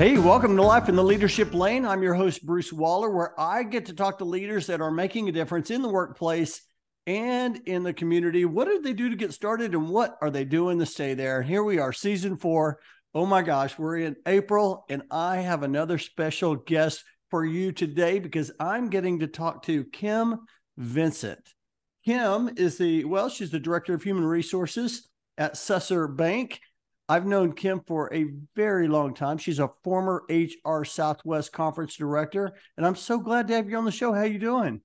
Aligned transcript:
Hey, 0.00 0.16
welcome 0.16 0.56
to 0.56 0.62
Life 0.62 0.88
in 0.88 0.96
the 0.96 1.04
Leadership 1.04 1.52
Lane. 1.52 1.84
I'm 1.84 2.02
your 2.02 2.14
host, 2.14 2.46
Bruce 2.46 2.72
Waller, 2.72 3.10
where 3.10 3.38
I 3.38 3.62
get 3.62 3.84
to 3.84 3.92
talk 3.92 4.16
to 4.16 4.24
leaders 4.24 4.66
that 4.68 4.80
are 4.80 4.90
making 4.90 5.28
a 5.28 5.32
difference 5.32 5.70
in 5.70 5.82
the 5.82 5.90
workplace 5.90 6.62
and 7.06 7.60
in 7.66 7.82
the 7.82 7.92
community. 7.92 8.46
What 8.46 8.66
did 8.66 8.82
they 8.82 8.94
do 8.94 9.10
to 9.10 9.16
get 9.16 9.34
started 9.34 9.74
and 9.74 9.90
what 9.90 10.16
are 10.22 10.30
they 10.30 10.46
doing 10.46 10.78
to 10.78 10.86
stay 10.86 11.12
there? 11.12 11.40
And 11.40 11.46
here 11.46 11.62
we 11.62 11.78
are, 11.78 11.92
season 11.92 12.38
four. 12.38 12.80
Oh 13.12 13.26
my 13.26 13.42
gosh, 13.42 13.78
we're 13.78 13.98
in 13.98 14.16
April, 14.24 14.86
and 14.88 15.02
I 15.10 15.36
have 15.36 15.62
another 15.62 15.98
special 15.98 16.56
guest 16.56 17.04
for 17.30 17.44
you 17.44 17.70
today 17.70 18.20
because 18.20 18.50
I'm 18.58 18.88
getting 18.88 19.18
to 19.18 19.26
talk 19.26 19.64
to 19.64 19.84
Kim 19.84 20.38
Vincent. 20.78 21.46
Kim 22.06 22.48
is 22.56 22.78
the, 22.78 23.04
well, 23.04 23.28
she's 23.28 23.50
the 23.50 23.60
director 23.60 23.92
of 23.92 24.02
human 24.02 24.24
resources 24.24 25.10
at 25.36 25.56
Susser 25.56 26.16
Bank. 26.16 26.58
I've 27.10 27.26
known 27.26 27.54
Kim 27.54 27.80
for 27.88 28.08
a 28.14 28.26
very 28.54 28.86
long 28.86 29.14
time. 29.14 29.36
She's 29.36 29.58
a 29.58 29.72
former 29.82 30.22
HR 30.30 30.84
Southwest 30.84 31.52
Conference 31.52 31.96
director, 31.96 32.52
and 32.76 32.86
I'm 32.86 32.94
so 32.94 33.18
glad 33.18 33.48
to 33.48 33.54
have 33.54 33.68
you 33.68 33.76
on 33.76 33.84
the 33.84 33.90
show. 33.90 34.12
How 34.12 34.20
are 34.20 34.26
you 34.26 34.38
doing? 34.38 34.80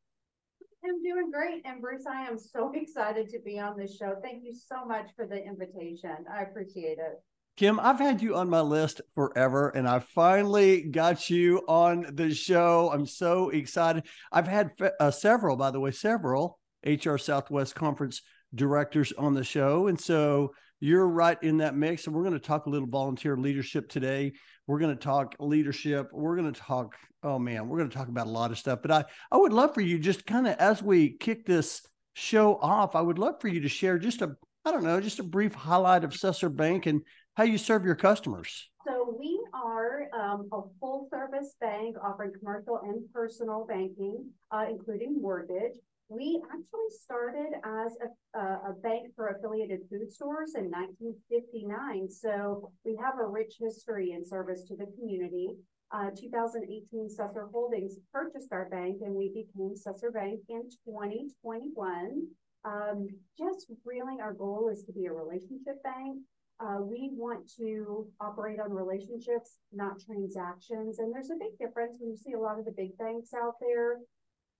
I'm 0.83 1.03
doing 1.03 1.29
great. 1.31 1.61
And 1.65 1.79
Bruce, 1.83 2.07
I 2.11 2.23
am 2.23 2.39
so 2.39 2.71
excited 2.75 3.29
to 3.29 3.39
be 3.45 3.59
on 3.59 3.77
this 3.77 3.95
show. 3.95 4.15
Thank 4.23 4.43
you 4.43 4.53
so 4.53 4.87
much 4.87 5.11
for 5.15 5.27
the 5.27 5.39
invitation. 5.39 6.15
I 6.27 6.41
appreciate 6.41 6.97
it. 6.97 7.21
Kim, 7.57 7.79
I've 7.79 7.99
had 7.99 8.23
you 8.23 8.35
on 8.35 8.49
my 8.49 8.61
list 8.61 9.01
forever, 9.13 9.69
and 9.69 9.87
I 9.87 9.99
finally 9.99 10.81
got 10.81 11.29
you 11.29 11.63
on 11.67 12.07
the 12.11 12.33
show. 12.33 12.89
I'm 12.91 13.05
so 13.05 13.49
excited. 13.49 14.01
I've 14.31 14.47
had 14.47 14.71
uh, 14.99 15.11
several, 15.11 15.57
by 15.57 15.69
the 15.69 15.79
way, 15.79 15.91
several 15.91 16.57
HR 16.83 17.17
Southwest 17.17 17.75
Conference 17.75 18.23
directors 18.55 19.13
on 19.15 19.35
the 19.35 19.43
show. 19.43 19.85
And 19.85 20.01
so 20.01 20.53
you're 20.79 21.07
right 21.07 21.41
in 21.41 21.57
that 21.57 21.75
mix. 21.75 22.05
And 22.05 22.15
we're 22.15 22.23
going 22.23 22.33
to 22.33 22.39
talk 22.39 22.65
a 22.65 22.69
little 22.69 22.87
volunteer 22.87 23.37
leadership 23.37 23.89
today. 23.89 24.33
We're 24.67 24.79
going 24.79 24.95
to 24.95 25.03
talk 25.03 25.35
leadership. 25.39 26.09
We're 26.11 26.35
going 26.35 26.51
to 26.51 26.59
talk, 26.59 26.95
oh 27.23 27.39
man, 27.39 27.67
we're 27.67 27.77
going 27.77 27.89
to 27.89 27.97
talk 27.97 28.07
about 28.07 28.27
a 28.27 28.31
lot 28.31 28.51
of 28.51 28.57
stuff. 28.57 28.79
But 28.81 28.91
I, 28.91 29.05
I 29.31 29.37
would 29.37 29.53
love 29.53 29.73
for 29.73 29.81
you 29.81 29.99
just 29.99 30.25
kind 30.25 30.47
of 30.47 30.55
as 30.57 30.81
we 30.81 31.11
kick 31.17 31.45
this 31.45 31.81
show 32.13 32.55
off, 32.55 32.95
I 32.95 33.01
would 33.01 33.19
love 33.19 33.41
for 33.41 33.47
you 33.47 33.61
to 33.61 33.69
share 33.69 33.99
just 33.99 34.21
a, 34.21 34.35
I 34.63 34.71
don't 34.71 34.83
know, 34.83 34.99
just 35.01 35.19
a 35.19 35.23
brief 35.23 35.53
highlight 35.53 36.03
of 36.03 36.11
Susser 36.11 36.53
Bank 36.53 36.85
and 36.85 37.01
how 37.35 37.43
you 37.43 37.57
serve 37.57 37.85
your 37.85 37.95
customers. 37.95 38.69
So 38.87 39.15
we 39.19 39.39
are 39.53 40.07
um, 40.13 40.47
a 40.51 40.61
full 40.79 41.07
service 41.09 41.55
bank 41.59 41.95
offering 42.03 42.31
commercial 42.39 42.79
and 42.83 43.01
personal 43.13 43.65
banking, 43.67 44.29
uh, 44.51 44.65
including 44.69 45.21
mortgage. 45.21 45.75
We 46.07 46.39
actually 46.45 46.91
started 47.01 47.53
as 47.63 47.91
a, 48.35 48.39
a, 48.69 48.73
bank 48.83 49.07
for 49.15 49.29
affiliated 49.29 49.79
food 49.89 50.13
stores 50.13 50.53
in 50.55 50.69
1959. 50.69 52.11
So 52.11 52.71
we 52.83 52.95
have 53.01 53.15
a 53.19 53.25
rich 53.25 53.55
history 53.59 54.11
in 54.11 54.23
service 54.23 54.63
to 54.67 54.75
the 54.75 54.85
community. 54.97 55.49
Uh, 55.91 56.09
2018, 56.11 57.09
Susser 57.09 57.49
Holdings 57.51 57.97
purchased 58.13 58.51
our 58.51 58.69
bank 58.69 58.97
and 59.01 59.15
we 59.15 59.29
became 59.29 59.73
Susser 59.73 60.13
Bank 60.13 60.41
in 60.49 60.69
2021. 60.85 62.27
Um, 62.65 63.07
just 63.37 63.71
really 63.83 64.19
our 64.21 64.33
goal 64.33 64.69
is 64.71 64.83
to 64.85 64.93
be 64.93 65.05
a 65.05 65.13
relationship 65.13 65.81
bank. 65.83 66.19
Uh, 66.59 66.81
we 66.81 67.11
want 67.13 67.49
to 67.57 68.07
operate 68.21 68.59
on 68.59 68.71
relationships, 68.71 69.57
not 69.73 69.99
transactions. 69.99 70.99
And 70.99 71.13
there's 71.13 71.29
a 71.29 71.39
big 71.39 71.57
difference 71.59 71.97
when 71.99 72.11
you 72.11 72.17
see 72.17 72.33
a 72.33 72.39
lot 72.39 72.59
of 72.59 72.65
the 72.65 72.71
big 72.71 72.97
banks 72.97 73.31
out 73.33 73.55
there 73.59 73.97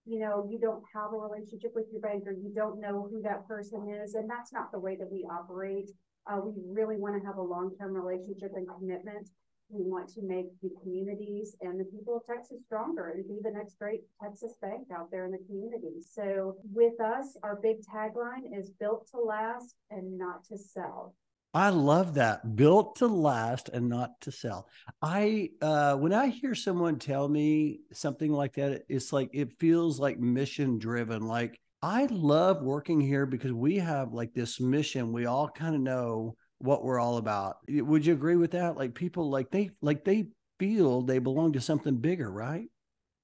you 0.06 0.20
know, 0.20 0.48
you 0.50 0.60
don't 0.60 0.84
have 0.94 1.14
a 1.14 1.18
relationship 1.18 1.72
with 1.74 1.86
your 1.92 2.02
banker, 2.02 2.32
you 2.32 2.52
don't 2.54 2.80
know 2.80 3.08
who 3.10 3.22
that 3.24 3.48
person 3.48 3.90
is, 4.04 4.14
and 4.14 4.30
that's 4.30 4.54
not 4.54 4.72
the 4.72 4.80
way 4.80 4.96
that 4.96 5.12
we 5.12 5.26
operate. 5.32 5.90
Uh, 6.32 6.40
we 6.44 6.54
really 6.68 6.98
want 6.98 7.20
to 7.20 7.26
have 7.26 7.38
a 7.38 7.42
long-term 7.42 7.94
relationship 7.94 8.52
and 8.56 8.68
commitment. 8.68 9.30
We 9.70 9.84
want 9.84 10.10
to 10.14 10.22
make 10.22 10.46
the 10.62 10.70
communities 10.82 11.56
and 11.62 11.80
the 11.80 11.86
people 11.86 12.18
of 12.18 12.26
Texas 12.26 12.62
stronger 12.66 13.10
and 13.10 13.28
be 13.28 13.40
the 13.42 13.52
next 13.52 13.80
great 13.80 14.02
Texas 14.22 14.54
bank 14.62 14.88
out 14.96 15.10
there 15.10 15.26
in 15.26 15.32
the 15.32 15.44
community. 15.48 16.02
So 16.02 16.56
with 16.72 17.00
us, 17.02 17.36
our 17.42 17.60
big 17.62 17.78
tagline 17.82 18.58
is 18.58 18.70
built 18.80 19.08
to 19.12 19.18
last 19.20 19.76
and 19.90 20.20
not 20.20 20.44
to 20.46 20.58
sell. 20.58 21.16
I 21.56 21.70
love 21.70 22.16
that. 22.16 22.58
Built 22.58 22.98
to 22.98 23.08
last 23.08 23.70
and 23.70 23.88
not 23.88 24.20
to 24.22 24.32
sell. 24.32 24.68
I 25.02 25.52
uh 25.62 25.96
when 25.96 26.12
I 26.12 26.28
hear 26.28 26.54
someone 26.54 27.00
tell 27.00 27.30
me 27.30 27.80
something 27.94 28.34
like 28.34 28.56
that, 28.56 28.84
it's 28.90 29.14
like 29.14 29.30
it 29.32 29.58
feels 29.58 29.98
like 29.98 30.20
mission 30.20 30.78
driven. 30.78 31.22
Like 31.22 31.58
I 31.82 32.08
love 32.08 32.62
working 32.62 33.00
here 33.00 33.26
because 33.26 33.54
we 33.54 33.78
have 33.78 34.12
like 34.12 34.34
this 34.34 34.60
mission. 34.60 35.14
We 35.14 35.28
all 35.28 35.48
kind 35.48 35.76
of 35.76 35.82
know 35.82 36.36
what 36.58 36.84
we're 36.84 37.00
all 37.00 37.16
about. 37.16 37.60
Would 37.70 38.06
you 38.06 38.14
agree 38.14 38.36
with 38.36 38.52
that? 38.52 38.76
Like 38.76 38.94
people 38.94 39.30
like 39.30 39.50
they 39.50 39.70
like 39.82 40.04
they 40.04 40.26
feel 40.60 41.04
they 41.04 41.20
belong 41.20 41.54
to 41.54 41.62
something 41.62 41.96
bigger, 41.96 42.30
right? 42.30 42.68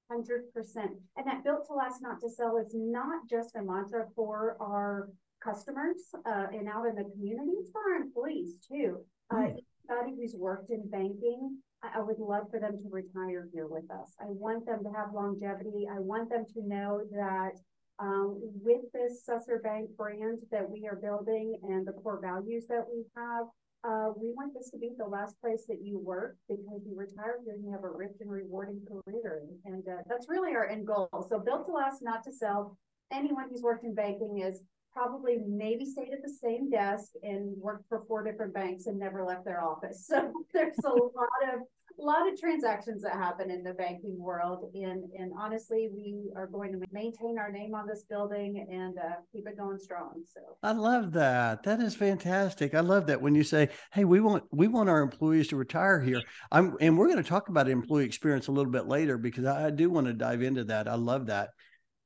100%. 0.09 0.75
And 1.17 1.27
that 1.27 1.43
built 1.43 1.67
to 1.67 1.73
last, 1.73 2.01
not 2.01 2.19
to 2.21 2.29
sell 2.29 2.57
is 2.57 2.71
not 2.73 3.29
just 3.29 3.55
a 3.55 3.61
mantra 3.61 4.07
for 4.15 4.57
our 4.59 5.09
customers 5.43 5.97
uh, 6.25 6.47
and 6.51 6.67
out 6.67 6.85
in 6.87 6.95
the 6.95 7.09
community. 7.11 7.51
It's 7.59 7.71
for 7.71 7.81
our 7.81 8.01
employees 8.01 8.53
too. 8.67 8.97
Uh, 9.31 9.35
mm. 9.35 9.57
anybody 9.89 10.21
who's 10.21 10.35
worked 10.35 10.69
in 10.69 10.89
banking, 10.89 11.57
I, 11.83 11.99
I, 11.99 12.01
would 12.01 12.19
love 12.19 12.49
for 12.49 12.59
them 12.59 12.77
to 12.77 12.89
retire 12.89 13.47
here 13.53 13.67
with 13.67 13.89
us. 13.91 14.13
I 14.19 14.25
want 14.27 14.65
them 14.65 14.83
to 14.83 14.89
have 14.91 15.13
longevity. 15.13 15.87
I 15.91 15.99
want 15.99 16.29
them 16.29 16.45
to 16.53 16.67
know 16.67 17.01
that 17.11 17.59
um, 17.99 18.39
with 18.63 18.81
this 18.93 19.23
Susser 19.27 19.61
Bank 19.61 19.89
brand 19.95 20.39
that 20.51 20.69
we 20.69 20.87
are 20.87 20.95
building 20.95 21.59
and 21.63 21.85
the 21.85 21.93
core 21.93 22.19
values 22.21 22.65
that 22.67 22.85
we 22.91 23.05
have, 23.15 23.45
uh, 23.83 24.13
we 24.15 24.31
want 24.35 24.53
this 24.53 24.69
to 24.71 24.77
be 24.77 24.91
the 24.97 25.05
last 25.05 25.39
place 25.41 25.65
that 25.67 25.81
you 25.81 25.99
work 25.99 26.37
because 26.47 26.81
you 26.85 26.95
retire 26.95 27.37
here 27.43 27.55
and 27.55 27.63
you 27.63 27.71
have 27.71 27.83
a 27.83 27.89
rich 27.89 28.13
and 28.19 28.29
rewarding 28.29 28.81
career. 28.87 29.41
And, 29.65 29.73
and 29.73 29.87
uh, 29.87 30.01
that's 30.07 30.29
really 30.29 30.53
our 30.55 30.67
end 30.67 30.85
goal. 30.85 31.09
So 31.29 31.39
built 31.39 31.65
to 31.65 31.71
last, 31.71 32.01
not 32.01 32.23
to 32.25 32.31
sell. 32.31 32.77
Anyone 33.11 33.45
who's 33.49 33.61
worked 33.61 33.83
in 33.83 33.95
banking 33.95 34.39
is 34.39 34.61
probably 34.93 35.37
maybe 35.47 35.85
stayed 35.85 36.13
at 36.13 36.21
the 36.23 36.33
same 36.41 36.69
desk 36.69 37.11
and 37.23 37.55
worked 37.57 37.87
for 37.87 38.03
four 38.07 38.23
different 38.23 38.53
banks 38.53 38.87
and 38.87 38.99
never 38.99 39.23
left 39.23 39.45
their 39.45 39.63
office. 39.63 40.09
So 40.11 40.33
there's 40.53 40.77
a 40.83 40.89
lot 40.89 41.53
of 41.53 41.61
a 41.99 42.03
lot 42.03 42.27
of 42.31 42.39
transactions 42.39 43.03
that 43.03 43.13
happen 43.13 43.51
in 43.51 43.63
the 43.63 43.73
banking 43.73 44.17
world. 44.17 44.65
And, 44.73 45.03
and 45.17 45.31
honestly, 45.37 45.89
we 45.93 46.31
are 46.35 46.47
going 46.47 46.71
to 46.71 46.79
maintain 46.91 47.37
our 47.37 47.51
name 47.51 47.75
on 47.75 47.87
this 47.87 48.05
building 48.09 48.67
and 48.71 48.97
uh, 48.97 49.17
keep 49.31 49.47
it 49.47 49.57
going 49.57 49.77
strong. 49.79 50.23
So 50.33 50.41
I 50.63 50.71
love 50.71 51.11
that. 51.13 51.63
That 51.63 51.79
is 51.79 51.95
fantastic. 51.95 52.73
I 52.73 52.79
love 52.79 53.07
that 53.07 53.21
when 53.21 53.35
you 53.35 53.43
say, 53.43 53.69
"Hey, 53.91 54.05
we 54.05 54.19
want 54.19 54.43
we 54.51 54.67
want 54.67 54.89
our 54.89 55.01
employees 55.01 55.47
to 55.49 55.55
retire 55.55 56.01
here." 56.01 56.21
I'm 56.51 56.75
and 56.81 56.97
we're 56.97 57.07
going 57.07 57.23
to 57.23 57.29
talk 57.29 57.49
about 57.49 57.69
employee 57.69 58.05
experience 58.05 58.47
a 58.47 58.51
little 58.51 58.71
bit 58.71 58.87
later 58.87 59.17
because 59.17 59.45
I, 59.45 59.67
I 59.67 59.69
do 59.69 59.89
want 59.89 60.07
to 60.07 60.13
dive 60.13 60.41
into 60.41 60.63
that. 60.65 60.87
I 60.87 60.95
love 60.95 61.27
that. 61.27 61.49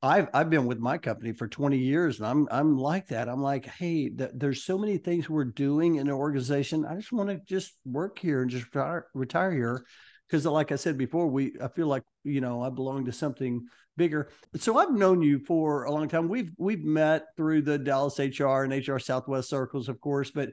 I've 0.02 0.28
I've 0.34 0.50
been 0.50 0.66
with 0.66 0.78
my 0.78 0.98
company 0.98 1.32
for 1.32 1.48
20 1.48 1.78
years 1.78 2.18
and 2.18 2.26
I'm 2.28 2.48
I'm 2.50 2.76
like 2.76 3.08
that. 3.08 3.28
I'm 3.28 3.42
like, 3.42 3.66
hey, 3.66 4.10
th- 4.10 4.30
there's 4.34 4.62
so 4.62 4.78
many 4.78 4.98
things 4.98 5.28
we're 5.28 5.44
doing 5.44 5.96
in 5.96 6.08
an 6.08 6.12
organization. 6.12 6.84
I 6.84 6.96
just 6.96 7.12
want 7.12 7.30
to 7.30 7.40
just 7.46 7.72
work 7.84 8.18
here 8.18 8.42
and 8.42 8.50
just 8.50 8.66
retire, 8.74 9.06
retire 9.14 9.52
here 9.52 9.84
because 10.28 10.44
uh, 10.46 10.50
like 10.50 10.72
I 10.72 10.76
said 10.76 10.98
before, 10.98 11.28
we 11.28 11.54
I 11.62 11.68
feel 11.68 11.86
like, 11.86 12.02
you 12.24 12.40
know, 12.40 12.62
I 12.62 12.70
belong 12.70 13.06
to 13.06 13.12
something 13.12 13.66
bigger. 13.96 14.30
So 14.56 14.78
I've 14.78 14.92
known 14.92 15.22
you 15.22 15.38
for 15.38 15.84
a 15.84 15.90
long 15.90 16.08
time. 16.08 16.28
We've 16.28 16.50
we've 16.58 16.84
met 16.84 17.24
through 17.36 17.62
the 17.62 17.78
Dallas 17.78 18.18
HR 18.18 18.62
and 18.64 18.86
HR 18.86 18.98
Southwest 18.98 19.48
circles, 19.48 19.88
of 19.88 20.00
course, 20.00 20.30
but 20.30 20.50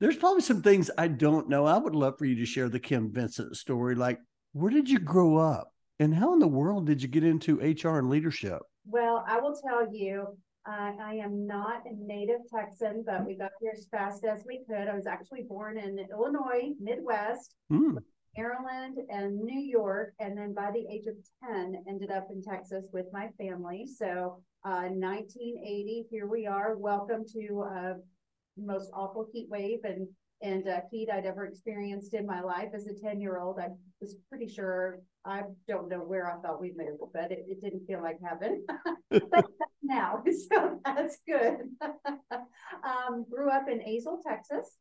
there's 0.00 0.16
probably 0.16 0.42
some 0.42 0.62
things 0.62 0.90
I 0.98 1.08
don't 1.08 1.48
know. 1.48 1.64
I 1.64 1.78
would 1.78 1.94
love 1.94 2.18
for 2.18 2.24
you 2.24 2.36
to 2.36 2.46
share 2.46 2.68
the 2.68 2.80
Kim 2.80 3.12
Vincent 3.12 3.56
story. 3.56 3.94
Like, 3.94 4.18
where 4.52 4.70
did 4.70 4.90
you 4.90 4.98
grow 4.98 5.36
up? 5.38 5.72
And 5.98 6.14
how 6.14 6.32
in 6.32 6.40
the 6.40 6.48
world 6.48 6.86
did 6.86 7.00
you 7.02 7.08
get 7.08 7.24
into 7.24 7.60
HR 7.60 7.98
and 7.98 8.10
leadership? 8.10 8.62
Well, 8.86 9.24
I 9.26 9.38
will 9.38 9.54
tell 9.54 9.92
you, 9.94 10.26
uh, 10.66 10.92
I 11.00 11.14
am 11.14 11.46
not 11.46 11.82
a 11.86 11.94
native 11.94 12.40
Texan, 12.52 13.02
but 13.04 13.26
we 13.26 13.36
got 13.36 13.50
here 13.60 13.72
as 13.76 13.86
fast 13.90 14.24
as 14.24 14.44
we 14.46 14.64
could. 14.68 14.88
I 14.88 14.94
was 14.94 15.06
actually 15.06 15.42
born 15.48 15.78
in 15.78 15.98
Illinois, 16.10 16.70
Midwest, 16.80 17.54
mm. 17.72 17.96
Maryland, 18.36 18.98
and 19.08 19.40
New 19.40 19.60
York. 19.60 20.14
And 20.20 20.36
then 20.36 20.54
by 20.54 20.70
the 20.72 20.86
age 20.92 21.06
of 21.06 21.14
10, 21.48 21.84
ended 21.88 22.10
up 22.10 22.28
in 22.30 22.42
Texas 22.42 22.86
with 22.92 23.06
my 23.12 23.28
family. 23.38 23.86
So, 23.86 24.40
uh, 24.64 24.86
1980, 24.88 26.06
here 26.10 26.26
we 26.26 26.46
are. 26.46 26.76
Welcome 26.76 27.24
to 27.32 27.62
uh, 27.62 27.94
most 28.56 28.90
awful 28.94 29.26
heat 29.32 29.48
wave 29.50 29.80
and 29.84 30.06
and 30.42 30.68
uh, 30.68 30.80
heat 30.90 31.08
I'd 31.10 31.26
ever 31.26 31.46
experienced 31.46 32.14
in 32.14 32.26
my 32.26 32.40
life 32.40 32.70
as 32.74 32.86
a 32.86 32.94
10 32.94 33.20
year 33.20 33.38
old. 33.38 33.58
I 33.58 33.68
was 34.00 34.16
pretty 34.28 34.48
sure, 34.48 34.98
I 35.24 35.42
don't 35.68 35.88
know 35.88 36.00
where 36.00 36.30
I 36.30 36.40
thought 36.40 36.60
we'd 36.60 36.76
moved, 36.76 37.00
but 37.12 37.30
it, 37.30 37.44
it 37.48 37.62
didn't 37.62 37.86
feel 37.86 38.02
like 38.02 38.18
heaven. 38.24 38.64
but 39.10 39.46
now, 39.82 40.22
so 40.52 40.80
that's 40.84 41.18
good. 41.26 41.56
um, 42.82 43.24
grew 43.30 43.50
up 43.50 43.68
in 43.68 43.78
Azle, 43.80 44.20
Texas. 44.26 44.76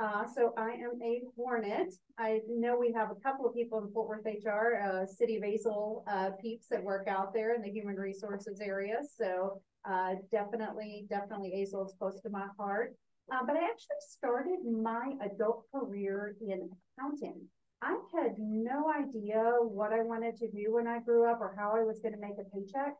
Uh, 0.00 0.24
so 0.32 0.52
I 0.56 0.70
am 0.70 1.00
a 1.02 1.22
Hornet. 1.36 1.92
I 2.18 2.40
know 2.48 2.78
we 2.78 2.92
have 2.92 3.10
a 3.10 3.16
couple 3.16 3.46
of 3.46 3.54
people 3.54 3.78
in 3.78 3.92
Fort 3.92 4.08
Worth 4.08 4.26
HR, 4.26 4.80
uh, 4.80 5.06
City 5.06 5.36
of 5.36 5.42
Azle 5.42 6.04
uh, 6.06 6.30
peeps 6.40 6.68
that 6.70 6.82
work 6.82 7.08
out 7.08 7.34
there 7.34 7.54
in 7.54 7.62
the 7.62 7.70
human 7.70 7.96
resources 7.96 8.60
area. 8.60 8.98
So 9.20 9.60
uh, 9.88 10.14
definitely, 10.30 11.06
definitely 11.10 11.50
Azle 11.50 11.86
is 11.86 11.94
close 11.98 12.20
to 12.20 12.30
my 12.30 12.46
heart. 12.56 12.94
Uh, 13.32 13.44
but 13.46 13.56
I 13.56 13.64
actually 13.64 14.00
started 14.08 14.58
my 14.64 15.12
adult 15.22 15.64
career 15.72 16.34
in 16.40 16.70
accounting. 16.98 17.46
I 17.82 17.96
had 18.14 18.34
no 18.38 18.90
idea 18.90 19.54
what 19.60 19.92
I 19.92 20.02
wanted 20.02 20.36
to 20.38 20.50
do 20.50 20.74
when 20.74 20.86
I 20.86 20.98
grew 21.00 21.30
up 21.30 21.40
or 21.40 21.54
how 21.56 21.76
I 21.76 21.84
was 21.84 22.00
going 22.00 22.14
to 22.14 22.20
make 22.20 22.38
a 22.40 22.44
paycheck. 22.50 22.94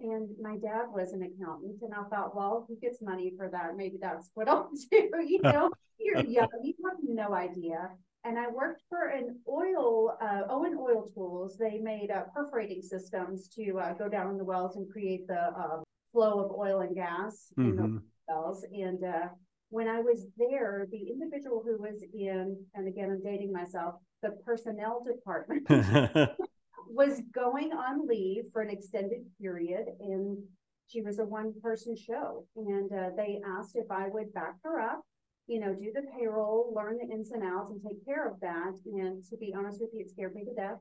And 0.00 0.28
my 0.40 0.56
dad 0.56 0.86
was 0.92 1.12
an 1.12 1.22
accountant, 1.22 1.80
and 1.80 1.94
I 1.94 2.02
thought, 2.10 2.36
well, 2.36 2.66
he 2.68 2.76
gets 2.76 3.00
money 3.00 3.32
for 3.36 3.48
that. 3.48 3.76
Maybe 3.76 3.96
that's 4.00 4.30
what 4.34 4.48
I'll 4.48 4.68
do. 4.90 5.10
You 5.26 5.40
know, 5.42 5.70
you're 5.98 6.20
young, 6.20 6.48
you 6.62 6.74
have 6.84 6.98
no 7.02 7.34
idea. 7.34 7.90
And 8.24 8.38
I 8.38 8.48
worked 8.48 8.82
for 8.88 9.06
an 9.06 9.38
oil, 9.48 10.18
uh, 10.20 10.42
Owen 10.50 10.76
Oil 10.78 11.08
Tools. 11.14 11.56
They 11.56 11.78
made 11.78 12.10
uh, 12.10 12.24
perforating 12.34 12.82
systems 12.82 13.48
to 13.56 13.78
uh, 13.78 13.94
go 13.94 14.08
down 14.08 14.30
in 14.30 14.36
the 14.36 14.44
wells 14.44 14.76
and 14.76 14.90
create 14.90 15.28
the 15.28 15.40
uh, 15.40 15.80
flow 16.12 16.44
of 16.44 16.50
oil 16.50 16.80
and 16.80 16.94
gas 16.94 17.52
mm-hmm. 17.56 17.70
in 17.70 17.76
the 17.76 17.82
mm-hmm. 17.82 17.98
wells. 18.28 18.64
And 18.72 19.04
uh, 19.04 19.28
when 19.70 19.88
I 19.88 20.00
was 20.00 20.26
there, 20.36 20.86
the 20.90 21.08
individual 21.10 21.62
who 21.64 21.80
was 21.80 22.02
in, 22.14 22.56
and 22.74 22.88
again, 22.88 23.10
I'm 23.10 23.22
dating 23.22 23.52
myself, 23.52 23.94
the 24.22 24.30
personnel 24.44 25.04
department 25.04 25.66
was 26.88 27.20
going 27.34 27.72
on 27.72 28.06
leave 28.06 28.44
for 28.52 28.62
an 28.62 28.70
extended 28.70 29.20
period 29.40 29.86
and 30.00 30.38
she 30.88 31.02
was 31.02 31.18
a 31.18 31.24
one 31.24 31.52
person 31.60 31.96
show. 31.96 32.46
And 32.56 32.90
uh, 32.92 33.10
they 33.16 33.40
asked 33.58 33.72
if 33.74 33.90
i 33.90 34.08
would 34.08 34.32
back 34.32 34.54
her 34.62 34.80
up 34.80 35.02
you 35.46 35.60
know 35.60 35.74
do 35.74 35.92
the 35.94 36.02
payroll 36.16 36.72
learn 36.74 36.98
the 36.98 37.12
ins 37.12 37.30
and 37.30 37.42
outs 37.42 37.70
and 37.70 37.80
take 37.82 38.04
care 38.04 38.28
of 38.28 38.40
that. 38.40 38.74
And 38.86 39.22
to 39.30 39.36
be 39.36 39.54
honest 39.56 39.80
with 39.80 39.90
you 39.92 40.00
it 40.00 40.10
scared 40.10 40.34
me 40.34 40.44
to 40.44 40.54
death 40.54 40.78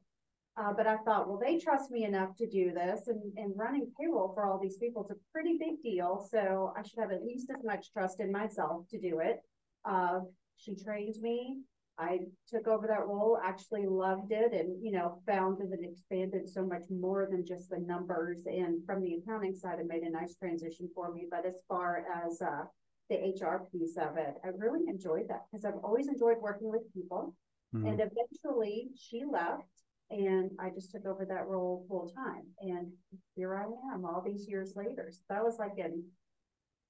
uh, 0.57 0.73
but 0.75 0.87
i 0.87 0.97
thought 0.97 1.27
well 1.27 1.39
they 1.39 1.57
trust 1.57 1.91
me 1.91 2.03
enough 2.03 2.35
to 2.35 2.47
do 2.47 2.71
this 2.73 3.07
and, 3.07 3.21
and 3.37 3.53
running 3.55 3.91
payroll 3.99 4.33
for 4.33 4.45
all 4.45 4.59
these 4.59 4.77
people 4.77 5.03
is 5.03 5.11
a 5.11 5.31
pretty 5.31 5.57
big 5.59 5.81
deal 5.81 6.27
so 6.31 6.73
i 6.77 6.81
should 6.81 6.99
have 6.99 7.11
at 7.11 7.23
least 7.23 7.49
as 7.55 7.63
much 7.63 7.91
trust 7.91 8.19
in 8.19 8.31
myself 8.31 8.87
to 8.89 8.99
do 8.99 9.19
it 9.19 9.41
uh, 9.85 10.19
she 10.57 10.75
trained 10.75 11.15
me 11.21 11.57
I 11.97 12.19
took 12.49 12.67
over 12.67 12.87
that 12.87 13.07
role, 13.07 13.39
actually 13.41 13.85
loved 13.85 14.31
it, 14.31 14.51
and 14.53 14.83
you 14.83 14.91
know, 14.91 15.21
found 15.25 15.57
that 15.59 15.79
it 15.79 15.89
expanded 15.89 16.49
so 16.49 16.65
much 16.65 16.83
more 16.89 17.27
than 17.29 17.45
just 17.45 17.69
the 17.69 17.79
numbers. 17.79 18.45
And 18.45 18.85
from 18.85 19.01
the 19.01 19.15
accounting 19.15 19.55
side, 19.55 19.79
it 19.79 19.87
made 19.87 20.03
a 20.03 20.09
nice 20.09 20.35
transition 20.35 20.89
for 20.93 21.13
me. 21.13 21.25
But 21.29 21.45
as 21.45 21.55
far 21.69 22.03
as 22.25 22.41
uh, 22.41 22.65
the 23.09 23.15
HR 23.15 23.65
piece 23.71 23.97
of 23.97 24.17
it, 24.17 24.35
I 24.43 24.49
really 24.57 24.81
enjoyed 24.87 25.29
that 25.29 25.43
because 25.49 25.63
I've 25.63 25.79
always 25.83 26.07
enjoyed 26.07 26.37
working 26.41 26.69
with 26.69 26.81
people. 26.93 27.33
Mm-hmm. 27.73 27.87
And 27.87 28.01
eventually, 28.01 28.89
she 28.97 29.23
left, 29.29 29.63
and 30.09 30.51
I 30.59 30.69
just 30.69 30.91
took 30.91 31.05
over 31.05 31.25
that 31.25 31.47
role 31.47 31.85
full 31.87 32.11
time. 32.15 32.43
And 32.61 32.91
here 33.35 33.55
I 33.55 33.65
am, 33.93 34.05
all 34.05 34.23
these 34.25 34.47
years 34.47 34.73
later. 34.75 35.09
So 35.11 35.21
that 35.29 35.43
was 35.43 35.57
like 35.59 35.73
in 35.77 36.03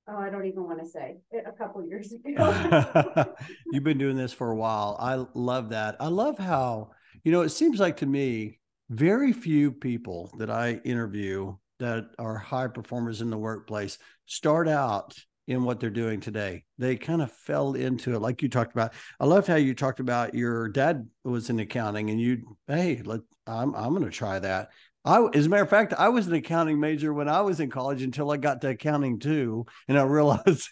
oh, 0.07 0.17
I 0.17 0.29
don't 0.29 0.45
even 0.45 0.63
want 0.63 0.79
to 0.79 0.87
say 0.87 1.17
a 1.33 1.51
couple 1.51 1.85
years 1.85 2.13
ago. 2.13 3.25
You've 3.71 3.83
been 3.83 3.97
doing 3.97 4.17
this 4.17 4.33
for 4.33 4.51
a 4.51 4.55
while. 4.55 4.95
I 4.99 5.25
love 5.33 5.69
that. 5.69 5.95
I 5.99 6.07
love 6.07 6.37
how, 6.37 6.91
you 7.23 7.31
know, 7.31 7.41
it 7.41 7.49
seems 7.49 7.79
like 7.79 7.97
to 7.97 8.05
me, 8.05 8.59
very 8.89 9.33
few 9.33 9.71
people 9.71 10.31
that 10.37 10.51
I 10.51 10.79
interview 10.85 11.55
that 11.79 12.09
are 12.19 12.37
high 12.37 12.67
performers 12.67 13.21
in 13.21 13.29
the 13.29 13.37
workplace 13.37 13.97
start 14.27 14.67
out 14.67 15.15
in 15.47 15.63
what 15.63 15.79
they're 15.79 15.89
doing 15.89 16.19
today. 16.19 16.63
They 16.77 16.95
kind 16.95 17.21
of 17.21 17.31
fell 17.31 17.73
into 17.73 18.15
it, 18.15 18.19
like 18.19 18.41
you 18.41 18.49
talked 18.49 18.73
about. 18.73 18.93
I 19.19 19.25
loved 19.25 19.47
how 19.47 19.55
you 19.55 19.73
talked 19.73 19.99
about 19.99 20.33
your 20.33 20.69
dad 20.69 21.07
was 21.23 21.49
in 21.49 21.59
accounting, 21.59 22.09
and 22.09 22.19
you, 22.19 22.57
hey, 22.67 23.01
let 23.03 23.21
I'm 23.47 23.75
I'm 23.75 23.91
going 23.91 24.05
to 24.05 24.11
try 24.11 24.39
that. 24.39 24.69
I, 25.03 25.23
as 25.35 25.45
a 25.45 25.49
matter 25.49 25.61
of 25.61 25.69
fact, 25.69 25.93
I 25.93 26.09
was 26.09 26.25
an 26.27 26.33
accounting 26.33 26.79
major 26.79 27.13
when 27.13 27.29
I 27.29 27.41
was 27.41 27.59
in 27.59 27.69
college 27.69 28.01
until 28.01 28.31
I 28.31 28.37
got 28.37 28.61
to 28.61 28.69
accounting 28.69 29.19
too, 29.19 29.65
and 29.87 29.99
I 29.99 30.03
realized 30.03 30.69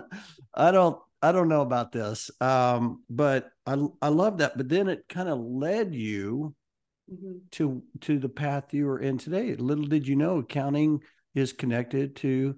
I 0.54 0.72
don't, 0.72 0.98
I 1.22 1.30
don't 1.30 1.48
know 1.48 1.62
about 1.62 1.92
this. 1.92 2.30
Um, 2.40 3.04
but 3.08 3.48
I, 3.64 3.78
I 4.02 4.08
love 4.08 4.38
that. 4.38 4.56
But 4.56 4.68
then 4.68 4.88
it 4.88 5.04
kind 5.08 5.28
of 5.28 5.38
led 5.38 5.94
you 5.94 6.54
mm-hmm. 7.10 7.38
to 7.52 7.82
to 8.02 8.18
the 8.18 8.28
path 8.28 8.74
you 8.74 8.88
are 8.88 8.98
in 8.98 9.18
today. 9.18 9.54
Little 9.54 9.86
did 9.86 10.08
you 10.08 10.16
know, 10.16 10.38
accounting 10.38 11.00
is 11.36 11.52
connected 11.52 12.16
to 12.16 12.56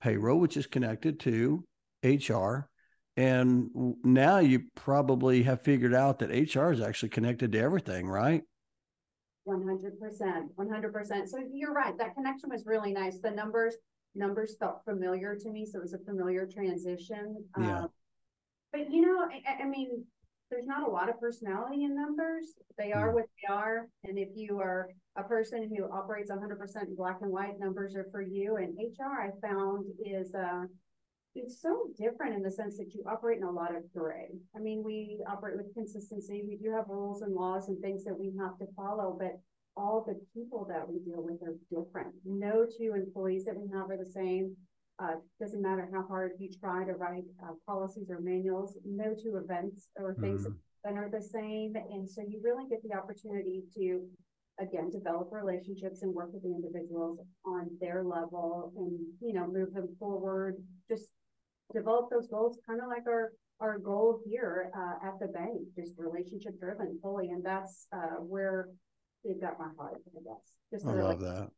payroll, 0.00 0.38
which 0.38 0.56
is 0.56 0.66
connected 0.66 1.20
to 1.20 1.64
HR. 2.04 2.68
And 3.16 3.70
now 4.02 4.38
you 4.38 4.62
probably 4.74 5.42
have 5.42 5.62
figured 5.62 5.94
out 5.94 6.20
that 6.20 6.30
HR 6.30 6.72
is 6.72 6.80
actually 6.80 7.10
connected 7.10 7.52
to 7.52 7.58
everything, 7.58 8.08
right? 8.08 8.42
One 9.44 9.62
hundred 9.66 9.98
percent, 9.98 10.50
one 10.54 10.70
hundred 10.70 10.92
percent. 10.92 11.28
So 11.28 11.38
you're 11.52 11.72
right. 11.72 11.96
That 11.98 12.14
connection 12.14 12.50
was 12.50 12.64
really 12.66 12.92
nice. 12.92 13.18
The 13.18 13.30
numbers, 13.30 13.74
numbers 14.14 14.56
felt 14.58 14.84
familiar 14.84 15.34
to 15.34 15.50
me, 15.50 15.66
so 15.66 15.78
it 15.78 15.82
was 15.82 15.92
a 15.92 15.98
familiar 15.98 16.46
transition. 16.46 17.44
Yeah. 17.58 17.80
Um, 17.80 17.88
but 18.72 18.90
you 18.92 19.00
know, 19.00 19.20
I, 19.22 19.62
I, 19.62 19.66
mean, 19.66 20.04
there's 20.50 20.66
not 20.66 20.86
a 20.86 20.90
lot 20.90 21.08
of 21.08 21.20
personality 21.20 21.84
in 21.84 21.94
numbers. 21.94 22.44
They 22.76 22.92
are 22.92 23.10
mm. 23.10 23.14
what 23.14 23.24
they 23.24 23.52
are, 23.52 23.88
and 24.04 24.18
if 24.18 24.28
you 24.34 24.58
are 24.58 24.88
a 25.16 25.22
person 25.22 25.70
who 25.74 25.84
operates 25.92 26.30
100% 26.30 26.86
in 26.86 26.96
black 26.96 27.18
and 27.22 27.30
white, 27.30 27.58
numbers 27.58 27.94
are 27.94 28.06
for 28.10 28.22
you. 28.22 28.56
And 28.56 28.76
HR, 28.78 29.22
I 29.22 29.30
found, 29.46 29.84
is 30.04 30.34
uh, 30.34 30.64
it's 31.34 31.62
so 31.62 31.86
different 31.98 32.34
in 32.34 32.42
the 32.42 32.50
sense 32.50 32.76
that 32.78 32.92
you 32.92 33.04
operate 33.08 33.38
in 33.38 33.44
a 33.44 33.50
lot 33.50 33.74
of 33.74 33.82
gray. 33.94 34.28
I 34.56 34.58
mean, 34.58 34.82
we 34.84 35.18
operate 35.30 35.56
with 35.56 35.74
consistency. 35.74 36.42
We 36.46 36.56
do 36.56 36.72
have 36.72 36.88
rules 36.88 37.22
and 37.22 37.34
laws 37.34 37.68
and 37.68 37.80
things 37.80 38.04
that 38.04 38.18
we 38.18 38.32
have 38.40 38.58
to 38.58 38.66
follow, 38.74 39.16
but 39.18 39.38
all 39.76 40.04
the 40.06 40.20
people 40.34 40.66
that 40.68 40.88
we 40.88 40.98
deal 40.98 41.22
with 41.22 41.40
are 41.42 41.54
different. 41.70 42.14
No 42.24 42.66
two 42.66 42.94
employees 42.94 43.44
that 43.44 43.56
we 43.56 43.68
have 43.72 43.90
are 43.90 43.96
the 43.96 44.10
same. 44.10 44.56
Uh, 45.00 45.16
doesn't 45.40 45.62
matter 45.62 45.88
how 45.92 46.06
hard 46.06 46.32
you 46.38 46.50
try 46.60 46.84
to 46.84 46.92
write 46.92 47.24
uh, 47.42 47.52
policies 47.66 48.10
or 48.10 48.20
manuals. 48.20 48.76
No 48.84 49.14
two 49.14 49.40
events 49.42 49.88
or 49.96 50.14
things 50.20 50.42
mm-hmm. 50.42 50.52
that 50.84 50.94
are 50.94 51.08
the 51.10 51.22
same, 51.22 51.74
and 51.74 52.08
so 52.08 52.22
you 52.26 52.40
really 52.44 52.68
get 52.68 52.82
the 52.82 52.96
opportunity 52.96 53.62
to 53.76 54.02
again 54.60 54.90
develop 54.90 55.30
relationships 55.32 56.02
and 56.02 56.12
work 56.12 56.30
with 56.34 56.42
the 56.42 56.50
individuals 56.50 57.18
on 57.46 57.70
their 57.80 58.04
level 58.04 58.72
and 58.76 58.98
you 59.22 59.32
know 59.32 59.46
move 59.46 59.72
them 59.72 59.88
forward 59.98 60.56
just 60.86 61.06
develop 61.72 62.10
those 62.10 62.28
goals, 62.28 62.58
kind 62.66 62.80
of 62.80 62.88
like 62.88 63.06
our 63.06 63.32
our 63.60 63.78
goal 63.78 64.20
here 64.26 64.70
uh, 64.74 65.06
at 65.06 65.18
the 65.20 65.26
bank, 65.28 65.60
just 65.76 65.92
relationship 65.98 66.58
driven 66.58 66.98
fully, 67.02 67.28
and 67.28 67.44
that's 67.44 67.86
uh, 67.92 68.16
where 68.20 68.68
it 69.24 69.40
got 69.40 69.58
my 69.58 69.68
heart. 69.76 70.00
I 70.16 70.20
guess. 70.24 70.44
Just 70.72 70.86
I 70.86 70.92
love 70.92 71.20
that. 71.20 71.50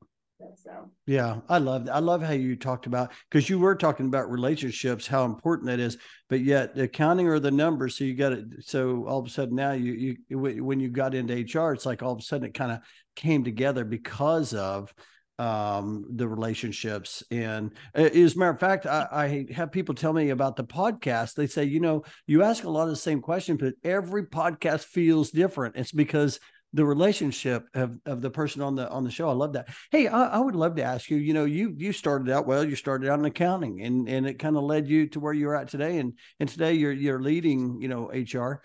So 0.56 0.90
yeah, 1.06 1.40
I 1.48 1.58
love. 1.58 1.88
I 1.90 1.98
love 1.98 2.22
how 2.22 2.32
you 2.32 2.56
talked 2.56 2.86
about 2.86 3.12
because 3.30 3.48
you 3.48 3.58
were 3.58 3.74
talking 3.74 4.06
about 4.06 4.30
relationships, 4.30 5.06
how 5.06 5.24
important 5.24 5.68
that 5.68 5.80
is, 5.80 5.98
but 6.28 6.40
yet 6.40 6.74
the 6.74 6.84
accounting 6.84 7.28
or 7.28 7.38
the 7.38 7.50
numbers. 7.50 7.96
So 7.96 8.04
you 8.04 8.14
got 8.14 8.32
it. 8.32 8.44
So 8.60 9.06
all 9.06 9.18
of 9.18 9.26
a 9.26 9.30
sudden 9.30 9.56
now 9.56 9.72
you 9.72 10.16
you 10.28 10.38
when 10.38 10.80
you 10.80 10.88
got 10.88 11.14
into 11.14 11.34
HR, 11.34 11.72
it's 11.72 11.86
like 11.86 12.02
all 12.02 12.12
of 12.12 12.18
a 12.18 12.22
sudden 12.22 12.48
it 12.48 12.54
kind 12.54 12.72
of 12.72 12.80
came 13.16 13.44
together 13.44 13.84
because 13.84 14.54
of 14.54 14.92
um, 15.38 16.04
the 16.10 16.28
relationships. 16.28 17.22
And 17.30 17.72
as 17.94 18.36
a 18.36 18.38
matter 18.38 18.52
of 18.52 18.60
fact, 18.60 18.86
I, 18.86 19.08
I, 19.10 19.52
have 19.52 19.72
people 19.72 19.94
tell 19.94 20.12
me 20.12 20.30
about 20.30 20.56
the 20.56 20.64
podcast. 20.64 21.34
They 21.34 21.46
say, 21.46 21.64
you 21.64 21.80
know, 21.80 22.04
you 22.26 22.42
ask 22.42 22.64
a 22.64 22.70
lot 22.70 22.84
of 22.84 22.90
the 22.90 22.96
same 22.96 23.20
questions, 23.20 23.60
but 23.60 23.74
every 23.82 24.26
podcast 24.26 24.84
feels 24.84 25.30
different. 25.30 25.76
It's 25.76 25.90
because 25.90 26.38
the 26.72 26.84
relationship 26.84 27.66
of, 27.74 27.98
of 28.06 28.20
the 28.20 28.30
person 28.30 28.62
on 28.62 28.74
the 28.74 28.88
on 28.88 29.04
the 29.04 29.10
show. 29.10 29.28
I 29.28 29.32
love 29.32 29.52
that. 29.54 29.68
Hey, 29.90 30.06
I, 30.06 30.24
I 30.24 30.38
would 30.38 30.54
love 30.54 30.76
to 30.76 30.82
ask 30.82 31.10
you. 31.10 31.16
You 31.16 31.34
know, 31.34 31.44
you 31.44 31.74
you 31.76 31.92
started 31.92 32.30
out 32.30 32.46
well. 32.46 32.64
You 32.64 32.76
started 32.76 33.08
out 33.10 33.18
in 33.18 33.24
accounting, 33.24 33.82
and 33.82 34.08
and 34.08 34.26
it 34.26 34.38
kind 34.38 34.56
of 34.56 34.64
led 34.64 34.88
you 34.88 35.06
to 35.08 35.20
where 35.20 35.32
you're 35.32 35.56
at 35.56 35.68
today. 35.68 35.98
And 35.98 36.14
and 36.40 36.48
today 36.48 36.74
you're 36.74 36.92
you're 36.92 37.22
leading. 37.22 37.80
You 37.80 37.88
know, 37.88 38.10
HR. 38.12 38.62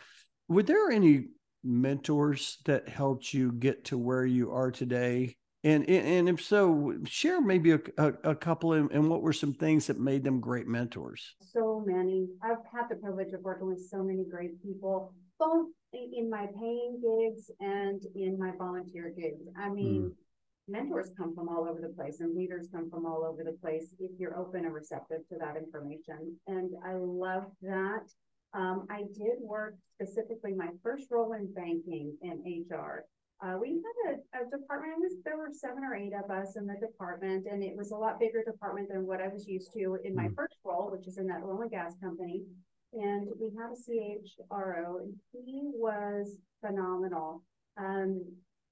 Were 0.48 0.64
there 0.64 0.90
any 0.90 1.26
mentors 1.64 2.60
that 2.66 2.88
helped 2.88 3.34
you 3.34 3.52
get 3.52 3.86
to 3.86 3.98
where 3.98 4.26
you 4.26 4.52
are 4.52 4.72
today 4.72 5.36
and 5.64 5.90
and 5.90 6.30
if 6.30 6.42
so, 6.42 6.94
share 7.06 7.42
maybe 7.42 7.72
a, 7.72 7.80
a, 7.98 8.14
a 8.24 8.36
couple 8.36 8.74
and, 8.74 8.92
and 8.92 9.10
what 9.10 9.22
were 9.22 9.34
some 9.34 9.54
things 9.54 9.88
that 9.88 10.00
made 10.00 10.24
them 10.24 10.40
great 10.40 10.68
mentors? 10.68 11.36
So 11.40 11.84
many. 11.86 12.28
I've 12.44 12.64
had 12.72 12.88
the 12.90 12.96
privilege 12.96 13.34
of 13.34 13.42
working 13.42 13.68
with 13.68 13.86
so 13.90 14.04
many 14.04 14.24
great 14.24 14.62
people, 14.62 15.14
both 15.40 15.68
in 15.94 16.30
my 16.30 16.48
paying 16.60 17.00
gigs 17.02 17.52
and 17.60 18.02
in 18.16 18.38
my 18.38 18.52
volunteer 18.58 19.14
gigs. 19.16 19.44
I 19.58 19.70
mean, 19.70 20.12
mm. 20.12 20.12
mentors 20.68 21.12
come 21.18 21.34
from 21.36 21.50
all 21.50 21.68
over 21.70 21.80
the 21.82 21.94
place 21.94 22.20
and 22.20 22.36
leaders 22.36 22.68
come 22.72 22.90
from 22.90 23.06
all 23.06 23.26
over 23.26 23.44
the 23.44 23.58
place 23.62 23.94
if 24.00 24.12
you're 24.20 24.38
open 24.38 24.66
and 24.66 24.74
receptive 24.74 25.28
to 25.30 25.38
that 25.40 25.58
information. 25.58 26.38
And 26.48 26.72
I 26.86 26.94
love 26.96 27.46
that. 27.62 28.04
Um, 28.54 28.88
I 28.90 29.04
did 29.14 29.40
work 29.42 29.76
specifically 29.92 30.54
my 30.54 30.70
first 30.82 31.08
role 31.12 31.34
in 31.34 31.54
banking 31.54 32.18
and 32.22 32.40
HR 32.46 33.06
uh, 33.40 33.56
we 33.62 33.80
had 34.06 34.16
a, 34.16 34.42
a 34.42 34.50
department, 34.50 34.98
was, 34.98 35.14
there 35.24 35.38
were 35.38 35.50
seven 35.54 35.84
or 35.84 35.96
eight 35.96 36.14
of 36.14 36.32
us 36.32 36.56
in 36.56 36.66
the 36.66 36.76
department, 36.76 37.46
and 37.50 37.64
it 37.64 37.76
was 37.76 37.92
a 37.92 37.96
lot 37.96 38.20
bigger 38.20 38.44
department 38.44 38.90
than 38.90 39.06
what 39.06 39.22
I 39.22 39.28
was 39.28 39.48
used 39.48 39.72
to 39.74 39.98
in 40.04 40.16
my 40.16 40.28
mm. 40.28 40.36
first 40.36 40.56
role, 40.66 40.90
which 40.92 41.08
is 41.08 41.18
in 41.18 41.28
that 41.28 41.44
oil 41.46 41.62
and 41.62 41.70
gas 41.70 41.94
company. 42.02 42.42
And 42.94 43.28
we 43.40 43.52
had 43.58 43.72
a 43.72 43.78
CHRO, 43.78 45.02
and 45.02 45.14
he 45.32 45.72
was 45.74 46.36
phenomenal. 46.66 47.44
Um, 47.78 48.24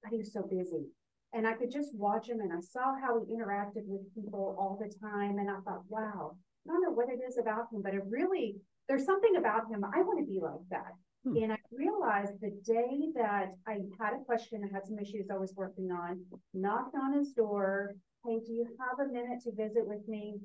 but 0.02 0.10
he 0.10 0.18
was 0.18 0.32
so 0.32 0.42
busy. 0.42 0.86
And 1.32 1.46
I 1.46 1.52
could 1.52 1.70
just 1.70 1.94
watch 1.94 2.28
him, 2.28 2.40
and 2.40 2.52
I 2.52 2.60
saw 2.60 2.94
how 3.00 3.20
he 3.20 3.34
interacted 3.34 3.84
with 3.86 4.14
people 4.14 4.56
all 4.58 4.78
the 4.80 4.92
time. 5.00 5.38
And 5.38 5.50
I 5.50 5.60
thought, 5.64 5.82
wow, 5.88 6.36
I 6.66 6.72
don't 6.72 6.82
know 6.82 6.92
what 6.92 7.08
it 7.08 7.20
is 7.26 7.38
about 7.38 7.72
him, 7.72 7.82
but 7.82 7.94
it 7.94 8.02
really, 8.08 8.56
there's 8.88 9.04
something 9.04 9.36
about 9.36 9.70
him. 9.70 9.84
I 9.84 10.00
want 10.02 10.18
to 10.20 10.26
be 10.26 10.40
like 10.40 10.64
that. 10.70 10.92
Hmm. 11.24 11.36
And 11.36 11.52
I 11.52 11.58
realized 11.70 11.96
realized 12.06 12.40
the 12.40 12.50
day 12.64 13.08
that 13.14 13.54
I 13.66 13.78
had 13.98 14.14
a 14.14 14.24
question, 14.24 14.62
I 14.64 14.74
had 14.74 14.86
some 14.86 14.98
issues 14.98 15.26
I 15.30 15.36
was 15.36 15.54
working 15.56 15.90
on, 15.90 16.24
knocked 16.54 16.94
on 16.94 17.16
his 17.16 17.32
door. 17.32 17.94
Hey, 18.24 18.40
do 18.44 18.52
you 18.52 18.66
have 18.80 19.06
a 19.06 19.12
minute 19.12 19.40
to 19.44 19.52
visit 19.52 19.86
with 19.86 20.06
me? 20.08 20.36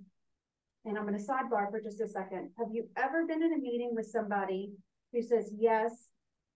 And 0.86 0.98
I'm 0.98 1.06
going 1.06 1.18
to 1.18 1.24
sidebar 1.24 1.70
for 1.70 1.80
just 1.82 2.02
a 2.02 2.08
second. 2.08 2.50
Have 2.58 2.70
you 2.72 2.88
ever 2.98 3.26
been 3.28 3.44
in 3.44 3.54
a 3.54 3.58
meeting 3.58 3.92
with 3.94 4.08
somebody 4.08 4.72
who 5.14 5.22
says 5.22 5.52
yes, 5.58 5.92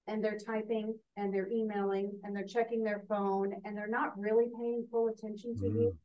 and 0.07 0.23
they're 0.23 0.37
typing 0.37 0.95
and 1.17 1.33
they're 1.33 1.49
emailing 1.49 2.11
and 2.23 2.35
they're 2.35 2.45
checking 2.45 2.83
their 2.83 3.03
phone 3.07 3.53
and 3.63 3.77
they're 3.77 3.87
not 3.87 4.17
really 4.17 4.45
paying 4.59 4.85
full 4.89 5.07
attention 5.09 5.55
to 5.57 5.65
you? 5.65 5.95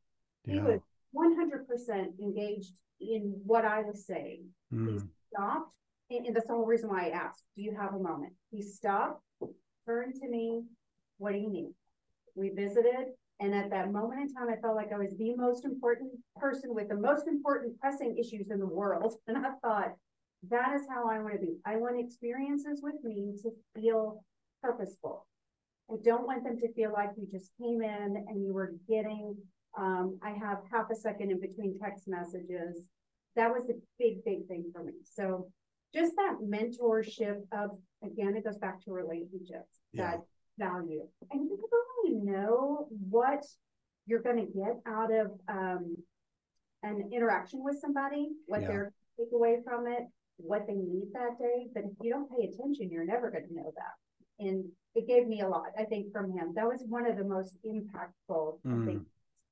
He 0.45 0.59
was 0.59 0.79
one 1.11 1.35
hundred 1.35 1.67
percent 1.67 2.11
engaged 2.19 2.73
in 2.99 3.33
what 3.45 3.65
I 3.65 3.81
was 3.81 4.05
saying. 4.05 4.45
He 4.69 4.75
Mm. 4.75 5.07
stopped, 5.33 5.73
and, 6.09 6.25
and 6.27 6.35
that's 6.35 6.47
the 6.47 6.53
whole 6.53 6.65
reason 6.65 6.89
why 6.89 7.07
I 7.07 7.09
asked, 7.09 7.43
do 7.55 7.61
you 7.61 7.75
have 7.75 7.93
a 7.93 7.99
moment? 7.99 8.33
He 8.51 8.61
stopped, 8.61 9.23
turned 9.85 10.15
to 10.21 10.27
me, 10.27 10.63
what 11.17 11.31
do 11.33 11.39
you 11.39 11.49
need? 11.49 11.73
We 12.35 12.49
visited, 12.49 13.13
and 13.41 13.55
at 13.55 13.71
that 13.71 13.91
moment 13.91 14.21
in 14.21 14.33
time, 14.33 14.47
I 14.49 14.61
felt 14.61 14.75
like 14.75 14.93
I 14.93 14.97
was 14.97 15.13
the 15.17 15.35
most 15.35 15.65
important 15.65 16.11
person 16.35 16.75
with 16.75 16.89
the 16.89 16.95
most 16.95 17.27
important 17.27 17.79
pressing 17.79 18.15
issues 18.17 18.51
in 18.51 18.59
the 18.59 18.67
world. 18.67 19.15
And 19.27 19.37
I 19.37 19.49
thought, 19.63 19.93
that 20.49 20.73
is 20.75 20.81
how 20.89 21.09
I 21.09 21.19
want 21.19 21.33
to 21.33 21.39
be. 21.39 21.57
I 21.65 21.75
want 21.77 21.99
experiences 21.99 22.81
with 22.83 22.95
me 23.03 23.33
to 23.41 23.49
feel 23.75 24.23
purposeful. 24.61 25.27
I 25.91 25.95
don't 26.03 26.25
want 26.25 26.43
them 26.43 26.57
to 26.59 26.73
feel 26.73 26.91
like 26.93 27.09
you 27.17 27.27
just 27.31 27.51
came 27.59 27.81
in 27.81 28.25
and 28.27 28.43
you 28.43 28.53
were 28.53 28.73
getting, 28.87 29.35
um, 29.77 30.19
I 30.23 30.29
have 30.31 30.59
half 30.71 30.89
a 30.91 30.95
second 30.95 31.31
in 31.31 31.39
between 31.39 31.79
text 31.79 32.07
messages. 32.07 32.87
That 33.35 33.51
was 33.51 33.69
a 33.69 33.73
big, 33.99 34.23
big 34.23 34.47
thing 34.47 34.71
for 34.73 34.83
me. 34.83 34.93
So 35.15 35.49
just 35.93 36.13
that 36.15 36.37
mentorship 36.43 37.41
of, 37.51 37.71
again, 38.03 38.35
it 38.35 38.43
goes 38.43 38.57
back 38.57 38.81
to 38.83 38.91
relationships, 38.91 39.81
Yeah. 39.93 40.11
that 40.11 40.19
value. 40.61 41.07
And 41.31 41.41
you 41.49 41.57
never 41.57 41.79
really 42.03 42.15
know 42.31 42.87
what 43.09 43.43
you're 44.05 44.21
gonna 44.21 44.45
get 44.45 44.75
out 44.85 45.11
of, 45.13 45.27
um, 45.47 45.97
an 46.83 47.09
interaction 47.11 47.63
with 47.63 47.77
somebody, 47.79 48.29
what 48.45 48.61
Yeah. 48.61 48.67
they're 48.67 48.93
take 49.17 49.31
away 49.33 49.61
from 49.63 49.87
it, 49.87 50.03
what 50.37 50.65
they 50.67 50.75
need 50.75 51.11
that 51.13 51.37
day. 51.37 51.69
But 51.73 51.83
if 51.83 51.91
you 52.01 52.11
don't 52.11 52.29
pay 52.31 52.47
attention, 52.47 52.89
you're 52.89 53.05
never 53.05 53.29
gonna 53.29 53.51
know 53.51 53.71
that. 53.75 54.45
And 54.45 54.71
it 54.95 55.05
gave 55.07 55.27
me 55.27 55.41
a 55.41 55.47
lot, 55.47 55.67
I 55.77 55.85
think, 55.85 56.11
from 56.11 56.31
him. 56.31 56.53
That 56.55 56.67
was 56.67 56.83
one 56.87 57.05
of 57.05 57.17
the 57.17 57.23
most 57.23 57.57
impactful 57.63 58.61
Mm. 58.65 58.85
things 58.85 59.05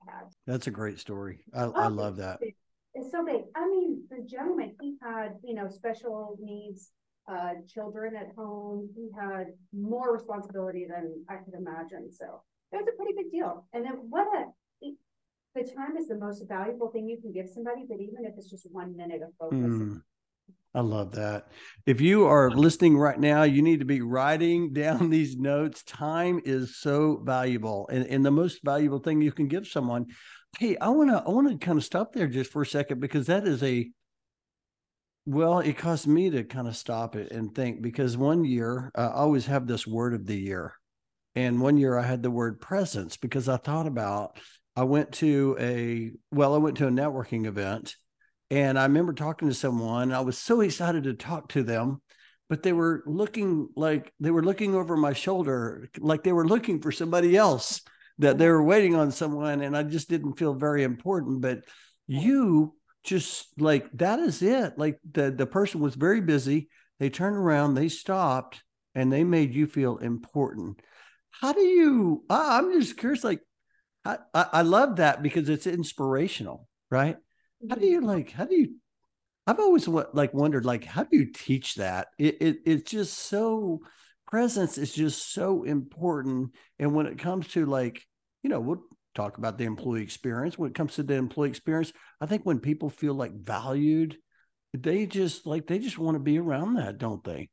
I 0.07 0.11
had. 0.11 0.27
That's 0.45 0.67
a 0.67 0.71
great 0.71 0.97
story. 0.99 1.43
I, 1.53 1.65
I 1.65 1.87
Oh, 1.87 1.89
love 1.89 2.15
that. 2.17 2.39
It's 2.95 3.11
so 3.11 3.23
big. 3.23 3.43
I 3.55 3.67
mean, 3.67 4.07
the 4.09 4.23
gentleman, 4.23 4.75
he 4.81 4.97
had, 5.01 5.39
you 5.43 5.53
know, 5.53 5.67
special 5.67 6.37
needs, 6.41 6.91
uh, 7.29 7.53
children 7.67 8.15
at 8.15 8.35
home. 8.35 8.89
He 8.95 9.09
had 9.17 9.47
more 9.73 10.13
responsibility 10.13 10.85
than 10.89 11.23
I 11.29 11.35
could 11.35 11.53
imagine. 11.53 12.11
So 12.11 12.41
it 12.71 12.77
was 12.77 12.87
a 12.87 12.95
pretty 12.95 13.13
big 13.15 13.31
deal. 13.31 13.65
And 13.73 13.85
then 13.85 13.93
what 14.09 14.27
a, 14.35 14.45
the 15.55 15.63
time 15.63 15.97
is 15.97 16.07
the 16.07 16.17
most 16.17 16.47
valuable 16.47 16.89
thing 16.89 17.07
you 17.07 17.19
can 17.19 17.31
give 17.31 17.49
somebody, 17.49 17.85
but 17.87 17.99
even 17.99 18.25
if 18.25 18.33
it's 18.37 18.49
just 18.49 18.67
one 18.71 18.95
minute 18.95 19.21
of 19.21 19.29
focus. 19.39 19.57
Mm. 19.57 20.01
I 20.75 20.81
love 20.81 21.13
that. 21.13 21.47
If 21.87 21.99
you 21.99 22.27
are 22.27 22.51
listening 22.51 22.95
right 22.95 23.19
now, 23.19 23.41
you 23.43 23.63
need 23.63 23.79
to 23.79 23.85
be 23.85 24.01
writing 24.01 24.71
down 24.73 25.09
these 25.09 25.35
notes. 25.35 25.83
Time 25.83 26.39
is 26.45 26.77
so 26.77 27.21
valuable 27.23 27.89
and, 27.91 28.05
and 28.05 28.25
the 28.25 28.31
most 28.31 28.59
valuable 28.63 28.99
thing 28.99 29.21
you 29.21 29.31
can 29.31 29.47
give 29.47 29.67
someone. 29.67 30.07
Hey, 30.57 30.77
I 30.77 30.89
want 30.89 31.09
to 31.09 31.23
I 31.25 31.29
want 31.29 31.49
to 31.49 31.63
kind 31.63 31.77
of 31.77 31.83
stop 31.83 32.13
there 32.13 32.27
just 32.27 32.51
for 32.51 32.61
a 32.61 32.65
second 32.65 32.99
because 32.99 33.27
that 33.27 33.47
is 33.47 33.61
a 33.63 33.89
well, 35.29 35.59
it 35.59 35.77
caused 35.77 36.07
me 36.07 36.31
to 36.31 36.43
kind 36.43 36.67
of 36.67 36.75
stop 36.75 37.15
it 37.15 37.31
and 37.31 37.53
think 37.53 37.83
because 37.83 38.17
one 38.17 38.43
year 38.43 38.91
uh, 38.95 39.11
I 39.13 39.19
always 39.19 39.45
have 39.45 39.67
this 39.67 39.85
word 39.85 40.15
of 40.15 40.25
the 40.25 40.35
year. 40.35 40.73
And 41.35 41.61
one 41.61 41.77
year 41.77 41.95
I 41.99 42.01
had 42.01 42.23
the 42.23 42.31
word 42.31 42.59
presence 42.59 43.15
because 43.15 43.47
I 43.47 43.57
thought 43.57 43.85
about 43.85 44.39
I 44.75 44.83
went 44.83 45.11
to 45.13 45.55
a 45.59 46.13
well, 46.31 46.55
I 46.55 46.57
went 46.57 46.77
to 46.77 46.87
a 46.87 46.91
networking 46.91 47.45
event 47.45 47.95
and 48.49 48.79
I 48.79 48.83
remember 48.83 49.13
talking 49.13 49.47
to 49.47 49.53
someone. 49.53 50.11
I 50.11 50.21
was 50.21 50.39
so 50.39 50.61
excited 50.61 51.03
to 51.03 51.13
talk 51.13 51.49
to 51.49 51.61
them, 51.61 52.01
but 52.49 52.63
they 52.63 52.73
were 52.73 53.03
looking 53.05 53.69
like 53.75 54.11
they 54.19 54.31
were 54.31 54.43
looking 54.43 54.73
over 54.73 54.97
my 54.97 55.13
shoulder, 55.13 55.91
like 55.99 56.23
they 56.23 56.33
were 56.33 56.47
looking 56.47 56.81
for 56.81 56.91
somebody 56.91 57.37
else, 57.37 57.81
that 58.17 58.39
they 58.39 58.49
were 58.49 58.63
waiting 58.63 58.95
on 58.95 59.11
someone. 59.11 59.61
And 59.61 59.77
I 59.77 59.83
just 59.83 60.09
didn't 60.09 60.39
feel 60.39 60.55
very 60.55 60.81
important. 60.81 61.41
But 61.41 61.65
you 62.07 62.73
just 63.03 63.47
like 63.59 63.89
that 63.93 64.19
is 64.19 64.41
it. 64.41 64.77
Like 64.77 64.99
the, 65.09 65.31
the 65.31 65.45
person 65.45 65.81
was 65.81 65.95
very 65.95 66.21
busy. 66.21 66.69
They 66.99 67.09
turned 67.09 67.37
around, 67.37 67.73
they 67.73 67.89
stopped, 67.89 68.63
and 68.93 69.11
they 69.11 69.23
made 69.23 69.53
you 69.53 69.67
feel 69.67 69.97
important. 69.97 70.81
How 71.31 71.53
do 71.53 71.61
you? 71.61 72.23
I'm 72.29 72.73
just 72.73 72.97
curious. 72.97 73.23
Like, 73.23 73.41
I, 74.03 74.17
I, 74.33 74.61
love 74.63 74.97
that 74.97 75.21
because 75.21 75.49
it's 75.49 75.67
inspirational, 75.67 76.67
right? 76.89 77.17
how 77.67 77.75
do 77.75 77.81
mm-hmm. 77.81 77.91
you 77.91 78.01
like 78.01 78.31
how 78.31 78.45
do 78.45 78.55
you 78.55 78.75
i've 79.47 79.59
always 79.59 79.87
what 79.87 80.15
like 80.15 80.33
wondered 80.33 80.65
like 80.65 80.83
how 80.83 81.03
do 81.03 81.17
you 81.17 81.31
teach 81.31 81.75
that 81.75 82.07
it, 82.17 82.37
it 82.41 82.57
it's 82.65 82.89
just 82.89 83.17
so 83.17 83.79
presence 84.27 84.77
is 84.77 84.93
just 84.93 85.33
so 85.33 85.63
important 85.63 86.53
and 86.77 86.93
when 86.93 87.07
it 87.07 87.17
comes 87.17 87.47
to 87.47 87.65
like 87.65 88.05
you 88.43 88.49
know 88.49 88.59
we'll 88.59 88.83
talk 89.19 89.37
about 89.37 89.57
the 89.57 89.65
employee 89.65 90.01
experience 90.01 90.57
when 90.57 90.69
it 90.69 90.75
comes 90.75 90.95
to 90.95 91.03
the 91.03 91.13
employee 91.15 91.49
experience 91.49 91.91
i 92.21 92.25
think 92.25 92.45
when 92.45 92.59
people 92.59 92.89
feel 92.89 93.13
like 93.13 93.33
valued 93.33 94.17
they 94.73 95.05
just 95.05 95.45
like 95.45 95.67
they 95.67 95.79
just 95.79 95.97
want 95.97 96.15
to 96.15 96.19
be 96.31 96.37
around 96.39 96.75
that 96.75 96.97
don't 96.97 97.23
they 97.23 97.49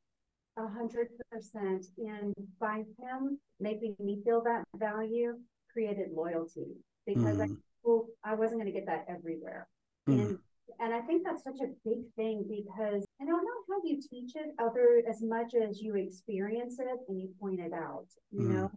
A 0.59 0.69
hundred 0.79 1.09
percent. 1.31 1.83
And 1.99 2.33
by 2.59 2.77
him 3.01 3.21
making 3.61 3.93
me 4.09 4.15
feel 4.25 4.41
that 4.51 4.63
value 4.89 5.31
created 5.73 6.09
loyalty 6.23 6.69
because 7.11 7.37
I, 7.45 7.47
Mhm. 7.49 7.59
well, 7.85 8.01
I 8.25 8.33
wasn't 8.41 8.61
gonna 8.61 8.73
get 8.79 8.87
that 8.93 9.05
everywhere. 9.17 9.63
Mhm. 10.09 10.15
And, 10.15 10.39
and 10.83 10.91
I 10.99 11.01
think 11.07 11.19
that's 11.27 11.45
such 11.51 11.61
a 11.61 11.71
big 11.89 12.01
thing 12.19 12.37
because 12.59 13.05
I 13.21 13.25
don't 13.31 13.45
know 13.49 13.61
how 13.69 13.79
you 13.89 13.97
teach 14.13 14.33
it 14.43 14.49
other 14.67 14.89
as 15.13 15.19
much 15.35 15.51
as 15.55 15.83
you 15.85 15.93
experience 16.07 16.75
it 16.91 16.99
and 17.09 17.17
you 17.21 17.29
point 17.43 17.61
it 17.61 17.75
out, 17.87 18.09
you 18.31 18.45
Mm. 18.45 18.53
know? 18.55 18.69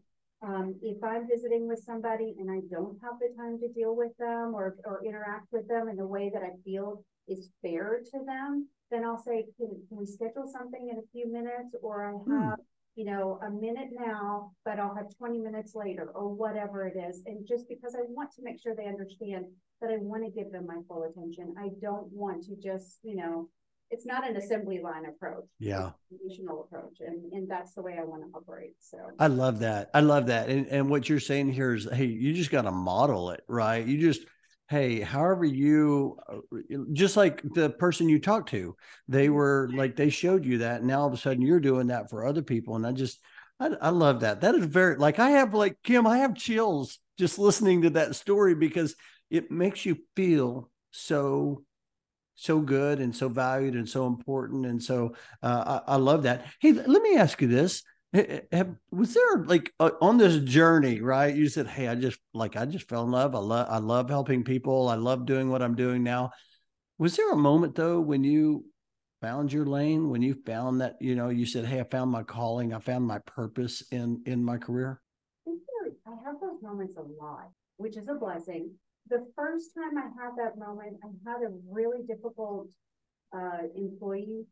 Um, 0.42 0.76
if 0.82 1.04
I'm 1.04 1.28
visiting 1.28 1.68
with 1.68 1.80
somebody 1.86 2.36
and 2.40 2.50
I 2.50 2.62
don't 2.74 2.98
have 3.04 3.20
the 3.20 3.36
time 3.38 3.60
to 3.60 3.68
deal 3.68 3.96
with 3.96 4.16
them 4.18 4.54
or, 4.56 4.78
or 4.86 5.04
interact 5.06 5.48
with 5.52 5.68
them 5.68 5.90
in 5.90 5.98
the 5.98 6.08
way 6.08 6.32
that 6.34 6.42
I 6.44 6.52
feel 6.64 7.04
is 7.28 7.50
fair 7.62 8.02
to 8.12 8.20
them, 8.26 8.68
then 8.90 9.04
I'll 9.04 9.22
say, 9.22 9.46
can, 9.58 9.68
can 9.88 9.98
we 9.98 10.06
schedule 10.06 10.48
something 10.48 10.90
in 10.90 10.98
a 10.98 11.08
few 11.12 11.32
minutes? 11.32 11.76
Or 11.82 12.06
I 12.06 12.14
Hmm. 12.14 12.50
have, 12.50 12.60
you 12.96 13.06
know, 13.06 13.40
a 13.46 13.50
minute 13.50 13.90
now, 13.92 14.52
but 14.64 14.80
I'll 14.80 14.96
have 14.96 15.16
twenty 15.18 15.40
minutes 15.40 15.76
later 15.76 16.10
or 16.16 16.34
whatever 16.34 16.88
it 16.88 16.98
is. 16.98 17.22
And 17.26 17.46
just 17.48 17.68
because 17.68 17.94
I 17.96 18.02
want 18.08 18.32
to 18.34 18.42
make 18.42 18.62
sure 18.62 18.76
they 18.76 18.88
understand 18.88 19.46
that 19.82 19.92
I 19.92 19.98
want 19.98 20.24
to 20.24 20.32
give 20.32 20.52
them 20.52 20.66
my 20.66 20.80
full 20.88 21.04
attention. 21.04 21.54
I 21.60 21.70
don't 21.82 22.12
want 22.12 22.44
to 22.46 22.56
just, 22.56 23.00
you 23.04 23.16
know, 23.16 23.50
it's 23.92 24.06
not 24.06 24.28
an 24.28 24.36
assembly 24.38 24.80
line 24.82 25.06
approach. 25.06 25.46
yeah 25.60 25.92
relational 26.12 26.64
approach. 26.64 26.98
And, 27.00 27.32
and 27.34 27.50
that's 27.50 27.74
the 27.74 27.82
way 27.82 27.98
I 28.00 28.04
want 28.04 28.24
to 28.24 28.38
operate. 28.38 28.76
So. 28.80 28.98
I 29.20 29.28
love 29.28 29.60
that. 29.60 29.90
I 29.94 30.02
love 30.02 30.28
that. 30.28 30.50
And 30.50 30.68
and 30.68 30.90
what 30.90 31.10
you're 31.10 31.20
saying 31.20 31.54
here 31.54 31.74
is, 31.74 31.88
hey, 31.92 32.06
you 32.06 32.34
just 32.34 32.52
got 32.52 32.64
to 32.64 32.72
model 32.72 33.32
it, 33.32 33.42
right? 33.48 33.86
You 33.86 34.00
just, 34.00 34.22
hey, 34.70 35.02
however 35.02 35.46
you, 35.46 36.18
uh, 36.32 36.38
just 36.94 37.18
like 37.18 37.42
the 37.54 37.70
person 37.70 38.10
you 38.10 38.20
talked 38.20 38.50
to, 38.50 38.76
they 39.08 39.30
were 39.30 39.70
like 39.74 39.96
they 39.96 40.10
showed 40.10 40.46
you 40.46 40.60
that, 40.60 40.80
and 40.80 40.88
now 40.88 41.02
all 41.02 41.08
of 41.08 41.14
a 41.14 41.18
sudden 41.18 41.42
you're 41.42 41.60
doing 41.60 41.88
that 41.88 42.10
for 42.10 42.26
other 42.26 42.42
people, 42.42 42.76
and 42.76 42.86
I 42.86 42.92
just, 42.92 43.20
I, 43.60 43.68
I 43.82 43.90
love 43.90 44.22
that. 44.22 44.42
That 44.42 44.56
is 44.56 44.66
very 44.66 44.96
like 44.96 45.20
I 45.20 45.32
have 45.32 45.54
like 45.54 45.78
Kim, 45.84 46.08
I 46.08 46.20
have 46.20 46.36
chills 46.36 47.00
just 47.18 47.40
listening 47.40 47.82
to 47.82 47.90
that 47.92 48.16
story 48.16 48.56
because 48.56 48.96
it 49.30 49.52
makes 49.52 49.86
you 49.86 49.98
feel 50.16 50.72
so 50.92 51.64
so 52.40 52.60
good 52.60 53.00
and 53.00 53.16
so 53.16 53.30
valued 53.30 53.76
and 53.76 53.88
so 53.88 54.08
important 54.08 54.66
and 54.66 54.82
so 54.82 55.14
uh, 55.44 55.82
I, 55.88 55.94
I 55.94 55.96
love 55.98 56.24
that. 56.24 56.46
Hey 56.60 56.72
let 56.72 57.02
me 57.02 57.18
ask 57.18 57.42
you 57.42 57.48
this. 57.48 57.84
Have, 58.52 58.76
was 58.90 59.14
there 59.14 59.44
like 59.46 59.72
uh, 59.80 59.92
on 60.02 60.18
this 60.18 60.38
journey 60.38 61.00
right 61.00 61.36
you 61.36 61.48
said 61.48 61.68
hey 61.68 61.88
i 61.88 61.94
just 61.94 62.18
like 62.34 62.56
i 62.56 62.66
just 62.66 62.90
fell 62.90 63.04
in 63.04 63.12
love. 63.12 63.36
I 63.36 63.40
love 63.40 63.68
i 63.70 63.78
love 63.78 64.10
helping 64.10 64.44
people. 64.44 64.88
I 64.88 64.96
love 64.96 65.26
doing 65.26 65.50
what 65.50 65.62
i'm 65.62 65.76
doing 65.76 66.04
now. 66.04 66.32
Was 66.98 67.16
there 67.16 67.32
a 67.32 67.36
moment 67.36 67.76
though 67.76 68.00
when 68.00 68.24
you 68.24 68.66
found 69.22 69.52
your 69.52 69.66
lane 69.66 70.10
when 70.10 70.22
you 70.22 70.34
found 70.46 70.82
that 70.82 70.96
you 71.02 71.14
know 71.14 71.28
you 71.28 71.46
said 71.46 71.66
hey 71.66 71.80
i 71.80 71.84
found 71.84 72.10
my 72.10 72.24
calling. 72.24 72.74
I 72.74 72.80
found 72.80 73.06
my 73.06 73.20
purpose 73.20 73.84
in 73.92 74.24
in 74.26 74.44
my 74.44 74.58
career 74.58 75.02
I 76.10 76.16
have 76.26 76.40
those 76.42 76.62
moments 76.62 76.98
a 76.98 77.02
lot, 77.02 77.50
which 77.78 77.98
is 77.98 78.08
a 78.08 78.16
blessing. 78.16 78.72
The 79.10 79.26
first 79.36 79.72
time 79.76 79.98
I 79.98 80.08
had 80.22 80.34
that 80.38 80.58
moment, 80.58 80.98
I 81.04 81.10
had 81.30 81.42
a 81.42 81.54
really 81.70 82.06
difficult 82.06 82.70
uh, 83.36 83.66
employee 83.76 84.46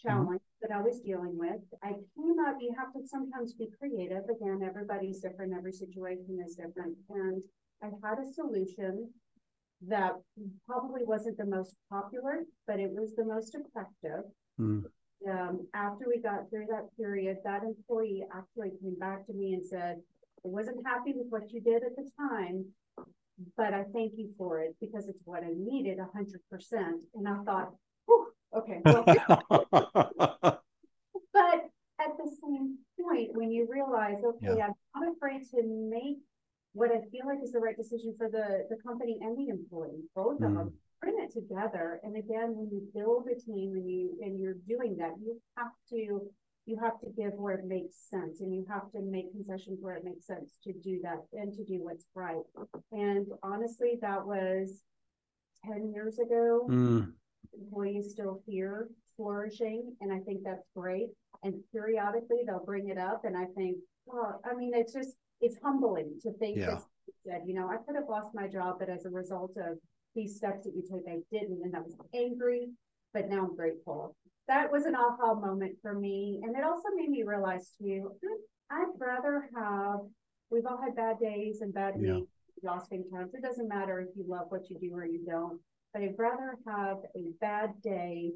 challenge 0.00 0.40
that 0.62 0.70
I 0.70 0.80
was 0.80 1.00
dealing 1.00 1.36
with. 1.36 1.60
I 1.82 1.88
came 1.88 2.36
up, 2.46 2.56
you 2.60 2.74
have 2.78 2.92
to 2.92 3.06
sometimes 3.06 3.52
be 3.54 3.68
creative. 3.78 4.24
Again, 4.24 4.60
everybody's 4.64 5.20
different, 5.20 5.52
every 5.56 5.72
situation 5.72 6.38
is 6.46 6.54
different. 6.54 6.96
And 7.10 7.42
I 7.82 7.88
had 8.02 8.18
a 8.18 8.32
solution 8.32 9.10
that 9.86 10.12
probably 10.66 11.02
wasn't 11.04 11.38
the 11.38 11.46
most 11.46 11.74
popular, 11.90 12.44
but 12.66 12.78
it 12.78 12.90
was 12.90 13.14
the 13.16 13.24
most 13.24 13.54
effective. 13.54 14.24
Mm. 14.60 14.84
um, 15.28 15.66
after 15.74 16.04
we 16.06 16.20
got 16.20 16.50
through 16.50 16.66
that 16.66 16.94
period, 16.96 17.38
that 17.44 17.62
employee 17.62 18.24
actually 18.34 18.70
came 18.82 18.98
back 18.98 19.26
to 19.26 19.32
me 19.32 19.54
and 19.54 19.64
said, 19.64 19.96
I 20.44 20.48
wasn't 20.48 20.86
happy 20.86 21.12
with 21.14 21.26
what 21.30 21.50
you 21.50 21.60
did 21.60 21.82
at 21.82 21.96
the 21.96 22.10
time, 22.18 22.66
but 23.56 23.74
I 23.74 23.84
thank 23.92 24.12
you 24.16 24.30
for 24.36 24.60
it 24.60 24.76
because 24.80 25.08
it's 25.08 25.20
what 25.24 25.42
I 25.42 25.50
needed 25.56 25.98
a 25.98 26.08
hundred 26.14 26.40
percent. 26.50 26.96
And 27.14 27.28
I 27.28 27.42
thought, 27.44 27.72
okay, 28.56 28.80
well, 28.84 29.04
but 31.32 31.70
at 32.00 32.16
the 32.16 32.30
same 32.42 32.78
point, 33.00 33.30
when 33.34 33.50
you 33.50 33.66
realize, 33.70 34.18
okay, 34.24 34.56
Yeah. 34.56 34.68
I'm 34.94 35.02
not 35.02 35.16
afraid 35.16 35.42
to 35.50 35.62
make 35.62 36.18
what 36.72 36.90
I 36.90 37.00
feel 37.10 37.26
like 37.26 37.38
is 37.42 37.52
the 37.52 37.58
right 37.58 37.76
decision 37.76 38.14
for 38.16 38.28
the, 38.30 38.66
the 38.70 38.76
company 38.86 39.18
and 39.20 39.36
the 39.36 39.48
employee, 39.48 40.04
both 40.14 40.40
of 40.40 40.50
mm. 40.50 40.56
them, 40.56 40.72
bring 41.00 41.16
it 41.18 41.32
together. 41.32 42.00
And 42.02 42.16
again, 42.16 42.54
when 42.54 42.70
you 42.70 42.82
build 42.94 43.26
a 43.26 43.34
team 43.34 43.74
and 43.74 43.88
you, 43.90 44.16
and 44.22 44.38
you're 44.38 44.56
doing 44.68 44.96
that, 44.98 45.14
you 45.20 45.40
have 45.56 45.72
to, 45.90 46.30
you 46.70 46.78
have 46.82 46.98
to 47.00 47.08
give 47.16 47.32
where 47.34 47.56
it 47.56 47.66
makes 47.66 47.96
sense 48.08 48.40
and 48.40 48.54
you 48.54 48.64
have 48.70 48.90
to 48.92 49.00
make 49.02 49.32
concessions 49.32 49.78
where 49.80 49.96
it 49.96 50.04
makes 50.04 50.26
sense 50.26 50.52
to 50.64 50.72
do 50.72 51.00
that 51.02 51.18
and 51.32 51.52
to 51.54 51.64
do 51.64 51.78
what's 51.82 52.06
right. 52.14 52.44
And 52.92 53.26
honestly, 53.42 53.98
that 54.00 54.24
was 54.24 54.80
ten 55.64 55.92
years 55.92 56.18
ago 56.18 56.66
Mm, 56.70 57.12
employees 57.60 58.12
still 58.12 58.42
here 58.46 58.88
flourishing, 59.16 59.94
and 60.00 60.12
I 60.12 60.18
think 60.20 60.42
that's 60.44 60.66
great. 60.76 61.08
And 61.42 61.54
periodically 61.72 62.38
they'll 62.46 62.64
bring 62.64 62.88
it 62.88 62.98
up, 62.98 63.24
and 63.24 63.36
I 63.36 63.46
think, 63.56 63.76
well, 64.06 64.40
I 64.50 64.54
mean, 64.54 64.72
it's 64.74 64.92
just, 64.92 65.10
it's 65.40 65.58
humbling 65.62 66.18
to 66.22 66.32
think 66.34 66.58
Yeah. 66.58 66.78
that, 67.26 67.46
you 67.46 67.54
know, 67.54 67.68
I 67.68 67.76
could 67.78 67.96
have 67.96 68.08
lost 68.08 68.30
my 68.34 68.46
job, 68.46 68.76
but 68.78 68.88
as 68.88 69.04
a 69.04 69.10
result 69.10 69.52
of 69.56 69.78
these 70.14 70.36
steps 70.36 70.64
that 70.64 70.74
you 70.74 70.82
took, 70.82 71.02
I 71.08 71.18
didn't, 71.32 71.60
and 71.64 71.74
I 71.76 71.80
was 71.80 71.94
angry, 72.14 72.68
but 73.12 73.28
now 73.28 73.46
I'm 73.46 73.56
grateful. 73.56 74.16
That 74.50 74.72
was 74.72 74.84
an 74.84 74.96
aha 74.96 75.34
moment 75.34 75.76
for 75.80 75.94
me, 75.94 76.40
and 76.42 76.56
it 76.56 76.64
also 76.64 76.88
made 76.96 77.08
me 77.08 77.22
realize 77.22 77.70
too, 77.80 78.10
I'd 78.68 78.88
rather 78.98 79.48
have, 79.54 80.00
we've 80.50 80.66
all 80.66 80.82
had 80.82 80.96
bad 80.96 81.20
days 81.20 81.60
and 81.60 81.72
bad 81.72 81.94
Yeah. 81.96 82.14
weeks, 82.16 82.32
exhausting 82.56 83.04
times. 83.12 83.32
It 83.32 83.42
doesn't 83.42 83.68
matter 83.68 84.00
if 84.00 84.08
you 84.16 84.24
love 84.26 84.50
what 84.50 84.68
you 84.68 84.76
do 84.80 84.92
or 84.92 85.04
you 85.04 85.24
don't. 85.24 85.60
But 85.92 86.02
I'd 86.02 86.18
rather 86.18 86.58
have 86.66 86.98
a 87.14 87.30
bad 87.40 87.80
day 87.80 88.32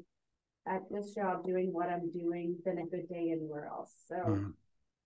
at 0.65 0.83
this 0.89 1.13
job 1.13 1.43
doing 1.43 1.73
what 1.73 1.89
I'm 1.89 2.09
doing 2.11 2.55
than 2.63 2.77
a 2.77 2.85
good 2.85 3.09
day 3.09 3.31
anywhere 3.31 3.67
else. 3.67 3.91
So 4.07 4.15
mm. 4.15 4.53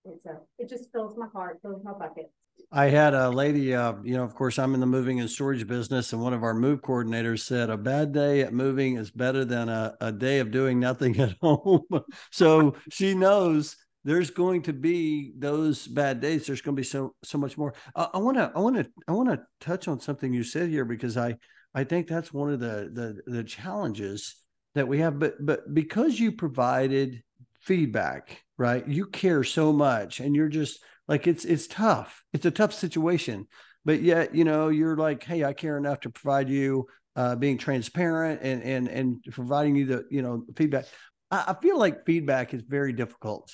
it's 0.06 0.28
a, 0.28 0.39
it 0.60 0.70
just 0.70 0.92
fills 0.92 1.18
my 1.18 1.28
heart, 1.34 1.60
fills 1.63 1.84
my 1.84 1.94
bucket. 1.94 2.32
I 2.72 2.90
had 2.90 3.16
a 3.16 3.30
lady, 3.30 3.74
uh, 3.74 3.96
you 4.04 4.16
know, 4.16 4.24
of 4.24 4.36
course, 4.36 4.60
I'm 4.60 4.76
in 4.76 4.80
the 4.80 4.86
moving 4.86 5.20
and 5.20 5.30
storage 5.30 5.66
business, 5.66 6.14
and 6.14 6.22
one 6.22 6.34
of 6.34 6.44
our 6.44 6.54
move 6.54 6.82
coordinators 6.82 7.40
said, 7.40 7.72
"A 7.72 7.78
bad 7.78 8.12
day 8.12 8.42
at 8.42 8.54
moving 8.54 8.96
is 8.98 9.10
better 9.10 9.44
than 9.44 9.70
a, 9.70 9.98
a 10.00 10.12
day 10.12 10.40
of 10.40 10.52
doing 10.52 10.80
nothing 10.80 11.20
at 11.20 11.36
home." 11.42 11.88
so 12.32 12.76
she 12.92 13.16
knows 13.16 13.76
there's 14.04 14.30
going 14.30 14.62
to 14.64 14.74
be 14.74 15.34
those 15.38 15.88
bad 15.88 16.20
days. 16.20 16.46
There's 16.46 16.62
going 16.62 16.76
to 16.76 16.80
be 16.80 16.86
so 16.86 17.16
so 17.24 17.40
much 17.40 17.58
more. 17.58 17.74
I 17.96 18.20
want 18.20 18.38
to, 18.38 18.52
I 18.56 18.60
want 18.60 18.76
to, 18.76 18.88
I 19.08 19.14
want 19.14 19.30
to 19.30 19.42
touch 19.60 19.88
on 19.88 20.00
something 20.00 20.32
you 20.32 20.44
said 20.44 20.70
here 20.70 20.86
because 20.86 21.18
I, 21.18 21.38
I 21.74 21.84
think 21.84 22.08
that's 22.08 22.32
one 22.32 22.54
of 22.54 22.60
the 22.60 22.92
the 23.26 23.32
the 23.32 23.44
challenges 23.44 24.36
that 24.76 24.88
we 24.88 25.00
have. 25.00 25.18
But 25.18 25.44
but 25.44 25.74
because 25.74 26.20
you 26.20 26.34
provided 26.34 27.24
feedback, 27.62 28.44
right? 28.60 28.88
You 28.88 29.08
care 29.08 29.44
so 29.44 29.74
much, 29.74 30.20
and 30.20 30.36
you're 30.36 30.50
just 30.50 30.80
like 31.10 31.28
it's 31.28 31.44
it's 31.44 31.68
tough. 31.68 32.24
It's 32.32 32.46
a 32.46 32.51
tough 32.51 32.74
situation. 32.74 33.48
But 33.84 34.02
yet 34.02 34.36
you 34.36 34.43
know 34.43 34.69
you're 34.69 34.95
like 34.95 35.24
hey 35.24 35.43
i 35.43 35.54
care 35.54 35.78
enough 35.78 36.02
to 36.02 36.10
provide 36.10 36.50
you 36.50 36.86
uh, 37.15 37.36
being 37.36 37.58
transparent 37.58 38.41
and 38.43 38.62
and 38.62 38.88
and 38.88 39.24
providing 39.32 39.76
you 39.76 39.86
the 39.86 40.06
you 40.10 40.22
know 40.22 40.45
feedback. 40.56 40.86
I, 41.32 41.45
I 41.48 41.62
feel 41.62 41.78
like 41.78 42.06
feedback 42.06 42.54
is 42.54 42.62
very 42.62 42.93
difficult 42.93 43.52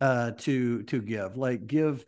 uh 0.00 0.30
to 0.38 0.84
to 0.84 1.02
give. 1.02 1.36
Like 1.36 1.66
give 1.66 2.04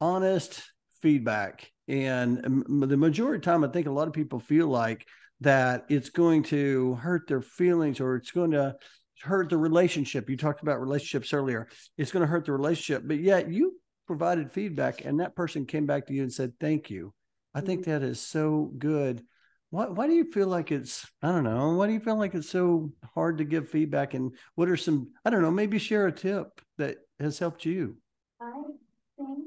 honest 0.00 0.62
feedback. 1.02 1.70
And 1.88 2.44
um, 2.44 2.84
the 2.86 2.96
majority 2.96 3.38
of 3.38 3.42
time 3.42 3.64
i 3.64 3.68
think 3.68 3.86
a 3.86 3.90
lot 3.90 4.08
of 4.08 4.14
people 4.14 4.38
feel 4.38 4.68
like 4.68 5.06
that 5.40 5.86
it's 5.88 6.10
going 6.10 6.42
to 6.42 6.94
hurt 6.96 7.28
their 7.28 7.40
feelings 7.40 8.00
or 8.00 8.16
it's 8.16 8.30
going 8.30 8.50
to 8.52 8.76
hurt 9.22 9.50
the 9.50 9.56
relationship. 9.56 10.28
You 10.28 10.36
talked 10.36 10.62
about 10.62 10.80
relationships 10.80 11.32
earlier. 11.32 11.68
It's 11.96 12.12
going 12.12 12.22
to 12.22 12.26
hurt 12.26 12.44
the 12.44 12.52
relationship. 12.52 13.02
But 13.06 13.18
yet 13.18 13.50
you 13.50 13.74
provided 14.08 14.50
feedback 14.50 15.04
and 15.04 15.20
that 15.20 15.36
person 15.36 15.66
came 15.66 15.86
back 15.86 16.06
to 16.06 16.14
you 16.14 16.22
and 16.22 16.32
said 16.32 16.54
thank 16.58 16.90
you. 16.90 17.14
I 17.54 17.60
think 17.60 17.82
mm-hmm. 17.82 17.90
that 17.92 18.02
is 18.02 18.20
so 18.20 18.72
good. 18.76 19.22
Why, 19.70 19.86
why 19.86 20.06
do 20.06 20.14
you 20.14 20.32
feel 20.32 20.48
like 20.48 20.72
it's 20.72 21.06
i 21.22 21.30
don't 21.30 21.44
know 21.44 21.74
why 21.74 21.86
do 21.86 21.92
you 21.92 22.00
feel 22.00 22.16
like 22.16 22.34
it's 22.34 22.48
so 22.48 22.90
hard 23.14 23.38
to 23.38 23.44
give 23.44 23.68
feedback? 23.68 24.14
And 24.14 24.32
what 24.56 24.68
are 24.68 24.76
some 24.76 25.12
i 25.24 25.30
don't 25.30 25.42
know 25.42 25.50
maybe 25.50 25.78
share 25.78 26.06
a 26.06 26.12
tip 26.12 26.60
that 26.78 26.96
has 27.20 27.38
helped 27.38 27.64
you? 27.64 27.98
I 28.40 28.52
think, 29.18 29.44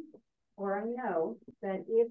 or 0.55 0.79
I 0.79 0.85
know 0.85 1.37
that 1.63 1.83
if 1.89 2.07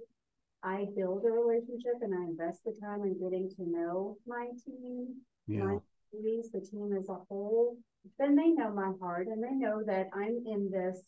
I 0.62 0.86
build 0.96 1.24
a 1.24 1.30
relationship 1.30 2.02
and 2.02 2.12
I 2.14 2.24
invest 2.24 2.64
the 2.64 2.74
time 2.82 3.02
in 3.04 3.18
getting 3.18 3.48
to 3.56 3.62
know 3.62 4.18
my 4.26 4.48
team, 4.66 5.14
yeah. 5.46 5.62
my 5.62 5.78
employees, 6.12 6.50
the 6.52 6.60
team 6.60 6.90
as 6.98 7.08
a 7.08 7.16
whole, 7.28 7.78
then 8.18 8.34
they 8.34 8.48
know 8.48 8.72
my 8.72 8.92
heart 9.00 9.28
and 9.28 9.42
they 9.42 9.54
know 9.54 9.82
that 9.86 10.08
I'm 10.12 10.42
in 10.46 10.70
this 10.70 10.98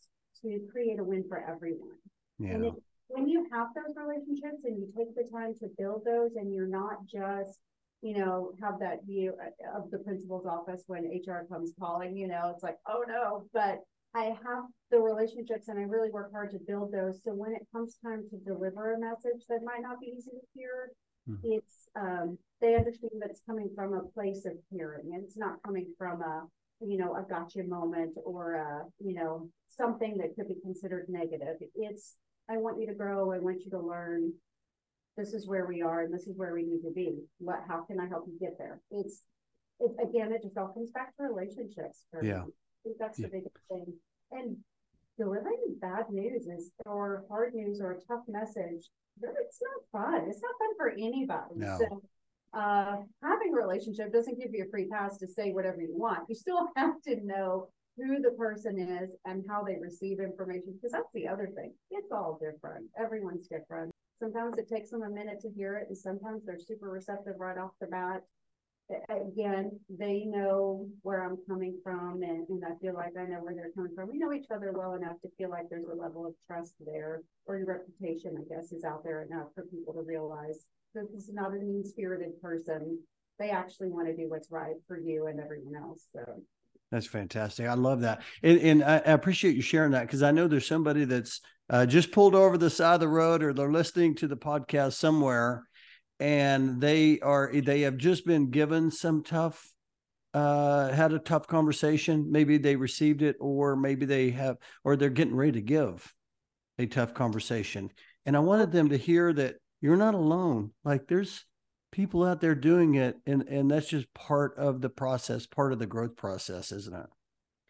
to 0.43 0.61
create 0.71 0.99
a 0.99 1.05
win 1.05 1.25
for 1.29 1.39
everyone. 1.39 1.97
And 2.41 2.65
yeah 2.65 2.69
it, 2.71 2.75
when 3.09 3.29
you 3.29 3.47
have 3.53 3.69
those 3.75 3.95
relationships 3.97 4.65
and 4.65 4.79
you 4.79 4.89
take 4.97 5.15
the 5.15 5.29
time 5.31 5.55
to 5.61 5.69
build 5.79 6.03
those 6.05 6.37
and 6.37 6.53
you're 6.53 6.67
not 6.67 7.05
just, 7.07 7.59
you 8.01 8.17
know, 8.17 8.53
have 8.63 8.79
that 8.81 9.05
view 9.07 9.35
of 9.77 9.91
the 9.91 9.99
principal's 9.99 10.47
office 10.47 10.83
when 10.87 11.05
HR 11.05 11.47
comes 11.49 11.73
calling, 11.79 12.17
you 12.17 12.27
know, 12.27 12.51
it's 12.55 12.63
like, 12.63 12.77
oh 12.89 13.05
no, 13.07 13.45
but 13.53 13.81
I 14.15 14.25
have 14.25 14.65
the 14.91 14.99
relationships 14.99 15.69
and 15.69 15.79
I 15.79 15.83
really 15.83 16.11
work 16.11 16.33
hard 16.33 16.51
to 16.53 16.59
build 16.67 16.93
those. 16.93 17.23
So 17.23 17.33
when 17.33 17.53
it 17.53 17.67
comes 17.73 17.99
time 18.05 18.25
to 18.31 18.37
deliver 18.39 18.95
a 18.95 18.99
message 18.99 19.45
that 19.49 19.61
might 19.63 19.83
not 19.83 20.01
be 20.01 20.07
easy 20.17 20.31
to 20.31 20.47
hear, 20.55 20.91
Mhm. 21.29 21.39
it's, 21.45 21.89
um, 21.97 22.39
they 22.61 22.75
understand 22.75 23.13
that 23.21 23.31
it's 23.31 23.43
coming 23.45 23.71
from 23.75 23.95
a 23.95 24.03
place 24.13 24.45
of 24.47 24.53
caring 24.75 25.15
and 25.15 25.23
it's 25.25 25.37
not 25.37 25.63
coming 25.63 25.95
from 25.99 26.23
a, 26.23 26.47
you 26.85 26.99
know, 26.99 27.15
a 27.17 27.23
gotcha 27.29 27.63
moment 27.63 28.17
or 28.25 28.55
a, 28.55 28.85
you 29.05 29.15
know, 29.15 29.49
something 29.69 30.17
that 30.19 30.35
could 30.37 30.49
be 30.49 30.57
considered 30.63 31.07
negative. 31.09 31.57
It's, 31.75 32.17
I 32.51 32.57
want 32.59 32.81
you 32.81 32.87
to 32.89 32.95
grow. 32.95 33.33
I 33.33 33.39
want 33.39 33.63
you 33.65 33.71
to 33.71 33.79
learn. 33.81 34.33
This 35.17 35.35
is 35.35 35.47
where 35.47 35.67
we 35.67 35.83
are 35.83 36.01
and 36.03 36.13
this 36.13 36.27
is 36.27 36.37
where 36.37 36.55
we 36.55 36.63
need 36.63 36.83
to 36.83 36.93
be. 36.95 37.19
What, 37.39 37.61
how 37.69 37.83
can 37.85 38.01
I 38.01 38.09
help 38.09 38.25
you 38.27 38.39
get 38.41 38.57
there? 38.59 38.81
It's, 38.91 39.23
it, 39.79 39.91
again, 40.03 40.33
it 40.33 40.43
just 40.43 40.57
all 40.57 40.69
comes 40.69 40.91
back 40.91 41.15
to 41.17 41.23
relationships. 41.25 42.05
for 42.11 42.25
Yeah. 42.25 42.45
me. 42.45 42.51
I 42.51 42.79
think 42.85 42.97
that's 42.99 43.19
Yeah. 43.19 43.27
the 43.27 43.33
biggest 43.33 43.57
thing. 43.69 43.93
And 44.31 44.57
delivering 45.19 45.77
bad 45.81 46.07
news 46.11 46.47
is, 46.47 46.71
or 46.87 47.25
hard 47.29 47.55
news 47.55 47.81
or 47.81 47.93
a 47.93 48.01
tough 48.09 48.25
message, 48.27 48.89
it's 49.21 49.61
not 49.63 49.83
fun. 49.93 50.29
It's 50.31 50.41
not 50.41 50.53
fun 50.59 50.77
for 50.79 50.89
anybody. 50.91 51.57
No. 51.57 51.79
So, 51.79 52.03
uh, 52.55 52.97
having 53.23 53.53
a 53.53 53.57
relationship 53.57 54.13
doesn't 54.13 54.39
give 54.39 54.51
you 54.53 54.65
a 54.65 54.71
free 54.71 54.89
pass 54.89 55.19
to 55.19 55.27
say 55.27 55.53
whatever 55.53 55.81
you 55.81 55.97
want. 55.97 56.29
You 56.29 56.35
still 56.35 56.69
have 56.77 57.01
to 57.03 57.17
know 57.25 57.69
who 57.97 58.21
the 58.21 58.31
person 58.31 58.79
is 58.79 59.15
and 59.27 59.45
how 59.49 59.63
they 59.63 59.77
receive 59.81 60.19
information, 60.21 60.75
because 60.75 60.93
that's 60.93 61.13
the 61.15 61.29
other 61.29 61.51
thing. 61.55 61.73
It's 61.91 62.11
all 62.11 62.39
different. 62.41 62.87
Everyone's 62.99 63.47
different. 63.49 63.93
Sometimes 64.19 64.57
it 64.59 64.69
takes 64.69 64.91
them 64.91 65.03
a 65.03 65.11
minute 65.11 65.41
to 65.41 65.51
hear 65.51 65.77
it, 65.77 65.89
and 65.89 65.99
sometimes 65.99 66.43
they're 66.45 66.59
super 66.59 66.89
receptive 66.89 67.35
right 67.39 67.59
off 67.59 67.73
the 67.81 67.87
bat. 67.89 68.23
Again, 69.09 69.71
they 69.89 70.25
know 70.27 70.87
where 71.03 71.25
I'm 71.25 71.39
coming 71.49 71.79
from, 71.83 72.23
and, 72.23 72.47
and 72.49 72.63
I 72.65 72.75
feel 72.81 72.95
like 72.95 73.13
I 73.19 73.25
know 73.25 73.39
where 73.41 73.55
they're 73.55 73.73
coming 73.75 73.93
from. 73.95 74.11
We 74.11 74.19
know 74.19 74.33
each 74.33 74.51
other 74.55 74.73
well 74.73 74.95
enough 74.95 75.21
to 75.23 75.29
feel 75.39 75.51
like 75.51 75.69
there's 75.71 75.89
a 75.91 75.95
level 75.95 76.27
of 76.27 76.35
trust 76.47 76.75
there, 76.85 77.23
or 77.47 77.59
your 77.59 77.67
reputation, 77.67 78.37
I 78.39 78.55
guess, 78.55 78.73
is 78.73 78.85
out 78.85 79.05
there 79.05 79.23
enough 79.23 79.49
for 79.55 79.65
people 79.65 79.95
to 79.95 80.03
realize 80.03 80.67
that 80.95 81.13
this 81.13 81.25
is 81.25 81.35
not 81.35 81.53
a 81.53 81.57
mean 81.57 81.85
spirited 81.85 82.41
person. 82.41 82.99
They 83.39 83.51
actually 83.51 83.89
want 83.89 84.09
to 84.09 84.17
do 84.17 84.29
what's 84.29 84.51
right 84.51 84.75
for 84.87 84.99
you 84.99 85.27
and 85.27 85.41
everyone 85.41 85.75
else. 85.77 86.05
So. 86.13 86.21
That's 86.91 87.07
fantastic. 87.07 87.67
I 87.67 87.75
love 87.75 88.03
that. 88.03 88.21
And, 88.43 88.59
and 88.61 88.85
I, 88.85 88.97
I 88.97 89.13
appreciate 89.13 89.57
you 89.57 89.63
sharing 89.63 89.93
that 89.93 90.03
because 90.03 90.23
I 90.23 90.31
know 90.31 90.47
there's 90.47 90.67
somebody 90.67 91.07
that's 91.07 91.41
uh, 91.71 91.87
just 91.87 92.13
pulled 92.13 92.35
over 92.35 92.59
the 92.59 92.69
side 92.69 92.95
of 92.95 93.01
the 93.01 93.09
road 93.09 93.43
or 93.43 93.55
they're 93.55 93.73
listening 93.73 94.15
to 94.17 94.29
the 94.29 94.37
podcast 94.37 94.93
somewhere 94.93 95.65
and 96.23 96.81
they 96.81 97.19
are, 97.21 97.53
they 97.53 97.81
have 97.81 97.97
just 97.97 98.25
been 98.25 98.51
given 98.51 98.91
some 98.91 99.25
tough, 99.25 99.69
uh, 100.33 100.91
had 100.91 101.13
a 101.13 101.19
tough 101.19 101.49
conversation. 101.49 102.31
Maybe 102.31 102.59
they 102.59 102.77
received 102.77 103.23
it 103.23 103.37
or 103.41 103.75
maybe 103.75 104.07
they 104.07 104.31
have, 104.31 104.57
or 104.85 104.95
they're 104.95 105.11
getting 105.11 105.35
ready 105.35 105.53
to 105.53 105.61
give 105.61 106.15
a 106.79 106.87
tough 106.87 107.13
conversation. 107.13 107.91
And 108.25 108.37
I 108.37 108.41
wanted 108.41 108.71
them 108.71 108.91
to 108.91 108.97
hear 108.97 109.33
that 109.33 109.57
you're 109.81 109.97
not 109.97 110.15
alone. 110.15 110.71
Like 110.85 111.09
there's, 111.09 111.45
people 111.91 112.25
out 112.25 112.41
there 112.41 112.55
doing 112.55 112.95
it 112.95 113.17
and 113.27 113.43
and 113.49 113.71
that's 113.71 113.89
just 113.89 114.07
part 114.15 114.57
of 114.57 114.81
the 114.81 114.89
process 114.89 115.45
part 115.45 115.75
of 115.75 115.79
the 115.79 115.87
growth 115.87 116.17
process 116.17 116.73
isn't 116.73 116.97
it 116.97 117.11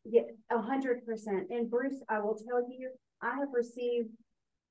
Yeah, 0.04 0.22
a 0.50 0.62
hundred 0.62 1.04
percent. 1.04 1.50
And 1.50 1.68
Bruce, 1.68 2.02
I 2.08 2.20
will 2.20 2.36
tell 2.36 2.62
you, 2.70 2.90
I 3.20 3.34
have 3.40 3.48
received 3.52 4.10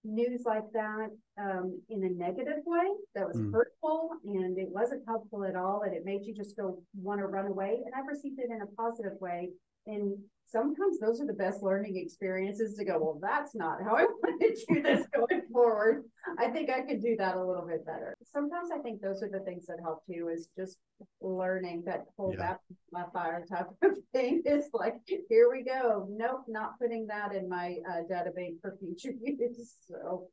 news 0.04 0.42
like 0.46 0.64
that 0.74 1.10
um 1.40 1.80
in 1.90 2.04
a 2.04 2.10
negative 2.10 2.62
way 2.66 2.88
that 3.16 3.28
was 3.28 3.38
Mm. 3.38 3.54
hurtful 3.54 4.12
and 4.26 4.58
it 4.58 4.70
wasn't 4.70 5.04
helpful 5.08 5.44
at 5.46 5.56
all 5.56 5.82
and 5.84 5.94
it 5.94 6.04
made 6.06 6.26
you 6.26 6.34
just 6.34 6.58
go 6.58 6.82
want 7.02 7.20
to 7.20 7.28
run 7.28 7.48
away. 7.48 7.82
And 7.86 7.94
I've 7.96 8.08
received 8.08 8.40
it 8.40 8.50
in 8.50 8.62
a 8.62 8.68
positive 8.68 9.20
way 9.22 9.50
And 9.88 10.18
sometimes 10.52 11.00
those 11.00 11.22
are 11.22 11.26
the 11.26 11.34
best 11.34 11.64
learning 11.64 11.98
experiences 11.98 12.76
to 12.76 12.86
go, 12.86 13.00
well, 13.00 13.20
that's 13.22 13.56
not 13.56 13.78
how 13.84 13.96
I 13.96 14.04
want 14.24 14.42
to 14.42 14.74
do 14.74 14.82
this 14.82 15.06
going 15.14 15.44
forward. 15.52 16.04
I 16.38 16.50
think 16.50 16.70
I 16.70 16.82
could 16.82 17.02
do 17.02 17.16
that 17.18 17.36
a 17.36 17.44
little 17.44 17.66
bit 17.66 17.86
better. 17.86 18.16
Sometimes 18.32 18.70
I 18.74 18.80
think 18.80 19.02
those 19.02 19.24
are 19.24 19.30
the 19.30 19.40
things 19.40 19.66
that 19.68 19.78
help 19.82 20.06
too, 20.06 20.30
is 20.34 20.50
just 20.58 20.78
learning 21.22 21.84
that 21.86 22.06
hold 22.18 22.36
yeah. 22.38 22.54
that 22.54 22.60
my 22.92 23.04
fire 23.14 23.46
type 23.50 23.68
of 23.84 23.92
thing 24.14 24.44
is 24.46 24.66
like, 24.74 24.96
here 25.06 25.50
we 25.52 25.64
go. 25.64 26.08
Nope, 26.10 26.46
not 26.48 26.80
putting 26.80 27.08
that 27.08 27.34
in 27.34 27.48
my 27.48 27.78
uh, 27.90 28.02
database 28.12 28.60
for 28.62 28.78
future 28.80 29.16
use. 29.24 29.74
So 29.88 30.28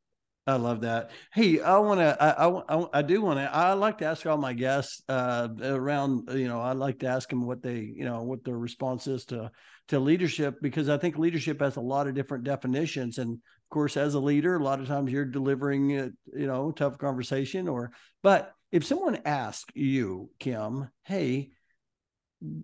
I 0.49 0.55
love 0.55 0.81
that. 0.81 1.11
Hey, 1.31 1.61
I 1.61 1.77
want 1.77 1.99
to, 1.99 2.17
I, 2.21 2.47
I, 2.47 2.87
I 2.93 3.01
do 3.03 3.21
want 3.21 3.39
to, 3.39 3.53
I 3.53 3.73
like 3.73 3.99
to 3.99 4.05
ask 4.05 4.25
all 4.25 4.37
my 4.37 4.53
guests 4.53 5.03
uh, 5.07 5.47
around, 5.61 6.29
you 6.33 6.47
know, 6.47 6.59
I 6.59 6.71
like 6.71 6.99
to 6.99 7.07
ask 7.07 7.29
them 7.29 7.45
what 7.45 7.61
they, 7.61 7.79
you 7.79 8.03
know, 8.03 8.23
what 8.23 8.43
their 8.43 8.57
response 8.57 9.05
is 9.07 9.25
to, 9.25 9.51
to 9.89 9.99
leadership, 9.99 10.55
because 10.61 10.89
I 10.89 10.97
think 10.97 11.17
leadership 11.17 11.61
has 11.61 11.75
a 11.75 11.81
lot 11.81 12.07
of 12.07 12.15
different 12.15 12.43
definitions. 12.43 13.19
And 13.19 13.33
of 13.33 13.69
course, 13.69 13.95
as 13.95 14.15
a 14.15 14.19
leader, 14.19 14.55
a 14.55 14.63
lot 14.63 14.79
of 14.79 14.87
times 14.87 15.11
you're 15.11 15.25
delivering, 15.25 15.89
you 15.91 16.13
know, 16.33 16.71
tough 16.71 16.97
conversation 16.97 17.67
or, 17.67 17.91
but 18.23 18.51
if 18.71 18.85
someone 18.85 19.19
asks 19.25 19.71
you, 19.75 20.31
Kim, 20.39 20.89
hey, 21.03 21.51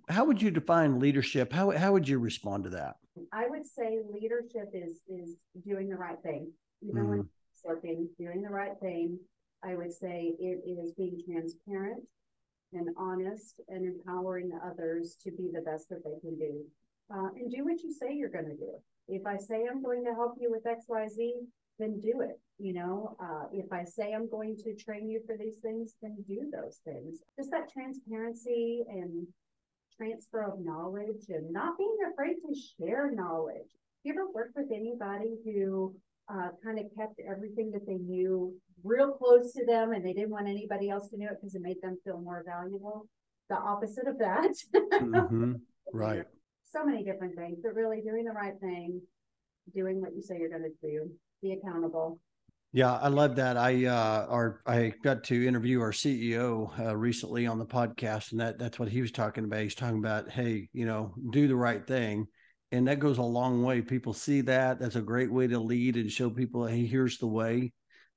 how 0.10 0.26
would 0.26 0.42
you 0.42 0.52
define 0.52 1.00
leadership? 1.00 1.54
How, 1.54 1.72
how 1.72 1.92
would 1.94 2.08
you 2.08 2.18
respond 2.18 2.64
to 2.64 2.70
that? 2.72 2.96
I 3.32 3.48
would 3.48 3.66
say 3.66 4.00
leadership 4.12 4.72
is, 4.74 4.98
is 5.08 5.36
doing 5.66 5.90
the 5.90 5.96
right 5.96 6.22
thing. 6.24 6.52
Even 6.84 7.04
mm. 7.04 7.10
when 7.10 7.30
working, 7.66 8.08
doing 8.18 8.42
the 8.42 8.50
right 8.50 8.78
thing. 8.82 9.20
I 9.64 9.76
would 9.76 9.94
say 9.94 10.34
it 10.40 10.62
is 10.68 10.94
being 10.94 11.22
transparent 11.26 12.04
and 12.74 12.90
honest 12.98 13.62
and 13.68 13.86
empowering 13.86 14.52
others 14.66 15.16
to 15.24 15.32
be 15.32 15.50
the 15.54 15.62
best 15.62 15.90
that 15.90 16.04
they 16.04 16.20
can 16.22 16.38
do. 16.38 16.64
Uh, 17.14 17.30
and 17.36 17.52
do 17.52 17.64
what 17.64 17.82
you 17.84 17.92
say 17.92 18.14
you're 18.14 18.30
going 18.30 18.46
to 18.46 18.56
do. 18.56 18.74
If 19.08 19.26
I 19.26 19.38
say 19.38 19.66
I'm 19.70 19.84
going 19.84 20.04
to 20.06 20.14
help 20.14 20.36
you 20.40 20.52
with 20.52 20.64
XYZ, 20.66 21.32
then 21.78 22.00
do 22.00 22.22
it. 22.22 22.40
You 22.58 22.74
know, 22.74 23.16
uh, 23.22 23.46
if 23.54 23.72
I 23.72 23.84
say 23.84 24.14
I'm 24.14 24.30
going 24.30 24.56
to 24.64 24.76
train 24.76 25.10
you 25.10 25.22
for 25.26 25.36
these 25.38 25.58
things, 25.62 25.94
then 26.02 26.16
do 26.28 26.52
those 26.52 26.78
things. 26.86 27.20
Just 27.38 27.52
that 27.52 27.72
transparency 27.72 28.84
and 28.88 29.28
transfer 29.98 30.44
of 30.44 30.60
knowledge 30.60 31.26
and 31.30 31.52
not 31.52 31.78
being 31.78 31.98
afraid 32.12 32.36
to 32.36 32.56
share 32.80 33.12
knowledge. 33.12 33.70
You 34.04 34.14
ever 34.14 34.30
work 34.34 34.52
with 34.56 34.72
anybody 34.74 35.36
who 35.44 35.96
uh, 36.30 36.50
kind 36.64 36.80
of 36.80 36.86
kept 36.98 37.20
everything 37.30 37.72
that 37.72 37.86
they 37.86 37.96
knew 37.96 38.54
real 38.84 39.12
close 39.12 39.54
to 39.54 39.66
them 39.66 39.94
and 39.94 40.06
they 40.06 40.14
didn't 40.14 40.30
want 40.30 40.48
anybody 40.48 40.90
else 40.90 41.10
to 41.10 41.18
know 41.18 41.28
it 41.28 41.38
because 41.42 41.56
it 41.56 41.62
made 41.62 41.82
them 41.82 41.98
feel 42.04 42.20
more 42.20 42.44
valuable. 42.46 43.08
The 43.50 43.56
opposite 43.56 44.08
of 44.08 44.18
that. 44.20 44.52
mm-hmm. 44.76 45.54
Right. 45.94 46.26
So 46.74 46.84
many 46.84 47.04
different 47.04 47.36
things, 47.36 47.60
but 47.62 47.76
really 47.76 48.02
doing 48.02 48.26
the 48.26 48.32
right 48.32 48.56
thing, 48.60 49.00
doing 49.74 50.02
what 50.02 50.16
you 50.16 50.22
say 50.22 50.38
you're 50.40 50.50
going 50.50 50.64
to 50.64 50.88
do, 50.88 51.10
be 51.42 51.54
accountable. 51.54 52.20
Yeah, 52.74 52.96
I 52.96 53.08
love 53.08 53.38
that. 53.38 53.56
I 53.56 53.86
uh 53.86 54.26
our 54.28 54.62
I 54.66 54.92
got 55.02 55.24
to 55.26 55.48
interview 55.48 55.80
our 55.80 55.94
CEO 55.94 56.78
uh, 56.78 56.98
recently 56.98 57.48
on 57.48 57.58
the 57.60 57.66
podcast, 57.66 58.32
and 58.32 58.42
that 58.42 58.60
that's 58.60 58.78
what 58.78 58.90
he 58.90 59.00
was 59.00 59.14
talking 59.14 59.46
about. 59.46 59.62
He's 59.62 59.76
talking 59.76 60.00
about, 60.00 60.30
hey, 60.30 60.68
you 60.74 60.86
know, 60.86 61.14
do 61.30 61.48
the 61.48 61.56
right 61.56 61.88
thing, 61.88 62.28
and 62.72 62.88
that 62.88 63.00
goes 63.00 63.18
a 63.18 63.24
long 63.24 63.64
way. 63.64 63.82
People 63.82 64.14
see 64.14 64.42
that. 64.42 64.80
That's 64.80 64.96
a 64.96 65.02
great 65.02 65.32
way 65.32 65.48
to 65.48 65.60
lead 65.60 65.96
and 65.96 66.12
show 66.12 66.30
people, 66.30 66.66
hey, 66.66 66.86
here's 66.86 67.18
the 67.18 67.28
way. 67.28 67.72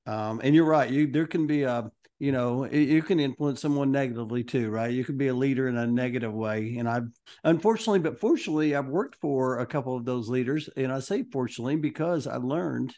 Um, 0.07 0.41
and 0.43 0.55
you're 0.55 0.65
right. 0.65 0.91
You 0.91 1.07
there 1.07 1.27
can 1.27 1.47
be 1.47 1.65
a 1.65 1.91
you 2.19 2.33
know 2.33 2.65
you 2.65 3.03
can 3.03 3.21
influence 3.21 3.61
someone 3.61 3.93
negatively 3.93 4.43
too, 4.43 4.71
right? 4.71 4.91
You 4.91 5.05
can 5.05 5.19
be 5.19 5.29
a 5.29 5.35
leader 5.35 5.69
in 5.69 5.77
a 5.77 5.87
negative 5.87 6.33
way. 6.33 6.77
And 6.79 6.89
I've 6.89 7.09
unfortunately, 7.45 7.99
but 8.01 8.19
fortunately, 8.19 8.75
I've 8.75 8.89
worked 8.89 9.17
for 9.21 9.59
a 9.59 9.67
couple 9.67 9.97
of 9.97 10.05
those 10.05 10.29
leaders, 10.29 10.69
and 10.77 10.91
I 10.91 11.01
say 11.01 11.25
fortunately 11.31 11.77
because 11.77 12.27
I 12.27 12.37
learned, 12.37 12.95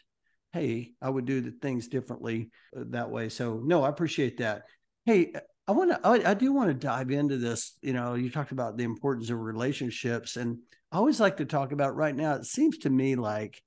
hey, 0.53 0.93
I 1.01 1.09
would 1.09 1.25
do 1.25 1.41
the 1.41 1.51
things 1.51 1.89
differently 1.89 2.49
uh, 2.75 2.83
that 2.91 3.11
way. 3.11 3.29
So 3.29 3.61
no, 3.63 3.83
I 3.83 3.89
appreciate 3.89 4.37
that. 4.37 4.63
Hey, 5.05 5.33
I 5.71 5.73
want 5.73 5.91
to, 5.91 5.99
I, 6.03 6.31
I 6.31 6.33
do 6.33 6.51
want 6.51 6.69
to 6.69 6.73
dive 6.73 7.11
into 7.11 7.37
this. 7.37 7.77
You 7.81 7.93
know, 7.93 8.15
you 8.15 8.29
talked 8.29 8.51
about 8.51 8.77
the 8.77 8.83
importance 8.83 9.29
of 9.29 9.39
relationships 9.39 10.35
and 10.35 10.57
I 10.91 10.97
always 10.97 11.21
like 11.21 11.37
to 11.37 11.45
talk 11.45 11.71
about 11.71 11.95
right 11.95 12.15
now. 12.15 12.35
It 12.35 12.45
seems 12.45 12.79
to 12.79 12.89
me 12.89 13.15
like 13.15 13.63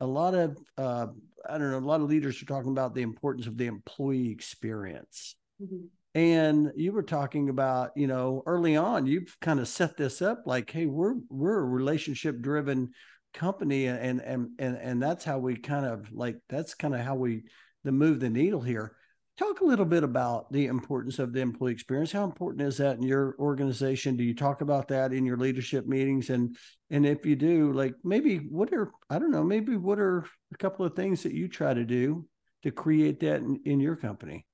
a 0.00 0.06
lot 0.06 0.34
of 0.34 0.56
uh, 0.78 1.08
I 1.48 1.58
don't 1.58 1.70
know, 1.70 1.78
a 1.78 1.80
lot 1.80 2.00
of 2.00 2.08
leaders 2.08 2.40
are 2.42 2.46
talking 2.46 2.70
about 2.70 2.94
the 2.94 3.02
importance 3.02 3.46
of 3.46 3.58
the 3.58 3.66
employee 3.66 4.30
experience. 4.30 5.36
Mm-hmm. 5.62 5.86
And 6.14 6.72
you 6.76 6.92
were 6.92 7.02
talking 7.02 7.48
about, 7.48 7.90
you 7.96 8.06
know, 8.06 8.42
early 8.46 8.76
on, 8.76 9.06
you've 9.06 9.36
kind 9.40 9.60
of 9.60 9.68
set 9.68 9.96
this 9.96 10.20
up 10.20 10.42
like, 10.46 10.70
hey, 10.70 10.86
we're 10.86 11.14
we're 11.30 11.58
a 11.58 11.64
relationship 11.64 12.40
driven 12.40 12.90
company, 13.32 13.86
and 13.86 14.20
and 14.20 14.50
and 14.58 14.76
and 14.76 15.02
that's 15.02 15.24
how 15.24 15.38
we 15.38 15.56
kind 15.56 15.86
of 15.86 16.12
like 16.12 16.36
that's 16.50 16.74
kind 16.74 16.94
of 16.94 17.00
how 17.00 17.14
we 17.14 17.44
the 17.84 17.92
move 17.92 18.20
the 18.20 18.28
needle 18.28 18.60
here. 18.60 18.94
Talk 19.38 19.62
a 19.62 19.64
little 19.64 19.86
bit 19.86 20.04
about 20.04 20.52
the 20.52 20.66
importance 20.66 21.18
of 21.18 21.32
the 21.32 21.40
employee 21.40 21.72
experience. 21.72 22.12
How 22.12 22.24
important 22.24 22.60
is 22.62 22.76
that 22.76 22.98
in 22.98 23.02
your 23.02 23.34
organization? 23.38 24.14
Do 24.14 24.24
you 24.24 24.34
talk 24.34 24.60
about 24.60 24.88
that 24.88 25.14
in 25.14 25.24
your 25.24 25.38
leadership 25.38 25.86
meetings? 25.86 26.28
And 26.28 26.54
and 26.90 27.06
if 27.06 27.24
you 27.24 27.34
do, 27.34 27.72
like 27.72 27.94
maybe 28.04 28.36
what 28.36 28.72
are 28.74 28.92
I 29.08 29.18
don't 29.18 29.30
know, 29.30 29.42
maybe 29.42 29.76
what 29.76 29.98
are 29.98 30.26
a 30.52 30.56
couple 30.58 30.84
of 30.84 30.94
things 30.94 31.22
that 31.22 31.32
you 31.32 31.48
try 31.48 31.72
to 31.72 31.84
do 31.84 32.26
to 32.62 32.70
create 32.70 33.20
that 33.20 33.36
in, 33.36 33.58
in 33.64 33.80
your 33.80 33.96
company? 33.96 34.46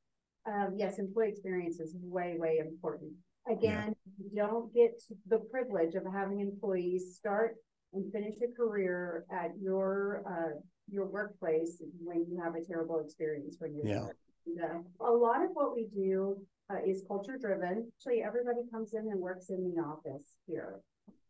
Um, 0.47 0.75
yes, 0.77 1.01
employee 1.01 1.31
experience 1.31 1.81
is 1.81 1.97
way, 2.01 2.37
way 2.39 2.59
important. 2.59 3.13
Again, 3.51 3.95
yeah. 4.07 4.25
you 4.31 4.31
don't 4.37 4.73
get 4.73 5.03
the 5.27 5.39
privilege 5.51 5.97
of 5.97 6.05
having 6.13 6.39
employees 6.39 7.17
start 7.17 7.57
and 7.93 8.11
finish 8.13 8.35
a 8.45 8.57
career 8.57 9.25
at 9.33 9.51
your 9.61 10.23
uh, 10.25 10.61
your 10.89 11.07
workplace 11.07 11.83
when 12.01 12.25
you 12.31 12.41
have 12.41 12.55
a 12.55 12.65
terrible 12.65 13.01
experience 13.01 13.57
when 13.59 13.75
you're 13.75 13.87
yeah. 13.87 14.05
there 14.05 14.17
a 15.01 15.11
lot 15.11 15.45
of 15.45 15.51
what 15.53 15.75
we 15.75 15.87
do 15.95 16.37
uh, 16.71 16.79
is 16.87 17.05
culture 17.07 17.39
driven. 17.41 17.91
Actually, 17.97 18.23
everybody 18.23 18.61
comes 18.73 18.95
in 18.95 19.09
and 19.11 19.21
works 19.21 19.51
in 19.51 19.73
the 19.75 19.81
office 19.81 20.25
here. 20.47 20.81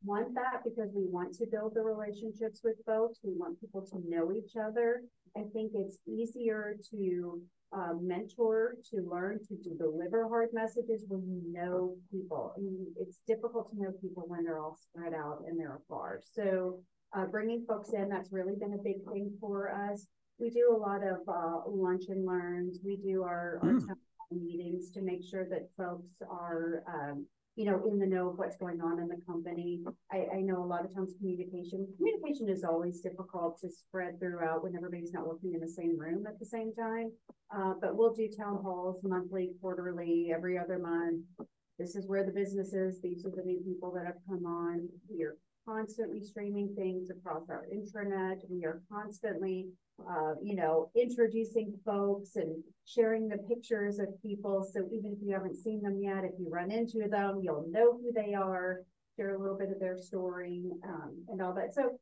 Want 0.04 0.34
that 0.34 0.62
because 0.64 0.90
we 0.94 1.06
want 1.06 1.34
to 1.34 1.46
build 1.50 1.74
the 1.74 1.82
relationships 1.82 2.60
with 2.62 2.76
folks. 2.86 3.18
We 3.24 3.32
want 3.34 3.60
people 3.60 3.84
to 3.86 3.98
know 4.08 4.32
each 4.32 4.52
other. 4.56 5.02
I 5.36 5.42
think 5.52 5.72
it's 5.74 5.98
easier 6.06 6.76
to 6.90 7.40
uh, 7.76 7.94
mentor, 8.00 8.76
to 8.90 9.02
learn, 9.10 9.40
to, 9.48 9.56
to 9.68 9.76
deliver 9.76 10.26
hard 10.28 10.48
messages 10.52 11.04
when 11.08 11.22
you 11.26 11.42
know 11.52 11.96
people. 12.10 12.54
I 12.56 12.60
mean, 12.60 12.86
it's 12.98 13.20
difficult 13.26 13.70
to 13.70 13.76
know 13.80 13.92
people 14.00 14.24
when 14.26 14.44
they're 14.44 14.58
all 14.58 14.78
spread 14.90 15.14
out 15.14 15.42
and 15.46 15.58
they're 15.58 15.80
afar. 15.84 16.20
So 16.34 16.80
uh, 17.16 17.26
bringing 17.26 17.64
folks 17.68 17.90
in, 17.92 18.08
that's 18.08 18.32
really 18.32 18.54
been 18.58 18.74
a 18.74 18.82
big 18.82 19.04
thing 19.12 19.32
for 19.40 19.70
us 19.70 20.06
we 20.38 20.50
do 20.50 20.74
a 20.74 20.78
lot 20.78 21.02
of 21.02 21.18
uh, 21.28 21.68
lunch 21.68 22.04
and 22.08 22.24
learns. 22.24 22.78
We 22.84 22.96
do 22.96 23.22
our, 23.22 23.58
our 23.62 23.72
mm. 23.72 23.88
meetings 24.30 24.90
to 24.92 25.02
make 25.02 25.22
sure 25.28 25.46
that 25.50 25.68
folks 25.76 26.22
are, 26.30 26.84
um, 26.86 27.26
you 27.56 27.64
know, 27.64 27.82
in 27.90 27.98
the 27.98 28.06
know 28.06 28.28
of 28.30 28.38
what's 28.38 28.56
going 28.56 28.80
on 28.80 29.00
in 29.00 29.08
the 29.08 29.20
company. 29.26 29.82
I, 30.12 30.26
I, 30.36 30.40
know 30.42 30.62
a 30.62 30.64
lot 30.64 30.84
of 30.84 30.94
times 30.94 31.10
communication, 31.18 31.88
communication 31.96 32.48
is 32.48 32.62
always 32.62 33.00
difficult 33.00 33.60
to 33.62 33.68
spread 33.68 34.20
throughout 34.20 34.62
when 34.62 34.76
everybody's 34.76 35.12
not 35.12 35.26
working 35.26 35.54
in 35.54 35.60
the 35.60 35.68
same 35.68 35.98
room 35.98 36.24
at 36.28 36.38
the 36.38 36.46
same 36.46 36.72
time. 36.72 37.10
Uh, 37.52 37.72
but 37.80 37.96
we'll 37.96 38.14
do 38.14 38.28
town 38.28 38.60
halls 38.62 39.00
monthly, 39.02 39.50
quarterly, 39.60 40.30
every 40.32 40.56
other 40.56 40.78
month. 40.78 41.24
This 41.80 41.96
is 41.96 42.06
where 42.06 42.24
the 42.24 42.32
business 42.32 42.72
is. 42.72 43.00
These 43.00 43.24
are 43.24 43.30
the 43.30 43.42
new 43.44 43.60
people 43.64 43.92
that 43.92 44.06
have 44.06 44.18
come 44.28 44.46
on. 44.46 44.88
We 45.08 45.24
are 45.24 45.36
constantly 45.68 46.22
streaming 46.22 46.74
things 46.74 47.10
across 47.10 47.50
our 47.50 47.64
intranet. 47.72 48.38
We 48.48 48.64
are 48.64 48.80
constantly 48.90 49.66
uh, 50.08 50.34
you 50.42 50.54
know, 50.54 50.90
introducing 50.94 51.74
folks 51.84 52.36
and 52.36 52.62
sharing 52.84 53.28
the 53.28 53.38
pictures 53.48 53.98
of 53.98 54.06
people. 54.22 54.68
So 54.72 54.80
even 54.92 55.12
if 55.12 55.18
you 55.20 55.32
haven't 55.32 55.56
seen 55.56 55.82
them 55.82 55.98
yet, 56.00 56.24
if 56.24 56.32
you 56.38 56.48
run 56.50 56.70
into 56.70 57.08
them, 57.10 57.40
you'll 57.42 57.66
know 57.70 57.98
who 57.98 58.12
they 58.14 58.34
are, 58.34 58.82
share 59.16 59.34
a 59.34 59.38
little 59.38 59.58
bit 59.58 59.70
of 59.70 59.80
their 59.80 59.96
story 59.96 60.70
um, 60.86 61.16
and 61.28 61.42
all 61.42 61.52
that. 61.54 61.74
So 61.74 61.98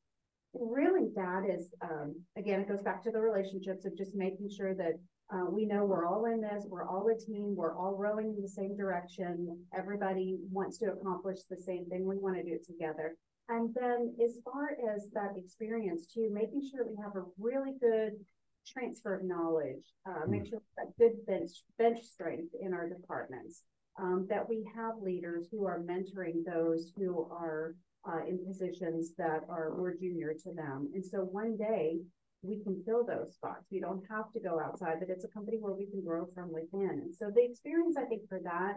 really 0.53 1.09
that 1.17 1.43
is, 1.49 1.75
um, 1.83 2.15
again, 2.37 2.61
it 2.61 2.69
goes 2.69 2.83
back 2.83 3.03
to 3.05 3.11
the 3.11 3.21
relationships 3.21 3.87
of 3.87 3.97
just 3.97 4.15
making 4.15 4.51
sure 4.55 4.75
that 4.75 4.95
uh, 5.33 5.47
we 5.51 5.65
know 5.65 5.85
we're 5.85 6.07
all 6.07 6.27
in 6.27 6.41
this, 6.41 6.65
we're 6.69 6.87
all 6.87 7.09
a 7.09 7.19
team, 7.19 7.57
we're 7.57 7.77
all 7.77 7.97
rowing 7.99 8.35
in 8.37 8.43
the 8.43 8.49
same 8.49 8.77
direction. 8.77 9.59
Everybody 9.77 10.37
wants 10.53 10.79
to 10.79 10.93
accomplish 10.93 11.39
the 11.51 11.57
same 11.57 11.87
thing. 11.87 12.07
We 12.07 12.19
want 12.19 12.37
to 12.37 12.45
do 12.45 12.53
it 12.53 12.65
together. 12.65 13.17
And 13.49 13.75
then 13.75 14.15
as 14.25 14.39
far 14.45 14.71
as 14.95 15.09
that 15.13 15.37
experience 15.37 16.07
too, 16.07 16.31
making 16.33 16.69
sure 16.71 16.87
we 16.87 16.97
have 17.03 17.15
a 17.15 17.25
really 17.39 17.75
good 17.81 18.13
transfer 18.67 19.15
of 19.15 19.25
knowledge, 19.25 19.85
uh, 20.09 20.27
make 20.27 20.43
hmm. 20.43 20.49
sure 20.49 20.59
we 20.59 20.83
have 20.83 20.97
good 20.99 21.27
bench, 21.27 21.51
bench 21.79 22.05
strength 22.05 22.53
in 22.61 22.75
our 22.75 22.89
departments, 22.89 23.63
um, 24.01 24.27
that 24.29 24.49
we 24.49 24.69
have 24.75 24.95
leaders 25.01 25.47
who 25.51 25.65
are 25.65 25.81
mentoring 25.81 26.45
those 26.45 26.93
who 26.97 27.29
are 27.31 27.75
uh, 28.09 28.25
in 28.29 28.45
positions 28.45 29.13
that 29.17 29.41
are 29.49 29.75
more 29.77 29.95
junior 29.95 30.33
to 30.33 30.53
them. 30.53 30.91
And 30.95 31.05
so 31.05 31.19
one 31.19 31.57
day 31.57 31.99
we 32.43 32.63
can 32.63 32.83
fill 32.85 33.05
those 33.05 33.35
spots. 33.35 33.67
We 33.71 33.81
don't 33.81 34.03
have 34.11 34.31
to 34.33 34.41
go 34.41 34.61
outside, 34.61 34.97
but 35.01 35.09
it's 35.09 35.25
a 35.25 35.29
company 35.29 35.59
where 35.61 35.73
we 35.73 35.87
can 35.87 36.05
grow 36.05 36.29
from 36.35 36.53
within. 36.53 37.03
And 37.03 37.15
so 37.15 37.31
the 37.35 37.45
experience, 37.45 37.97
I 37.99 38.05
think, 38.05 38.29
for 38.29 38.41
that 38.45 38.77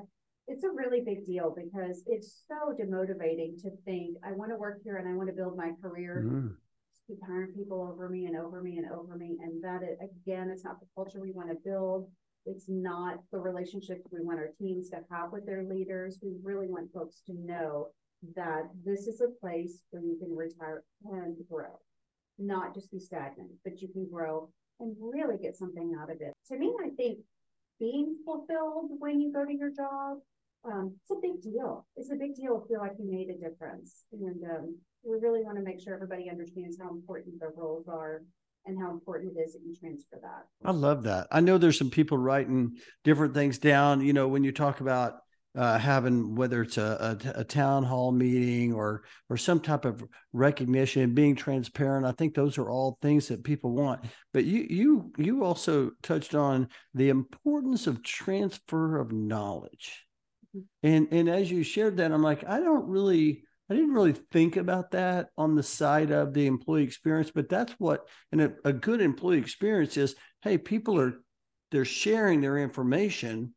it's 0.50 0.64
a 0.64 0.70
really 0.70 1.02
big 1.02 1.26
deal 1.28 1.56
because 1.56 2.04
it's 2.08 2.44
so 2.48 2.74
demotivating 2.74 3.62
to 3.62 3.70
think 3.86 4.18
I 4.26 4.32
want 4.32 4.52
to 4.52 4.58
work 4.58 4.80
here 4.84 4.98
and 4.98 5.08
I 5.08 5.14
want 5.14 5.30
to 5.30 5.36
build 5.36 5.56
my 5.56 5.72
career. 5.82 6.26
Mm. 6.26 6.56
Keep 7.08 7.20
hiring 7.26 7.54
people 7.54 7.88
over 7.92 8.10
me 8.10 8.26
and 8.26 8.36
over 8.36 8.62
me 8.62 8.78
and 8.78 8.92
over 8.92 9.16
me, 9.16 9.38
and 9.42 9.64
that 9.64 9.82
it, 9.82 9.98
again, 10.04 10.50
it's 10.52 10.64
not 10.64 10.80
the 10.80 10.86
culture 10.94 11.20
we 11.20 11.32
want 11.32 11.50
to 11.50 11.56
build. 11.66 12.08
It's 12.46 12.66
not 12.68 13.18
the 13.32 13.40
relationships 13.40 14.02
we 14.12 14.22
want 14.22 14.40
our 14.40 14.52
teams 14.60 14.90
to 14.90 14.98
have 15.12 15.32
with 15.32 15.46
their 15.46 15.64
leaders. 15.64 16.20
We 16.22 16.34
really 16.44 16.68
want 16.68 16.94
folks 16.94 17.22
to 17.26 17.34
know 17.34 17.88
that 18.36 18.70
this 18.86 19.08
is 19.08 19.22
a 19.22 19.40
place 19.40 19.80
where 19.90 20.04
you 20.04 20.18
can 20.20 20.36
retire 20.36 20.84
and 21.06 21.36
grow, 21.50 21.80
not 22.38 22.76
just 22.76 22.92
be 22.92 23.00
stagnant, 23.00 23.50
but 23.64 23.82
you 23.82 23.88
can 23.88 24.08
grow 24.12 24.50
and 24.80 24.96
really 25.00 25.38
get 25.42 25.58
something 25.58 25.96
out 26.00 26.12
of 26.12 26.18
it. 26.22 26.34
To 26.50 26.58
me, 26.58 26.74
I 26.84 26.90
think 26.90 27.20
being 27.80 28.16
fulfilled 28.26 28.92
when 29.00 29.20
you 29.20 29.32
go 29.32 29.46
to 29.46 29.54
your 29.54 29.72
job, 29.72 30.18
um, 30.66 30.96
it's 31.02 31.12
a 31.12 31.22
big 31.22 31.42
deal. 31.42 31.86
It's 31.96 32.12
a 32.12 32.16
big 32.16 32.36
deal 32.36 32.60
to 32.60 32.68
feel 32.68 32.80
like 32.80 32.94
you 33.00 33.10
made 33.10 33.30
a 33.30 33.50
difference. 33.50 34.04
And 34.12 34.44
um, 34.44 34.78
we 35.04 35.18
really 35.20 35.44
want 35.44 35.58
to 35.58 35.64
make 35.64 35.80
sure 35.82 35.94
everybody 35.94 36.30
understands 36.30 36.78
how 36.82 36.90
important 36.90 37.40
the 37.40 37.50
roles 37.56 37.88
are 37.88 38.24
and 38.66 38.78
how 38.78 38.92
important 38.92 39.38
it 39.38 39.42
is 39.42 39.54
that 39.54 39.62
you 39.66 39.76
transfer 39.76 40.20
that. 40.22 40.46
I 40.64 40.72
love 40.72 41.04
that. 41.04 41.28
I 41.32 41.40
know 41.40 41.58
there's 41.58 41.78
some 41.78 41.90
people 41.90 42.18
writing 42.18 42.78
different 43.04 43.34
things 43.34 43.58
down. 43.58 44.02
You 44.02 44.14
know, 44.14 44.28
when 44.28 44.44
you 44.44 44.52
talk 44.52 44.82
about 44.82 45.20
uh, 45.56 45.80
having 45.80 46.36
whether 46.36 46.62
it's 46.62 46.78
a, 46.78 47.18
a, 47.36 47.40
a, 47.40 47.44
town 47.44 47.84
hall 47.84 48.12
meeting 48.12 48.72
or 48.72 49.04
or 49.30 49.38
some 49.38 49.60
type 49.60 49.84
of 49.84 50.04
recognition 50.32 51.16
being 51.16 51.36
transparent 51.36 52.06
i 52.06 52.12
think 52.12 52.36
those 52.36 52.60
are 52.60 52.70
all 52.70 53.00
things 53.02 53.28
that 53.28 53.44
people 53.44 53.72
want 53.72 54.00
but 54.32 54.46
you 54.46 54.68
you 54.70 55.12
you 55.18 55.44
also 55.44 55.90
touched 56.04 56.36
on 56.36 56.68
the 56.94 57.10
importance 57.10 57.88
of 57.88 58.04
transfer 58.04 59.00
of 59.00 59.12
knowledge. 59.12 60.06
And 60.84 61.08
and 61.12 61.30
as 61.30 61.52
you 61.52 61.64
shared 61.64 61.98
that 61.98 62.12
i'm 62.12 62.24
like 62.24 62.44
i 62.48 62.60
don't 62.60 62.88
really 62.88 63.44
I 63.70 63.76
didn't 63.76 63.94
really 63.94 64.16
think 64.32 64.58
about 64.58 64.92
that 64.92 65.30
on 65.38 65.54
the 65.54 65.62
side 65.62 66.10
of 66.10 66.34
the 66.34 66.48
employee 66.48 66.84
experience, 66.84 67.30
but 67.30 67.50
that's 67.50 67.72
what 67.74 68.08
and 68.32 68.42
a, 68.42 68.54
a 68.66 68.74
good 68.74 69.00
employee 69.00 69.38
experience 69.38 69.96
is. 69.96 70.16
Hey, 70.42 70.58
people 70.58 71.00
are 71.00 71.22
they're 71.70 71.86
sharing 71.86 72.42
their 72.42 72.58
information 72.58 73.54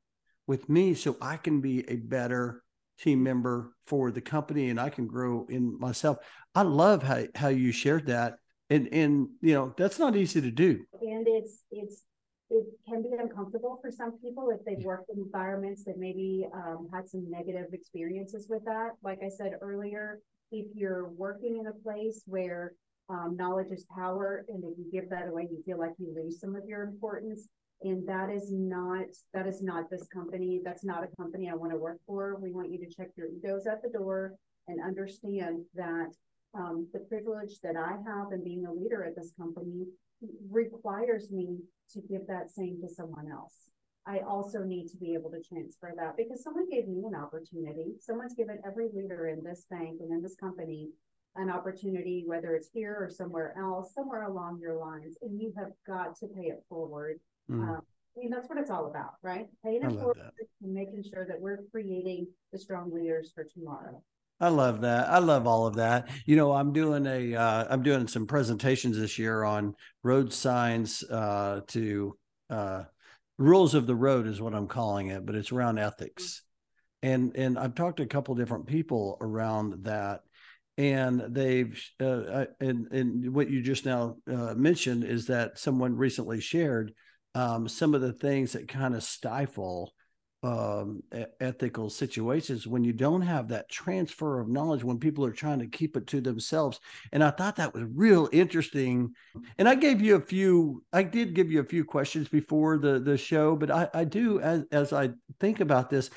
with 0.46 0.68
me 0.68 0.92
so 0.92 1.16
I 1.22 1.38
can 1.38 1.62
be 1.62 1.88
a 1.88 1.96
better 1.96 2.62
team 2.98 3.22
member 3.22 3.72
for 3.86 4.10
the 4.10 4.20
company 4.20 4.68
and 4.68 4.78
I 4.78 4.90
can 4.90 5.06
grow 5.06 5.46
in 5.48 5.78
myself. 5.78 6.18
I 6.54 6.62
love 6.62 7.02
how, 7.02 7.24
how 7.34 7.48
you 7.48 7.72
shared 7.72 8.08
that. 8.08 8.34
And 8.68 8.88
and 8.92 9.28
you 9.40 9.54
know, 9.54 9.74
that's 9.78 9.98
not 9.98 10.14
easy 10.14 10.42
to 10.42 10.50
do. 10.50 10.84
And 11.00 11.26
it's 11.26 11.60
it's 11.70 12.02
it 12.52 12.66
can 12.86 13.02
be 13.02 13.08
uncomfortable 13.18 13.78
for 13.80 13.90
some 13.90 14.18
people 14.18 14.50
if 14.50 14.62
they've 14.64 14.84
worked 14.84 15.08
in 15.10 15.18
environments 15.18 15.84
that 15.84 15.96
maybe 15.96 16.46
um, 16.54 16.88
had 16.92 17.08
some 17.08 17.24
negative 17.30 17.72
experiences 17.72 18.46
with 18.50 18.64
that. 18.66 18.90
Like 19.02 19.20
I 19.24 19.30
said 19.30 19.52
earlier, 19.62 20.18
if 20.50 20.66
you're 20.74 21.08
working 21.08 21.58
in 21.58 21.66
a 21.66 21.82
place 21.82 22.22
where 22.26 22.74
um, 23.08 23.36
knowledge 23.38 23.72
is 23.72 23.86
power, 23.96 24.44
and 24.48 24.62
if 24.64 24.76
you 24.78 24.86
give 24.92 25.08
that 25.10 25.28
away, 25.28 25.48
you 25.50 25.62
feel 25.64 25.78
like 25.78 25.92
you 25.98 26.14
lose 26.14 26.40
some 26.40 26.54
of 26.54 26.64
your 26.66 26.82
importance. 26.82 27.48
And 27.80 28.06
that 28.06 28.30
is 28.30 28.52
not 28.52 29.06
that 29.34 29.46
is 29.46 29.62
not 29.62 29.90
this 29.90 30.06
company. 30.14 30.60
That's 30.64 30.84
not 30.84 31.02
a 31.02 31.16
company 31.16 31.50
i 31.50 31.54
want 31.54 31.72
to 31.72 31.78
work 31.78 31.98
for. 32.06 32.36
We 32.38 32.52
want 32.52 32.70
you 32.70 32.78
to 32.78 32.94
check 32.94 33.08
your 33.16 33.26
egos 33.26 33.66
at 33.66 33.82
the 33.82 33.88
door 33.88 34.34
and 34.68 34.78
understand 34.80 35.64
that 35.74 36.12
um, 36.54 36.86
the 36.92 37.00
privilege 37.00 37.58
that 37.62 37.76
i 37.76 37.92
have 38.06 38.30
in 38.32 38.44
being 38.44 38.66
a 38.66 38.72
leader 38.72 39.02
at 39.04 39.16
this 39.16 39.32
company 39.40 39.86
requires 40.50 41.30
me 41.30 41.58
to 41.90 42.00
give 42.08 42.26
that 42.26 42.50
same 42.50 42.78
to 42.80 42.94
someone 42.94 43.30
else 43.30 43.54
i 44.06 44.18
also 44.20 44.62
need 44.62 44.88
to 44.88 44.96
be 44.96 45.14
able 45.14 45.30
to 45.30 45.42
transfer 45.42 45.92
that 45.96 46.16
because 46.16 46.42
someone 46.42 46.68
gave 46.70 46.88
me 46.88 47.04
an 47.06 47.14
opportunity 47.14 47.92
someone's 48.00 48.34
given 48.34 48.58
every 48.66 48.88
leader 48.94 49.28
in 49.28 49.42
this 49.42 49.66
bank 49.70 49.98
and 50.00 50.12
in 50.12 50.22
this 50.22 50.36
company 50.36 50.88
an 51.36 51.50
opportunity 51.50 52.24
whether 52.26 52.54
it's 52.54 52.68
here 52.72 52.96
or 53.00 53.08
somewhere 53.10 53.54
else 53.58 53.94
somewhere 53.94 54.24
along 54.24 54.58
your 54.60 54.76
lines 54.76 55.16
and 55.22 55.40
you 55.40 55.52
have 55.56 55.70
got 55.86 56.14
to 56.16 56.26
pay 56.26 56.48
it 56.48 56.62
forward 56.68 57.18
Mm. 57.50 57.68
Um, 57.68 57.82
I 58.16 58.20
mean, 58.20 58.30
that's 58.30 58.48
what 58.48 58.58
it's 58.58 58.70
all 58.70 58.86
about, 58.86 59.14
right? 59.22 59.46
Paying 59.64 59.84
it 59.84 59.92
forward 59.92 60.18
and 60.62 60.74
making 60.74 61.02
sure 61.02 61.26
that 61.26 61.40
we're 61.40 61.60
creating 61.70 62.26
the 62.52 62.58
strong 62.58 62.92
leaders 62.92 63.32
for 63.34 63.44
tomorrow. 63.44 64.02
I 64.42 64.48
love 64.48 64.80
that. 64.80 65.08
I 65.08 65.20
love 65.20 65.46
all 65.46 65.68
of 65.68 65.76
that. 65.76 66.08
You 66.26 66.34
know, 66.34 66.50
I'm 66.50 66.72
doing 66.72 67.06
a, 67.06 67.36
uh, 67.36 67.66
I'm 67.70 67.84
doing 67.84 68.08
some 68.08 68.26
presentations 68.26 68.98
this 68.98 69.16
year 69.16 69.44
on 69.44 69.76
road 70.02 70.32
signs 70.32 71.04
uh, 71.04 71.60
to 71.68 72.18
uh, 72.50 72.82
rules 73.38 73.74
of 73.74 73.86
the 73.86 73.94
road 73.94 74.26
is 74.26 74.40
what 74.40 74.52
I'm 74.52 74.66
calling 74.66 75.08
it, 75.08 75.24
but 75.24 75.36
it's 75.36 75.52
around 75.52 75.78
ethics. 75.78 76.42
And 77.04 77.36
and 77.36 77.56
I've 77.56 77.76
talked 77.76 77.98
to 77.98 78.02
a 78.02 78.06
couple 78.06 78.34
different 78.34 78.66
people 78.66 79.16
around 79.20 79.84
that, 79.84 80.22
and 80.76 81.20
they've 81.28 81.80
uh, 82.00 82.46
and 82.60 82.88
and 82.90 83.32
what 83.32 83.48
you 83.48 83.62
just 83.62 83.86
now 83.86 84.16
uh, 84.28 84.54
mentioned 84.54 85.04
is 85.04 85.26
that 85.26 85.56
someone 85.56 85.96
recently 85.96 86.40
shared 86.40 86.94
um, 87.36 87.68
some 87.68 87.94
of 87.94 88.00
the 88.00 88.12
things 88.12 88.52
that 88.52 88.66
kind 88.66 88.96
of 88.96 89.04
stifle 89.04 89.92
um, 90.42 91.02
ethical 91.40 91.88
situations 91.88 92.66
when 92.66 92.82
you 92.82 92.92
don't 92.92 93.22
have 93.22 93.48
that 93.48 93.68
transfer 93.68 94.40
of 94.40 94.48
knowledge 94.48 94.82
when 94.82 94.98
people 94.98 95.24
are 95.24 95.32
trying 95.32 95.60
to 95.60 95.68
keep 95.68 95.96
it 95.96 96.06
to 96.08 96.20
themselves 96.20 96.80
and 97.12 97.22
i 97.22 97.30
thought 97.30 97.56
that 97.56 97.72
was 97.72 97.84
real 97.94 98.28
interesting 98.32 99.12
and 99.58 99.68
i 99.68 99.74
gave 99.74 100.00
you 100.00 100.16
a 100.16 100.20
few 100.20 100.82
i 100.92 101.02
did 101.02 101.34
give 101.34 101.50
you 101.52 101.60
a 101.60 101.64
few 101.64 101.84
questions 101.84 102.28
before 102.28 102.76
the 102.78 102.98
the 102.98 103.16
show 103.16 103.54
but 103.54 103.70
i 103.70 103.88
i 103.94 104.04
do 104.04 104.40
as 104.40 104.64
as 104.72 104.92
i 104.92 105.08
think 105.38 105.60
about 105.60 105.88
this 105.90 106.10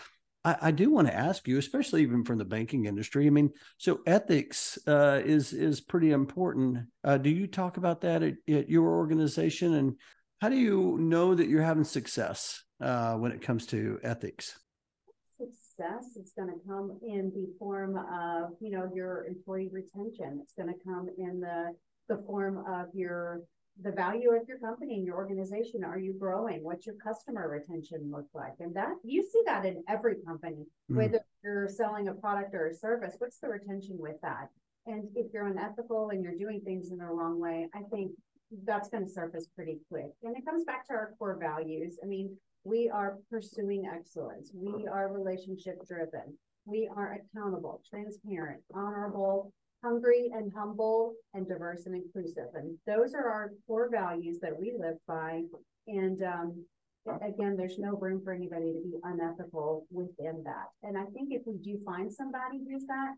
I, 0.44 0.58
I 0.62 0.72
do 0.72 0.92
want 0.92 1.08
to 1.08 1.16
ask 1.16 1.48
you, 1.48 1.58
especially 1.58 2.04
even 2.04 2.24
from 2.24 2.38
the 2.38 2.46
banking 2.46 2.86
industry. 2.86 3.26
I 3.26 3.32
mean, 3.32 3.50
so 3.78 4.02
ethics 4.06 4.78
uh, 4.88 5.22
is 5.26 5.54
is 5.54 5.82
pretty 5.82 6.12
important. 6.12 6.86
Uh, 7.04 7.18
do 7.18 7.32
you 7.32 7.48
talk 7.48 7.78
about 7.78 8.02
that 8.02 8.22
at, 8.22 8.36
at 8.48 8.70
your 8.70 8.88
organization, 8.90 9.74
and 9.74 9.96
how 10.40 10.50
do 10.50 10.56
you 10.56 10.98
know 11.00 11.34
that 11.34 11.48
you're 11.48 11.64
having 11.64 11.84
success 11.84 12.65
uh, 12.82 13.16
when 13.16 13.32
it 13.32 13.42
comes 13.42 13.66
to 13.68 14.00
ethics? 14.04 14.60
Success 15.38 16.16
is 16.16 16.32
going 16.38 16.50
to 16.50 16.68
come 16.68 16.98
in 17.06 17.32
the 17.36 17.54
form 17.60 17.98
of, 17.98 18.52
you 18.62 18.72
know, 18.72 18.90
your 18.94 19.26
employee 19.26 19.70
retention. 19.72 20.40
It's 20.42 20.54
going 20.54 20.74
to 20.74 20.80
come 20.84 21.10
in 21.18 21.40
the 21.40 21.74
the 22.08 22.18
form 22.28 22.64
of 22.68 22.88
your 22.94 23.42
the 23.82 23.92
value 23.92 24.32
of 24.32 24.48
your 24.48 24.58
company 24.60 24.96
and 24.96 25.06
your 25.06 25.16
organization. 25.16 25.84
Are 25.84 26.00
you 26.00 26.14
growing? 26.18 26.64
What's 26.64 26.86
your 26.86 26.96
customer 26.96 27.50
retention 27.50 28.10
look 28.10 28.28
like? 28.34 28.54
And 28.60 28.74
that 28.76 28.94
you 29.04 29.22
see 29.22 29.42
that 29.46 29.66
in 29.66 29.84
every 29.90 30.16
company, 30.26 30.66
mm. 30.90 30.96
whether 30.96 31.20
you're 31.44 31.68
selling 31.68 32.08
a 32.08 32.14
product 32.14 32.54
or 32.54 32.68
a 32.68 32.74
service. 32.74 33.16
What's 33.18 33.40
the 33.40 33.50
retention 33.50 33.98
with 34.00 34.16
that? 34.22 34.48
And 34.88 35.10
if 35.16 35.34
you're 35.34 35.48
unethical 35.48 36.10
and 36.10 36.24
you're 36.24 36.38
doing 36.38 36.62
things 36.62 36.92
in 36.92 36.98
the 36.98 37.06
wrong 37.06 37.40
way, 37.40 37.68
I 37.74 37.82
think 37.92 38.12
that's 38.64 38.88
going 38.90 39.06
to 39.06 39.12
surface 39.12 39.48
pretty 39.54 39.80
quick. 39.90 40.12
And 40.24 40.38
it 40.38 40.46
comes 40.46 40.64
back 40.64 40.88
to 40.88 40.94
our 40.94 41.14
core 41.18 41.38
values. 41.38 41.98
I 42.02 42.06
mean, 42.06 42.38
we 42.66 42.90
are 42.90 43.18
pursuing 43.30 43.86
excellence. 43.86 44.52
We 44.54 44.88
are 44.88 45.14
relationship 45.14 45.88
driven. 45.88 46.38
We 46.66 46.90
are 46.96 47.20
accountable, 47.22 47.82
transparent, 47.88 48.62
honorable, 48.74 49.54
hungry 49.84 50.32
and 50.34 50.52
humble, 50.54 51.14
and 51.36 51.48
diverse 51.48 51.86
and 51.86 51.96
inclusive. 51.96 52.50
And 52.56 52.76
those 52.88 53.14
are 53.14 53.30
our 53.30 53.52
core 53.68 53.88
values 53.92 54.40
that 54.42 54.60
we 54.60 54.74
live 54.78 54.98
by. 55.08 55.44
And 55.88 56.24
um, 56.24 56.66
again, 57.22 57.56
there's 57.56 57.78
no 57.78 57.92
room 57.92 58.22
for 58.24 58.34
anybody 58.34 58.74
to 58.74 58.82
be 58.84 58.98
unethical 59.04 59.86
within 59.92 60.44
that. 60.46 60.70
And 60.82 60.98
I 60.98 61.06
think 61.14 61.30
if 61.32 61.44
we 61.46 61.58
do 61.58 61.80
find 61.86 62.12
somebody 62.12 62.62
who's 62.68 62.88
that, 62.88 63.14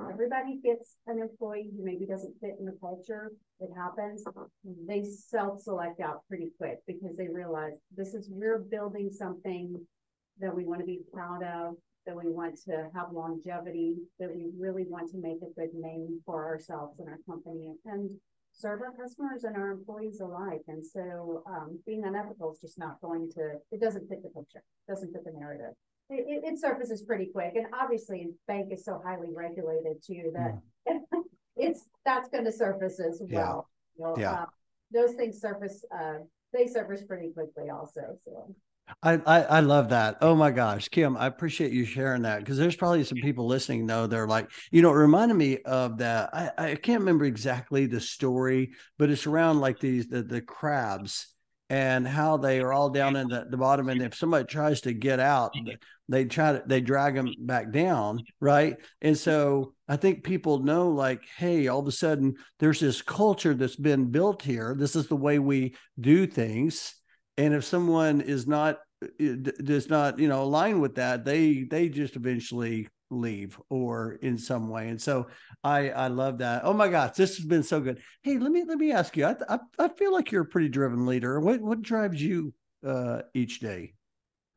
Everybody 0.00 0.58
gets 0.62 0.96
an 1.06 1.20
employee 1.20 1.70
who 1.76 1.84
maybe 1.84 2.06
doesn't 2.06 2.34
fit 2.40 2.56
in 2.58 2.64
the 2.64 2.76
culture. 2.80 3.30
It 3.60 3.70
happens. 3.76 4.24
They 4.88 5.04
self-select 5.04 6.00
out 6.00 6.22
pretty 6.28 6.50
quick 6.58 6.78
because 6.86 7.16
they 7.16 7.28
realize 7.28 7.74
this 7.94 8.14
is 8.14 8.28
we're 8.30 8.58
building 8.58 9.10
something 9.12 9.74
that 10.40 10.54
we 10.54 10.64
want 10.64 10.80
to 10.80 10.86
be 10.86 11.00
proud 11.12 11.42
of, 11.42 11.74
that 12.06 12.16
we 12.16 12.30
want 12.30 12.58
to 12.64 12.88
have 12.94 13.12
longevity, 13.12 13.96
that 14.18 14.34
we 14.34 14.46
really 14.58 14.84
want 14.88 15.10
to 15.10 15.18
make 15.18 15.38
a 15.42 15.60
good 15.60 15.74
name 15.74 16.20
for 16.24 16.46
ourselves 16.46 16.98
and 16.98 17.08
our 17.08 17.18
company 17.28 17.72
and 17.84 18.10
serve 18.54 18.80
our 18.80 18.92
customers 18.92 19.44
and 19.44 19.56
our 19.56 19.72
employees 19.72 20.20
alike. 20.20 20.62
And 20.68 20.84
so 20.84 21.42
um, 21.46 21.78
being 21.86 22.04
unethical 22.04 22.52
is 22.52 22.60
just 22.60 22.78
not 22.78 23.00
going 23.02 23.30
to, 23.34 23.58
it 23.70 23.80
doesn't 23.80 24.08
fit 24.08 24.22
the 24.22 24.30
picture, 24.30 24.62
doesn't 24.88 25.12
fit 25.12 25.24
the 25.24 25.38
narrative 25.38 25.74
it, 26.10 26.42
it 26.44 26.60
surfaces 26.60 27.02
pretty 27.02 27.26
quick. 27.26 27.52
And 27.54 27.66
obviously, 27.78 28.28
bank 28.46 28.72
is 28.72 28.84
so 28.84 29.00
highly 29.04 29.28
regulated 29.34 30.02
too 30.04 30.32
that 30.34 30.58
mm. 30.88 31.22
it's 31.56 31.84
that's 32.04 32.28
going 32.28 32.44
to 32.44 32.52
surface 32.52 33.00
as 33.00 33.20
well. 33.20 33.68
Yeah. 33.98 34.06
You 34.06 34.12
know, 34.12 34.16
yeah. 34.18 34.32
Uh, 34.32 34.46
those 34.92 35.14
things 35.14 35.40
surface. 35.40 35.84
Uh, 35.94 36.18
they 36.52 36.66
surface 36.66 37.02
pretty 37.02 37.30
quickly 37.30 37.70
also. 37.70 38.18
So. 38.24 38.54
I, 39.02 39.14
I, 39.26 39.42
I 39.42 39.60
love 39.60 39.90
that. 39.90 40.18
Oh 40.20 40.34
my 40.34 40.50
gosh, 40.50 40.88
Kim, 40.88 41.16
I 41.16 41.26
appreciate 41.26 41.72
you 41.72 41.84
sharing 41.84 42.22
that 42.22 42.40
because 42.40 42.58
there's 42.58 42.76
probably 42.76 43.04
some 43.04 43.18
people 43.18 43.46
listening 43.46 43.86
though. 43.86 44.06
They're 44.06 44.26
like, 44.26 44.50
you 44.70 44.82
know, 44.82 44.90
it 44.90 44.96
reminded 44.96 45.34
me 45.34 45.58
of 45.58 45.98
that. 45.98 46.30
I, 46.34 46.50
I 46.58 46.74
can't 46.74 47.00
remember 47.00 47.24
exactly 47.24 47.86
the 47.86 48.00
story, 48.00 48.72
but 48.98 49.08
it's 49.08 49.26
around 49.26 49.60
like 49.60 49.78
these 49.78 50.08
the, 50.08 50.22
the 50.22 50.40
crabs 50.40 51.28
and 51.70 52.06
how 52.06 52.36
they 52.36 52.60
are 52.60 52.72
all 52.72 52.90
down 52.90 53.16
in 53.16 53.28
the, 53.28 53.46
the 53.48 53.56
bottom. 53.56 53.88
And 53.88 54.02
if 54.02 54.14
somebody 54.14 54.44
tries 54.44 54.82
to 54.82 54.92
get 54.92 55.20
out, 55.20 55.54
they 56.08 56.24
try 56.26 56.52
to 56.52 56.62
they 56.66 56.80
drag 56.80 57.14
them 57.14 57.32
back 57.38 57.72
down, 57.72 58.24
right? 58.40 58.76
And 59.00 59.16
so 59.16 59.74
I 59.88 59.96
think 59.96 60.24
people 60.24 60.58
know, 60.58 60.90
like, 60.90 61.22
hey, 61.38 61.68
all 61.68 61.80
of 61.80 61.88
a 61.88 61.92
sudden 61.92 62.34
there's 62.58 62.80
this 62.80 63.00
culture 63.00 63.54
that's 63.54 63.76
been 63.76 64.10
built 64.10 64.42
here. 64.42 64.74
This 64.78 64.96
is 64.96 65.06
the 65.06 65.16
way 65.16 65.38
we 65.38 65.74
do 65.98 66.26
things. 66.26 66.94
And 67.38 67.54
if 67.54 67.64
someone 67.64 68.20
is 68.20 68.46
not 68.46 68.78
eh, 69.18 69.36
does 69.64 69.88
not 69.88 70.18
you 70.18 70.28
know 70.28 70.42
align 70.42 70.80
with 70.80 70.96
that 70.96 71.24
they 71.24 71.62
they 71.62 71.88
just 71.88 72.16
eventually 72.16 72.88
leave 73.12 73.60
or 73.68 74.14
in 74.22 74.38
some 74.38 74.68
way 74.68 74.88
and 74.88 75.00
so 75.00 75.26
i 75.62 75.90
i 75.90 76.08
love 76.08 76.38
that. 76.38 76.62
Oh 76.64 76.72
my 76.72 76.88
gosh 76.88 77.16
this 77.16 77.36
has 77.36 77.46
been 77.46 77.62
so 77.62 77.80
good. 77.80 78.00
Hey 78.22 78.38
let 78.38 78.50
me 78.50 78.64
let 78.66 78.78
me 78.78 78.92
ask 78.92 79.16
you 79.16 79.26
i 79.26 79.36
i, 79.48 79.58
I 79.78 79.88
feel 79.88 80.12
like 80.12 80.32
you're 80.32 80.42
a 80.42 80.46
pretty 80.46 80.68
driven 80.68 81.06
leader. 81.06 81.40
What 81.40 81.60
what 81.60 81.82
drives 81.82 82.20
you 82.22 82.54
uh 82.86 83.22
each 83.34 83.60
day? 83.60 83.94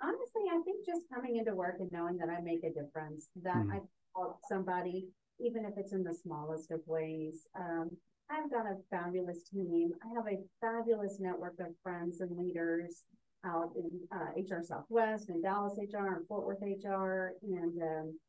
Honestly 0.02 0.44
i 0.52 0.60
think 0.64 0.86
just 0.86 1.02
coming 1.14 1.38
into 1.38 1.54
work 1.54 1.76
and 1.80 1.92
knowing 1.92 2.18
that 2.18 2.30
i 2.30 2.42
make 2.42 2.64
a 2.64 2.70
difference 2.74 3.28
that 3.44 3.56
mm. 3.56 3.74
i 3.74 3.80
help 4.16 4.40
somebody 4.50 5.08
even 5.40 5.66
if 5.66 5.74
it's 5.78 5.94
in 5.94 6.04
the 6.04 6.14
smallest 6.14 6.72
of 6.72 6.80
ways. 6.86 7.42
Um 7.60 7.90
I've 8.30 8.50
got 8.50 8.66
a 8.66 8.78
fabulous 8.90 9.44
team. 9.54 9.92
I 10.04 10.08
have 10.16 10.26
a 10.28 10.42
fabulous 10.60 11.20
network 11.20 11.60
of 11.60 11.68
friends 11.84 12.22
and 12.22 12.36
leaders 12.36 13.04
out 13.46 13.72
in 13.76 13.90
uh, 14.12 14.32
HR 14.36 14.64
Southwest 14.64 15.30
and 15.30 15.44
Dallas 15.44 15.78
HR 15.78 16.16
and 16.16 16.28
Fort 16.28 16.46
Worth 16.46 16.62
HR 16.62 17.34
and 17.44 17.82
um, 17.82 18.20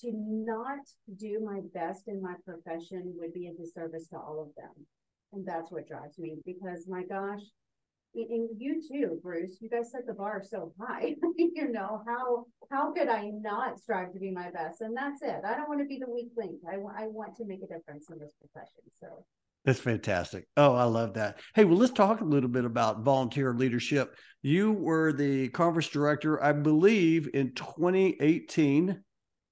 to 0.00 0.12
not 0.14 0.80
do 1.18 1.40
my 1.44 1.60
best 1.74 2.08
in 2.08 2.22
my 2.22 2.34
profession 2.44 3.14
would 3.16 3.32
be 3.32 3.48
a 3.48 3.54
disservice 3.54 4.08
to 4.08 4.16
all 4.16 4.42
of 4.42 4.54
them. 4.56 4.86
And 5.32 5.46
that's 5.46 5.70
what 5.70 5.88
drives 5.88 6.18
me 6.18 6.36
because 6.44 6.86
my 6.88 7.02
gosh, 7.04 7.42
and 8.14 8.48
you 8.58 8.82
too, 8.90 9.20
Bruce, 9.22 9.58
you 9.60 9.68
guys 9.68 9.92
set 9.92 10.06
the 10.06 10.14
bar 10.14 10.42
so 10.42 10.72
high. 10.80 11.14
you 11.36 11.70
know, 11.70 12.02
how 12.06 12.46
how 12.70 12.92
could 12.92 13.08
I 13.08 13.30
not 13.32 13.78
strive 13.78 14.12
to 14.12 14.18
be 14.18 14.30
my 14.30 14.50
best? 14.50 14.80
And 14.80 14.96
that's 14.96 15.22
it. 15.22 15.42
I 15.44 15.54
don't 15.54 15.68
want 15.68 15.80
to 15.80 15.86
be 15.86 15.98
the 15.98 16.10
weak 16.10 16.30
link. 16.36 16.60
I, 16.68 16.76
I 16.76 17.06
want 17.06 17.36
to 17.36 17.44
make 17.44 17.60
a 17.62 17.66
difference 17.66 18.06
in 18.10 18.18
this 18.18 18.32
profession. 18.40 18.82
So 19.00 19.24
that's 19.64 19.80
fantastic. 19.80 20.46
Oh, 20.56 20.74
I 20.74 20.84
love 20.84 21.14
that. 21.14 21.40
Hey, 21.54 21.64
well, 21.64 21.76
let's 21.76 21.92
talk 21.92 22.20
a 22.20 22.24
little 22.24 22.48
bit 22.48 22.64
about 22.64 23.02
volunteer 23.02 23.52
leadership. 23.52 24.16
You 24.42 24.72
were 24.72 25.12
the 25.12 25.48
conference 25.50 25.88
director, 25.88 26.42
I 26.42 26.52
believe, 26.52 27.28
in 27.34 27.52
2018. 27.54 29.02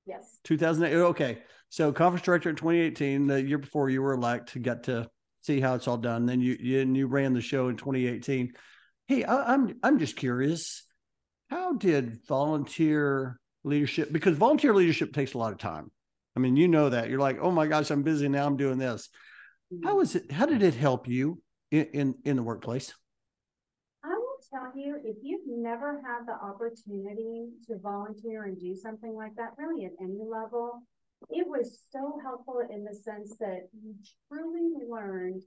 Yes. 0.06 0.38
2008. 0.44 0.94
Okay. 0.96 1.38
So 1.68 1.92
conference 1.92 2.24
director 2.24 2.48
in 2.48 2.56
2018, 2.56 3.26
the 3.26 3.42
year 3.42 3.58
before 3.58 3.90
you 3.90 4.02
were 4.02 4.12
elected, 4.12 4.62
got 4.62 4.84
to 4.84 5.10
see 5.40 5.60
how 5.60 5.74
it's 5.74 5.88
all 5.88 5.96
done. 5.96 6.26
Then 6.26 6.40
you, 6.40 6.56
you 6.58 6.80
and 6.80 6.96
you 6.96 7.06
ran 7.06 7.34
the 7.34 7.40
show 7.40 7.68
in 7.68 7.76
2018. 7.76 8.52
Hey, 9.08 9.24
I, 9.24 9.54
I'm 9.54 9.76
I'm 9.82 9.98
just 9.98 10.16
curious. 10.16 10.84
How 11.50 11.74
did 11.74 12.24
volunteer 12.26 13.38
leadership? 13.64 14.12
Because 14.12 14.36
volunteer 14.36 14.74
leadership 14.74 15.12
takes 15.12 15.34
a 15.34 15.38
lot 15.38 15.52
of 15.52 15.58
time. 15.58 15.90
I 16.36 16.40
mean, 16.40 16.56
you 16.56 16.68
know 16.68 16.90
that. 16.90 17.08
You're 17.08 17.20
like, 17.20 17.38
oh 17.40 17.50
my 17.50 17.66
gosh, 17.66 17.90
I'm 17.90 18.02
busy 18.02 18.28
now. 18.28 18.46
I'm 18.46 18.56
doing 18.56 18.78
this 18.78 19.08
how 19.84 19.94
mm-hmm. 19.94 20.02
is 20.02 20.14
it? 20.16 20.32
How 20.32 20.46
did 20.46 20.62
it 20.62 20.74
help 20.74 21.08
you 21.08 21.42
in 21.70 21.86
in, 21.92 22.14
in 22.24 22.36
the 22.36 22.42
workplace? 22.42 22.94
Tell 24.52 24.70
you, 24.76 24.98
if 25.04 25.16
you've 25.22 25.46
never 25.46 26.00
had 26.04 26.26
the 26.26 26.34
opportunity 26.34 27.48
to 27.66 27.78
volunteer 27.78 28.44
and 28.44 28.58
do 28.58 28.76
something 28.76 29.14
like 29.14 29.34
that, 29.36 29.50
really 29.58 29.84
at 29.84 29.92
any 30.00 30.20
level, 30.24 30.82
it 31.30 31.46
was 31.46 31.80
so 31.90 32.18
helpful 32.22 32.60
in 32.70 32.84
the 32.84 32.94
sense 32.94 33.36
that 33.40 33.68
you 33.72 33.94
truly 34.28 34.70
learned. 34.88 35.42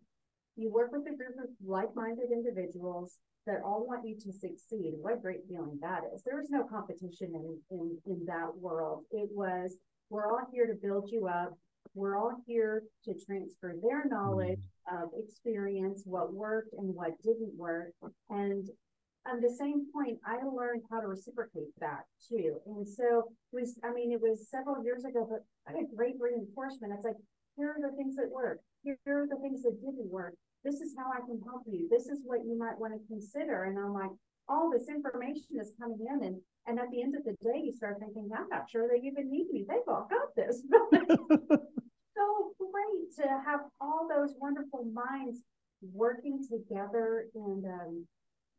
You 0.55 0.71
work 0.71 0.91
with 0.91 1.03
a 1.07 1.15
group 1.15 1.37
of 1.41 1.49
like-minded 1.65 2.31
individuals 2.31 3.15
that 3.45 3.61
all 3.63 3.87
want 3.87 4.05
you 4.05 4.15
to 4.15 4.33
succeed. 4.33 4.93
What 4.99 5.13
a 5.13 5.21
great 5.21 5.47
feeling 5.47 5.79
that 5.81 6.01
is. 6.13 6.21
There 6.23 6.37
was 6.37 6.49
no 6.49 6.65
competition 6.65 7.31
in, 7.33 7.57
in, 7.71 7.97
in 8.05 8.25
that 8.25 8.57
world. 8.57 9.05
It 9.11 9.29
was, 9.31 9.77
we're 10.09 10.27
all 10.27 10.47
here 10.51 10.67
to 10.67 10.73
build 10.73 11.09
you 11.11 11.27
up 11.27 11.53
we're 11.93 12.17
all 12.17 12.35
here 12.45 12.83
to 13.05 13.13
transfer 13.25 13.75
their 13.81 14.05
knowledge 14.05 14.59
mm-hmm. 14.91 15.03
of 15.03 15.09
experience, 15.17 16.03
what 16.05 16.33
worked 16.33 16.73
and 16.73 16.93
what 16.93 17.21
didn't 17.23 17.55
work. 17.57 17.89
And 18.29 18.67
the 19.37 19.53
same 19.53 19.85
point, 19.93 20.17
I 20.25 20.41
learned 20.41 20.81
how 20.89 21.01
to 21.01 21.07
reciprocate 21.07 21.69
that 21.79 22.09
too. 22.27 22.57
And 22.65 22.87
so 22.87 23.29
was, 23.51 23.77
I 23.83 23.93
mean, 23.93 24.11
it 24.11 24.21
was 24.21 24.47
several 24.49 24.83
years 24.83 25.05
ago, 25.05 25.27
but 25.29 25.45
I 25.69 25.77
had 25.77 25.85
great 25.95 26.15
reinforcement. 26.19 26.93
It's 26.93 27.05
like, 27.05 27.19
here 27.55 27.69
are 27.69 27.81
the 27.81 27.95
things 27.95 28.15
that 28.15 28.29
work. 28.31 28.59
Here 28.83 28.97
are 29.05 29.27
the 29.27 29.39
things 29.41 29.63
that 29.63 29.79
didn't 29.81 30.09
work. 30.09 30.33
This 30.63 30.81
is 30.81 30.95
how 30.97 31.11
I 31.11 31.19
can 31.25 31.39
help 31.45 31.63
you. 31.67 31.87
This 31.91 32.07
is 32.07 32.19
what 32.25 32.45
you 32.45 32.57
might 32.57 32.79
want 32.79 32.93
to 32.93 33.07
consider. 33.07 33.65
And 33.65 33.77
I'm 33.77 33.93
like, 33.93 34.11
all 34.49 34.71
this 34.71 34.89
information 34.89 35.61
is 35.61 35.73
coming 35.79 35.99
in 36.09 36.25
and 36.25 36.41
and 36.67 36.79
at 36.79 36.89
the 36.91 37.01
end 37.01 37.15
of 37.15 37.23
the 37.23 37.37
day 37.43 37.61
you 37.63 37.71
start 37.71 37.97
thinking 37.99 38.29
i'm 38.35 38.49
not 38.49 38.69
sure 38.69 38.89
they 38.89 39.07
even 39.07 39.29
need 39.29 39.45
me 39.51 39.63
they've 39.69 39.87
all 39.87 40.07
got 40.09 40.35
this 40.35 40.63
so 42.17 42.53
great 42.57 43.15
to 43.15 43.27
have 43.45 43.61
all 43.79 44.09
those 44.09 44.33
wonderful 44.41 44.85
minds 44.91 45.37
working 45.93 46.43
together 46.49 47.25
and 47.35 47.65
um, 47.65 48.07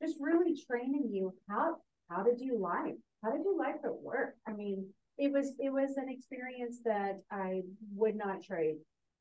just 0.00 0.16
really 0.20 0.58
training 0.68 1.08
you 1.10 1.32
how 1.48 1.76
how 2.08 2.22
to 2.22 2.34
do 2.36 2.58
life 2.58 2.94
how 3.22 3.30
to 3.30 3.38
do 3.38 3.56
life 3.58 3.76
at 3.84 3.94
work 3.94 4.34
i 4.46 4.52
mean 4.52 4.86
it 5.18 5.30
was 5.32 5.52
it 5.58 5.70
was 5.70 5.96
an 5.96 6.08
experience 6.08 6.78
that 6.84 7.20
i 7.30 7.60
would 7.94 8.16
not 8.16 8.42
trade 8.42 8.76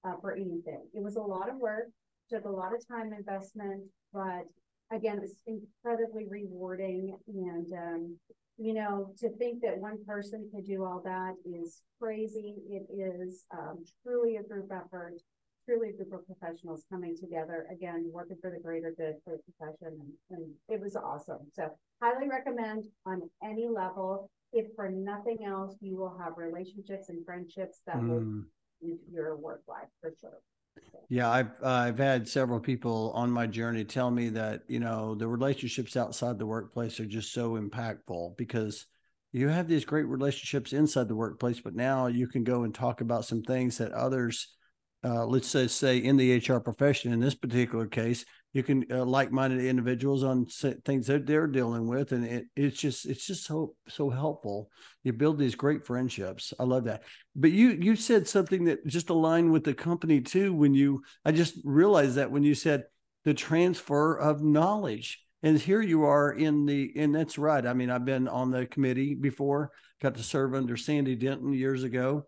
uh, 0.06 0.14
for 0.22 0.34
anything 0.34 0.82
it 0.94 1.04
was 1.04 1.16
a 1.16 1.22
lot 1.22 1.50
of 1.50 1.56
work 1.58 1.88
took 2.30 2.46
a 2.46 2.50
lot 2.50 2.74
of 2.74 2.88
time 2.88 3.12
investment 3.14 3.84
but 4.14 4.46
again, 4.92 5.22
it's 5.24 5.42
incredibly 5.46 6.26
rewarding. 6.28 7.16
And, 7.28 7.72
um, 7.74 8.18
you 8.58 8.74
know, 8.74 9.14
to 9.20 9.30
think 9.38 9.62
that 9.62 9.78
one 9.78 10.04
person 10.06 10.50
could 10.54 10.66
do 10.66 10.84
all 10.84 11.02
that 11.06 11.36
is 11.46 11.82
crazy. 12.02 12.56
It 12.70 12.88
is 12.92 13.46
um, 13.54 13.84
truly 14.04 14.38
a 14.38 14.44
group 14.44 14.72
effort, 14.72 15.22
truly 15.70 15.90
a 15.90 15.94
group 15.94 16.14
of 16.14 16.26
professionals 16.26 16.84
coming 16.90 17.16
together, 17.16 17.68
again, 17.72 18.10
working 18.12 18.38
for 18.42 18.50
the 18.50 18.60
greater 18.60 18.94
good 18.98 19.16
for 19.24 19.38
the 19.38 19.54
profession. 19.54 20.00
And, 20.32 20.40
and 20.40 20.52
it 20.68 20.82
was 20.82 20.96
awesome. 20.96 21.40
So, 21.54 21.70
highly 22.02 22.28
recommend 22.28 22.86
on 23.06 23.22
any 23.44 23.68
level. 23.68 24.30
If 24.52 24.66
for 24.76 24.90
nothing 24.90 25.46
else, 25.46 25.76
you 25.80 25.98
will 25.98 26.18
have 26.18 26.34
relationships 26.38 27.10
and 27.10 27.24
friendships 27.24 27.82
that 27.86 27.98
mm. 27.98 28.10
will 28.10 28.44
into 28.82 29.04
your 29.12 29.36
work 29.36 29.62
life 29.68 29.90
for 30.02 30.12
sure. 30.20 30.40
Yeah, 31.10 31.30
I've 31.30 31.52
I've 31.64 31.98
had 31.98 32.28
several 32.28 32.60
people 32.60 33.12
on 33.14 33.30
my 33.30 33.46
journey 33.46 33.84
tell 33.84 34.10
me 34.10 34.30
that 34.30 34.62
you 34.68 34.80
know 34.80 35.14
the 35.14 35.28
relationships 35.28 35.98
outside 35.98 36.40
the 36.40 36.46
workplace 36.46 37.00
are 37.00 37.06
just 37.06 37.34
so 37.34 37.60
impactful 37.60 38.38
because 38.38 38.86
you 39.32 39.50
have 39.50 39.68
these 39.68 39.86
great 39.86 40.08
relationships 40.08 40.74
inside 40.74 41.08
the 41.08 41.16
workplace, 41.16 41.60
but 41.60 41.76
now 41.76 42.08
you 42.08 42.28
can 42.28 42.44
go 42.44 42.64
and 42.64 42.74
talk 42.74 43.02
about 43.02 43.26
some 43.26 43.44
things 43.44 43.78
that 43.78 43.92
others, 43.92 44.48
uh, 45.04 45.26
let's 45.26 45.48
say, 45.48 45.68
say 45.68 45.98
in 45.98 46.18
the 46.18 46.38
HR 46.38 46.60
profession 46.60 47.14
in 47.14 47.20
this 47.20 47.36
particular 47.36 47.88
case, 47.88 48.26
you 48.54 48.64
can 48.64 48.84
uh, 48.92 49.06
like-minded 49.06 49.64
individuals 49.64 50.24
on 50.24 50.48
things 50.84 51.08
that 51.08 51.28
they're 51.28 51.48
dealing 51.48 51.88
with 51.88 52.12
and 52.14 52.26
it, 52.26 52.46
it's 52.56 52.80
just 52.80 53.06
it's 53.06 53.26
just 53.26 53.46
so 53.46 53.76
so 53.88 54.10
helpful. 54.10 54.72
You 55.04 55.14
build 55.14 55.38
these 55.38 55.56
great 55.56 55.86
friendships. 55.86 56.54
I 56.60 56.64
love 56.64 56.86
that. 56.86 57.04
But 57.36 57.52
you 57.52 57.70
you 57.80 57.96
said 57.96 58.28
something 58.28 58.66
that 58.66 58.86
just 58.88 59.10
aligned 59.12 59.52
with 59.52 59.64
the 59.64 59.76
company 59.76 60.22
too 60.22 60.54
when 60.54 60.74
you 60.74 61.04
i 61.24 61.32
just 61.32 61.56
realized 61.64 62.16
that 62.16 62.32
when 62.32 62.44
you 62.44 62.56
said 62.56 62.86
the 63.24 63.34
transfer 63.34 64.16
of 64.16 64.44
knowledge. 64.44 65.24
And 65.42 65.58
here 65.58 65.82
you 65.82 66.04
are 66.04 66.34
in 66.34 66.66
the 66.66 66.92
and 66.96 67.14
that's 67.14 67.38
right. 67.38 67.66
I 67.66 67.74
mean 67.74 67.92
i've 67.92 68.06
been 68.06 68.28
on 68.28 68.50
the 68.50 68.66
committee 68.66 69.14
before 69.14 69.72
got 70.02 70.16
to 70.16 70.24
serve 70.24 70.56
under 70.56 70.76
sandy 70.76 71.16
denton 71.16 71.54
years 71.54 71.84
ago. 71.84 72.26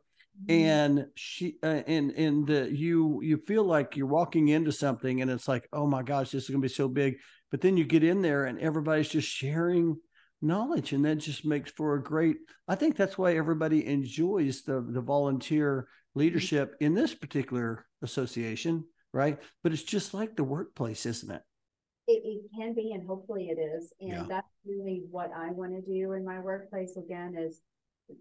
And 0.49 1.07
she 1.15 1.57
uh, 1.63 1.81
and 1.87 2.11
and 2.11 2.49
uh, 2.49 2.63
you 2.63 3.19
you 3.21 3.37
feel 3.37 3.63
like 3.63 3.95
you're 3.95 4.07
walking 4.07 4.47
into 4.49 4.71
something 4.71 5.21
and 5.21 5.29
it's 5.29 5.47
like 5.47 5.67
oh 5.73 5.87
my 5.87 6.03
gosh 6.03 6.31
this 6.31 6.43
is 6.43 6.49
going 6.49 6.61
to 6.61 6.67
be 6.67 6.73
so 6.73 6.87
big. 6.87 7.17
But 7.49 7.61
then 7.61 7.75
you 7.77 7.83
get 7.83 8.03
in 8.03 8.21
there 8.21 8.45
and 8.45 8.59
everybody's 8.59 9.09
just 9.09 9.27
sharing 9.27 9.97
knowledge 10.41 10.93
and 10.93 11.05
that 11.05 11.17
just 11.17 11.45
makes 11.45 11.71
for 11.73 11.93
a 11.93 12.01
great 12.01 12.37
i 12.67 12.73
think 12.73 12.95
that's 12.95 13.15
why 13.15 13.35
everybody 13.35 13.85
enjoys 13.85 14.63
the 14.63 14.83
the 14.89 14.99
volunteer 14.99 15.81
mm-hmm. 15.83 16.19
leadership 16.19 16.73
in 16.79 16.95
this 16.95 17.13
particular 17.13 17.85
association 18.01 18.83
right? 19.13 19.37
But 19.63 19.73
it's 19.73 19.83
just 19.83 20.13
like 20.13 20.35
the 20.35 20.43
workplace 20.43 21.05
isn't 21.05 21.31
it? 21.31 21.41
It, 22.07 22.21
it 22.25 22.41
can 22.57 22.73
be 22.73 22.91
and 22.93 23.05
hopefully 23.07 23.49
it 23.49 23.59
is. 23.59 23.93
And 23.99 24.09
yeah. 24.09 24.25
that's 24.27 24.47
really 24.65 25.03
what 25.09 25.31
i 25.35 25.51
want 25.51 25.73
to 25.73 25.81
do 25.81 26.13
in 26.13 26.23
my 26.23 26.39
workplace 26.39 26.95
again 26.97 27.35
is 27.37 27.61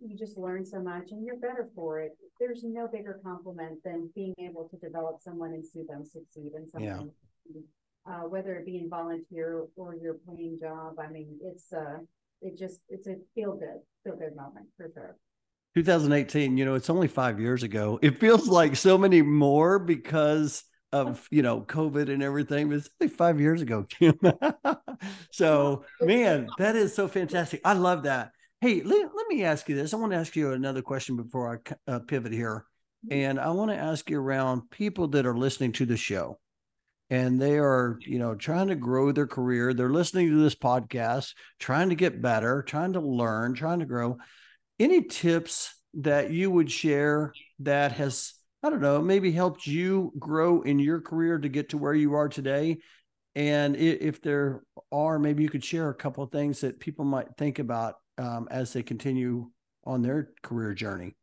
you 0.00 0.16
just 0.16 0.36
learn 0.36 0.64
so 0.64 0.80
much 0.80 1.10
and 1.10 1.24
you're 1.24 1.38
better 1.38 1.68
for 1.74 2.00
it. 2.00 2.12
There's 2.38 2.62
no 2.64 2.88
bigger 2.88 3.20
compliment 3.24 3.82
than 3.84 4.10
being 4.14 4.34
able 4.38 4.68
to 4.68 4.76
develop 4.76 5.20
someone 5.20 5.52
and 5.52 5.64
see 5.64 5.82
them 5.88 6.04
succeed 6.04 6.52
in 6.56 6.68
something. 6.68 7.10
Yeah. 7.54 7.60
Uh, 8.06 8.28
whether 8.28 8.54
it 8.54 8.64
be 8.64 8.78
in 8.78 8.88
volunteer 8.88 9.64
or 9.76 9.94
your 9.94 10.16
paying 10.26 10.58
job. 10.60 10.94
I 10.98 11.10
mean, 11.10 11.38
it's 11.42 11.72
uh 11.72 11.98
it 12.40 12.58
just 12.58 12.80
it's 12.88 13.06
a 13.06 13.16
feel 13.34 13.54
good, 13.54 13.80
feel 14.04 14.16
good 14.16 14.34
moment 14.34 14.66
for 14.76 14.90
sure. 14.94 15.16
2018, 15.74 16.56
you 16.56 16.64
know, 16.64 16.74
it's 16.74 16.90
only 16.90 17.08
five 17.08 17.38
years 17.38 17.62
ago. 17.62 17.98
It 18.02 18.18
feels 18.18 18.48
like 18.48 18.74
so 18.74 18.98
many 18.98 19.22
more 19.22 19.78
because 19.78 20.64
of 20.92 21.28
you 21.30 21.42
know 21.42 21.60
COVID 21.60 22.08
and 22.12 22.22
everything. 22.22 22.68
But 22.68 22.78
it's 22.78 22.90
only 23.00 23.14
five 23.14 23.40
years 23.40 23.62
ago, 23.62 23.86
Kim. 23.88 24.18
so 25.30 25.84
man, 26.00 26.48
that 26.58 26.76
is 26.76 26.94
so 26.94 27.08
fantastic. 27.08 27.60
I 27.64 27.74
love 27.74 28.04
that. 28.04 28.32
Hey, 28.60 28.82
let, 28.82 29.14
let 29.14 29.26
me 29.28 29.42
ask 29.42 29.70
you 29.70 29.74
this. 29.74 29.94
I 29.94 29.96
want 29.96 30.12
to 30.12 30.18
ask 30.18 30.36
you 30.36 30.52
another 30.52 30.82
question 30.82 31.16
before 31.16 31.62
I 31.88 31.90
uh, 31.90 31.98
pivot 32.00 32.32
here. 32.32 32.66
Mm-hmm. 33.06 33.14
And 33.14 33.40
I 33.40 33.50
want 33.52 33.70
to 33.70 33.76
ask 33.76 34.10
you 34.10 34.20
around 34.20 34.70
people 34.70 35.08
that 35.08 35.24
are 35.24 35.36
listening 35.36 35.72
to 35.72 35.86
the 35.86 35.96
show 35.96 36.38
and 37.08 37.40
they 37.40 37.58
are, 37.58 37.98
you 38.02 38.18
know, 38.18 38.34
trying 38.34 38.68
to 38.68 38.74
grow 38.74 39.12
their 39.12 39.26
career. 39.26 39.72
They're 39.72 39.88
listening 39.88 40.28
to 40.28 40.42
this 40.42 40.54
podcast, 40.54 41.32
trying 41.58 41.88
to 41.88 41.94
get 41.94 42.20
better, 42.20 42.62
trying 42.62 42.92
to 42.92 43.00
learn, 43.00 43.54
trying 43.54 43.78
to 43.78 43.86
grow. 43.86 44.18
Any 44.78 45.04
tips 45.04 45.74
that 45.94 46.30
you 46.30 46.50
would 46.50 46.70
share 46.70 47.32
that 47.60 47.92
has, 47.92 48.34
I 48.62 48.68
don't 48.68 48.82
know, 48.82 49.00
maybe 49.00 49.32
helped 49.32 49.66
you 49.66 50.12
grow 50.18 50.60
in 50.60 50.78
your 50.78 51.00
career 51.00 51.38
to 51.38 51.48
get 51.48 51.70
to 51.70 51.78
where 51.78 51.94
you 51.94 52.12
are 52.12 52.28
today? 52.28 52.78
And 53.34 53.74
if 53.74 54.20
there 54.20 54.62
are, 54.92 55.18
maybe 55.18 55.42
you 55.42 55.48
could 55.48 55.64
share 55.64 55.88
a 55.88 55.94
couple 55.94 56.22
of 56.22 56.30
things 56.30 56.60
that 56.60 56.78
people 56.78 57.06
might 57.06 57.28
think 57.38 57.58
about 57.58 57.94
um, 58.20 58.46
as 58.50 58.72
they 58.72 58.82
continue 58.82 59.50
on 59.84 60.02
their 60.02 60.30
career 60.42 60.74
journey? 60.74 61.16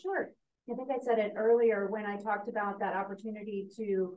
Sure. 0.00 0.30
I 0.70 0.74
think 0.74 0.88
I 0.90 1.04
said 1.04 1.18
it 1.18 1.34
earlier 1.36 1.88
when 1.88 2.06
I 2.06 2.16
talked 2.16 2.48
about 2.48 2.80
that 2.80 2.96
opportunity 2.96 3.68
to 3.76 4.16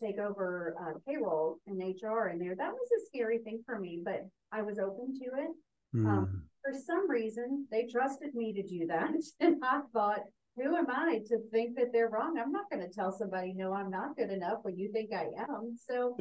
take 0.00 0.18
over 0.18 0.74
uh, 0.80 0.98
payroll 1.06 1.58
and 1.66 1.78
HR 1.78 2.28
in 2.28 2.38
there. 2.38 2.54
That 2.56 2.72
was 2.72 2.88
a 2.96 3.06
scary 3.06 3.38
thing 3.38 3.62
for 3.66 3.78
me, 3.78 4.00
but 4.02 4.26
I 4.52 4.62
was 4.62 4.78
open 4.78 5.12
to 5.18 5.24
it. 5.24 5.50
Mm. 5.94 6.06
Um, 6.06 6.42
for 6.62 6.72
some 6.72 7.10
reason, 7.10 7.66
they 7.70 7.86
trusted 7.86 8.34
me 8.34 8.52
to 8.54 8.62
do 8.62 8.86
that. 8.86 9.10
And 9.40 9.56
I 9.62 9.80
thought, 9.92 10.20
who 10.56 10.76
am 10.76 10.86
I 10.88 11.20
to 11.26 11.38
think 11.50 11.76
that 11.76 11.92
they're 11.92 12.08
wrong? 12.08 12.38
I'm 12.38 12.52
not 12.52 12.70
going 12.70 12.88
to 12.88 12.94
tell 12.94 13.12
somebody, 13.12 13.52
no, 13.54 13.74
I'm 13.74 13.90
not 13.90 14.16
good 14.16 14.30
enough 14.30 14.60
when 14.62 14.78
you 14.78 14.90
think 14.92 15.10
I 15.12 15.26
am. 15.36 15.76
So 15.86 16.16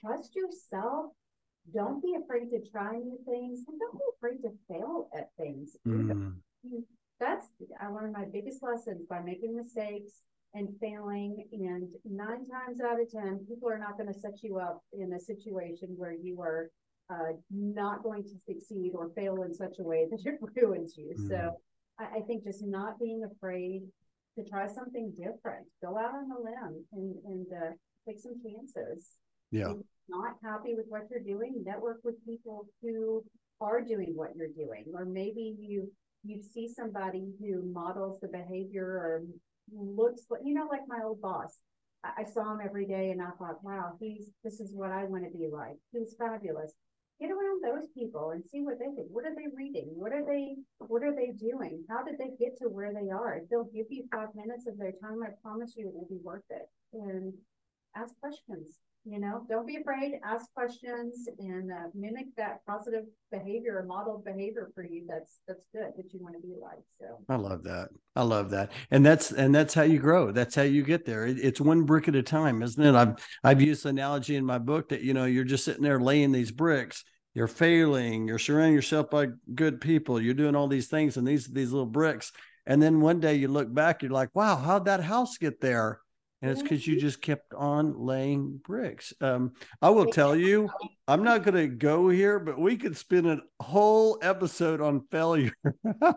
trust 0.00 0.34
yourself 0.34 1.12
don't 1.72 2.02
be 2.02 2.14
afraid 2.22 2.50
to 2.50 2.60
try 2.70 2.92
new 2.92 3.18
things 3.24 3.60
and 3.66 3.78
don't 3.78 3.98
be 3.98 4.04
afraid 4.16 4.42
to 4.42 4.50
fail 4.68 5.08
at 5.16 5.30
things. 5.36 5.76
Mm. 5.86 6.34
That's 7.18 7.46
I 7.80 7.88
learned 7.88 8.12
my 8.12 8.24
biggest 8.32 8.62
lessons 8.62 9.06
by 9.08 9.20
making 9.20 9.56
mistakes 9.56 10.12
and 10.54 10.68
failing. 10.80 11.44
And 11.52 11.88
nine 12.04 12.46
times 12.48 12.80
out 12.80 13.00
of 13.00 13.10
ten, 13.10 13.44
people 13.48 13.68
are 13.68 13.78
not 13.78 13.96
going 13.96 14.12
to 14.12 14.18
set 14.18 14.42
you 14.42 14.58
up 14.58 14.82
in 14.92 15.12
a 15.12 15.20
situation 15.20 15.94
where 15.96 16.12
you 16.12 16.40
are 16.40 16.70
uh, 17.10 17.32
not 17.50 18.02
going 18.02 18.22
to 18.24 18.38
succeed 18.44 18.92
or 18.94 19.10
fail 19.14 19.42
in 19.42 19.54
such 19.54 19.76
a 19.78 19.82
way 19.82 20.06
that 20.10 20.20
it 20.24 20.38
ruins 20.56 20.94
you. 20.96 21.14
Mm. 21.18 21.28
So 21.28 21.52
I, 21.98 22.18
I, 22.18 22.20
think 22.26 22.44
just 22.44 22.64
not 22.64 22.98
being 22.98 23.22
afraid 23.24 23.82
to 24.36 24.44
try 24.44 24.66
something 24.66 25.12
different, 25.16 25.66
go 25.82 25.96
out 25.96 26.14
on 26.14 26.30
a 26.30 26.42
limb 26.42 26.84
and 26.92 27.14
and 27.24 27.46
uh, 27.52 27.70
take 28.06 28.20
some 28.20 28.34
chances. 28.42 29.12
Yeah 29.50 29.74
not 30.08 30.34
happy 30.42 30.74
with 30.74 30.86
what 30.88 31.02
you're 31.10 31.20
doing, 31.20 31.62
network 31.64 31.98
with 32.04 32.14
people 32.26 32.66
who 32.82 33.24
are 33.60 33.80
doing 33.80 34.12
what 34.14 34.30
you're 34.36 34.48
doing. 34.48 34.84
Or 34.94 35.04
maybe 35.04 35.54
you 35.58 35.90
you 36.24 36.42
see 36.42 36.68
somebody 36.74 37.32
who 37.40 37.62
models 37.72 38.18
the 38.20 38.28
behavior 38.28 38.84
or 38.84 39.22
looks 39.72 40.22
like 40.30 40.40
you 40.44 40.54
know, 40.54 40.66
like 40.70 40.88
my 40.88 41.00
old 41.04 41.20
boss. 41.20 41.58
I, 42.04 42.22
I 42.22 42.24
saw 42.24 42.52
him 42.52 42.60
every 42.64 42.86
day 42.86 43.10
and 43.10 43.22
I 43.22 43.30
thought, 43.38 43.62
wow, 43.62 43.92
he's 44.00 44.30
this 44.44 44.60
is 44.60 44.72
what 44.74 44.90
I 44.90 45.04
want 45.04 45.24
to 45.24 45.36
be 45.36 45.48
like. 45.52 45.76
He's 45.92 46.14
fabulous. 46.18 46.72
Get 47.20 47.30
around 47.30 47.64
those 47.64 47.88
people 47.96 48.32
and 48.32 48.44
see 48.44 48.60
what 48.60 48.78
they 48.78 48.92
think. 48.94 49.08
What 49.08 49.24
are 49.24 49.34
they 49.34 49.48
reading? 49.56 49.88
What 49.94 50.12
are 50.12 50.24
they 50.24 50.56
what 50.78 51.02
are 51.02 51.14
they 51.14 51.32
doing? 51.32 51.84
How 51.88 52.04
did 52.04 52.18
they 52.18 52.36
get 52.38 52.58
to 52.60 52.68
where 52.68 52.92
they 52.92 53.10
are? 53.10 53.38
If 53.38 53.48
they'll 53.48 53.70
give 53.72 53.86
you 53.88 54.04
five 54.12 54.28
minutes 54.34 54.66
of 54.66 54.76
their 54.76 54.92
time, 55.02 55.22
I 55.22 55.32
promise 55.42 55.74
you 55.76 55.88
it 55.88 55.94
will 55.94 56.08
be 56.10 56.20
worth 56.22 56.44
it. 56.50 56.68
And 56.92 57.32
ask 57.96 58.12
questions 58.20 58.76
you 59.06 59.20
know 59.20 59.42
don't 59.48 59.66
be 59.66 59.76
afraid 59.76 60.18
ask 60.24 60.52
questions 60.52 61.28
and 61.38 61.70
uh, 61.70 61.88
mimic 61.94 62.26
that 62.36 62.58
positive 62.66 63.04
behavior 63.30 63.78
or 63.78 63.84
modeled 63.84 64.24
behavior 64.24 64.70
for 64.74 64.84
you 64.84 65.04
that's 65.08 65.38
that's 65.46 65.66
good 65.72 65.92
that 65.96 66.12
you 66.12 66.20
want 66.20 66.34
to 66.34 66.40
be 66.40 66.54
like 66.60 66.82
so. 66.98 67.18
I 67.28 67.36
love 67.36 67.62
that. 67.64 67.88
I 68.14 68.22
love 68.22 68.50
that. 68.50 68.72
And 68.90 69.06
that's 69.06 69.30
and 69.30 69.54
that's 69.54 69.74
how 69.74 69.82
you 69.82 69.98
grow. 69.98 70.32
That's 70.32 70.54
how 70.54 70.62
you 70.62 70.82
get 70.82 71.04
there. 71.04 71.26
It, 71.26 71.38
it's 71.38 71.60
one 71.60 71.84
brick 71.84 72.08
at 72.08 72.16
a 72.16 72.22
time 72.22 72.62
isn't 72.62 72.82
it? 72.82 72.94
I've 72.94 73.14
i've 73.44 73.62
used 73.62 73.84
the 73.84 73.90
analogy 73.90 74.36
in 74.36 74.44
my 74.44 74.58
book 74.58 74.88
that 74.88 75.02
you 75.02 75.14
know 75.14 75.24
you're 75.24 75.44
just 75.44 75.64
sitting 75.64 75.82
there 75.82 76.00
laying 76.00 76.32
these 76.32 76.50
bricks. 76.50 77.04
You're 77.34 77.48
failing. 77.48 78.26
You're 78.26 78.38
surrounding 78.38 78.74
yourself 78.74 79.10
by 79.10 79.28
good 79.54 79.80
people. 79.80 80.20
You're 80.20 80.34
doing 80.34 80.56
all 80.56 80.68
these 80.68 80.88
things 80.88 81.16
and 81.16 81.26
these 81.26 81.46
these 81.46 81.70
little 81.70 81.86
bricks. 81.86 82.32
And 82.66 82.82
then 82.82 83.00
one 83.00 83.20
day 83.20 83.34
you 83.34 83.46
look 83.48 83.72
back 83.72 84.02
you're 84.02 84.10
like 84.10 84.30
wow 84.34 84.56
how'd 84.56 84.86
that 84.86 85.00
house 85.00 85.38
get 85.38 85.60
there 85.60 86.00
and 86.42 86.50
it's 86.50 86.62
because 86.62 86.86
you 86.86 87.00
just 87.00 87.22
kept 87.22 87.54
on 87.54 87.98
laying 87.98 88.58
bricks. 88.58 89.14
Um, 89.20 89.52
I 89.80 89.90
will 89.90 90.06
tell 90.06 90.36
you, 90.36 90.68
I'm 91.08 91.22
not 91.22 91.44
going 91.44 91.54
to 91.54 91.68
go 91.68 92.08
here, 92.10 92.38
but 92.38 92.58
we 92.58 92.76
could 92.76 92.96
spend 92.96 93.26
a 93.26 93.40
whole 93.60 94.18
episode 94.20 94.82
on 94.82 95.06
failure. 95.10 95.52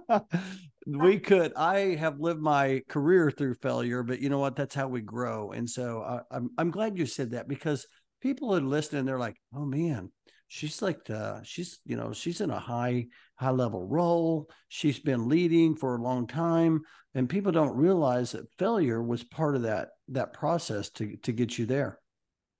we 0.85 1.19
could. 1.19 1.53
I 1.55 1.95
have 1.95 2.19
lived 2.19 2.41
my 2.41 2.83
career 2.89 3.31
through 3.31 3.55
failure, 3.55 4.03
but 4.03 4.19
you 4.19 4.29
know 4.29 4.39
what? 4.39 4.57
That's 4.57 4.75
how 4.75 4.87
we 4.89 5.01
grow. 5.01 5.51
And 5.51 5.69
so 5.69 6.01
I, 6.01 6.35
I'm 6.35 6.49
I'm 6.57 6.71
glad 6.71 6.97
you 6.97 7.05
said 7.05 7.31
that 7.31 7.47
because 7.47 7.87
people 8.21 8.53
are 8.53 8.61
listening. 8.61 9.05
They're 9.05 9.19
like, 9.19 9.37
oh 9.55 9.65
man, 9.65 10.11
she's 10.49 10.81
like 10.81 11.05
the 11.05 11.41
she's 11.43 11.79
you 11.85 11.95
know 11.95 12.11
she's 12.11 12.41
in 12.41 12.49
a 12.49 12.59
high 12.59 13.07
high 13.35 13.51
level 13.51 13.87
role. 13.87 14.49
She's 14.67 14.99
been 14.99 15.29
leading 15.29 15.75
for 15.75 15.95
a 15.95 16.01
long 16.01 16.27
time 16.27 16.81
and 17.15 17.29
people 17.29 17.51
don't 17.51 17.77
realize 17.77 18.33
that 18.33 18.51
failure 18.57 19.01
was 19.01 19.23
part 19.23 19.55
of 19.55 19.61
that 19.61 19.89
that 20.09 20.33
process 20.33 20.89
to 20.89 21.15
to 21.17 21.31
get 21.31 21.57
you 21.57 21.65
there. 21.65 21.99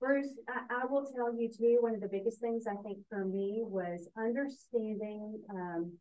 Bruce 0.00 0.38
I, 0.48 0.82
I 0.82 0.86
will 0.86 1.10
tell 1.14 1.34
you 1.36 1.50
too 1.50 1.78
one 1.80 1.94
of 1.94 2.00
the 2.00 2.08
biggest 2.08 2.40
things 2.40 2.64
i 2.66 2.74
think 2.82 2.98
for 3.10 3.26
me 3.26 3.62
was 3.66 4.08
understanding 4.16 5.38
um, 5.50 5.92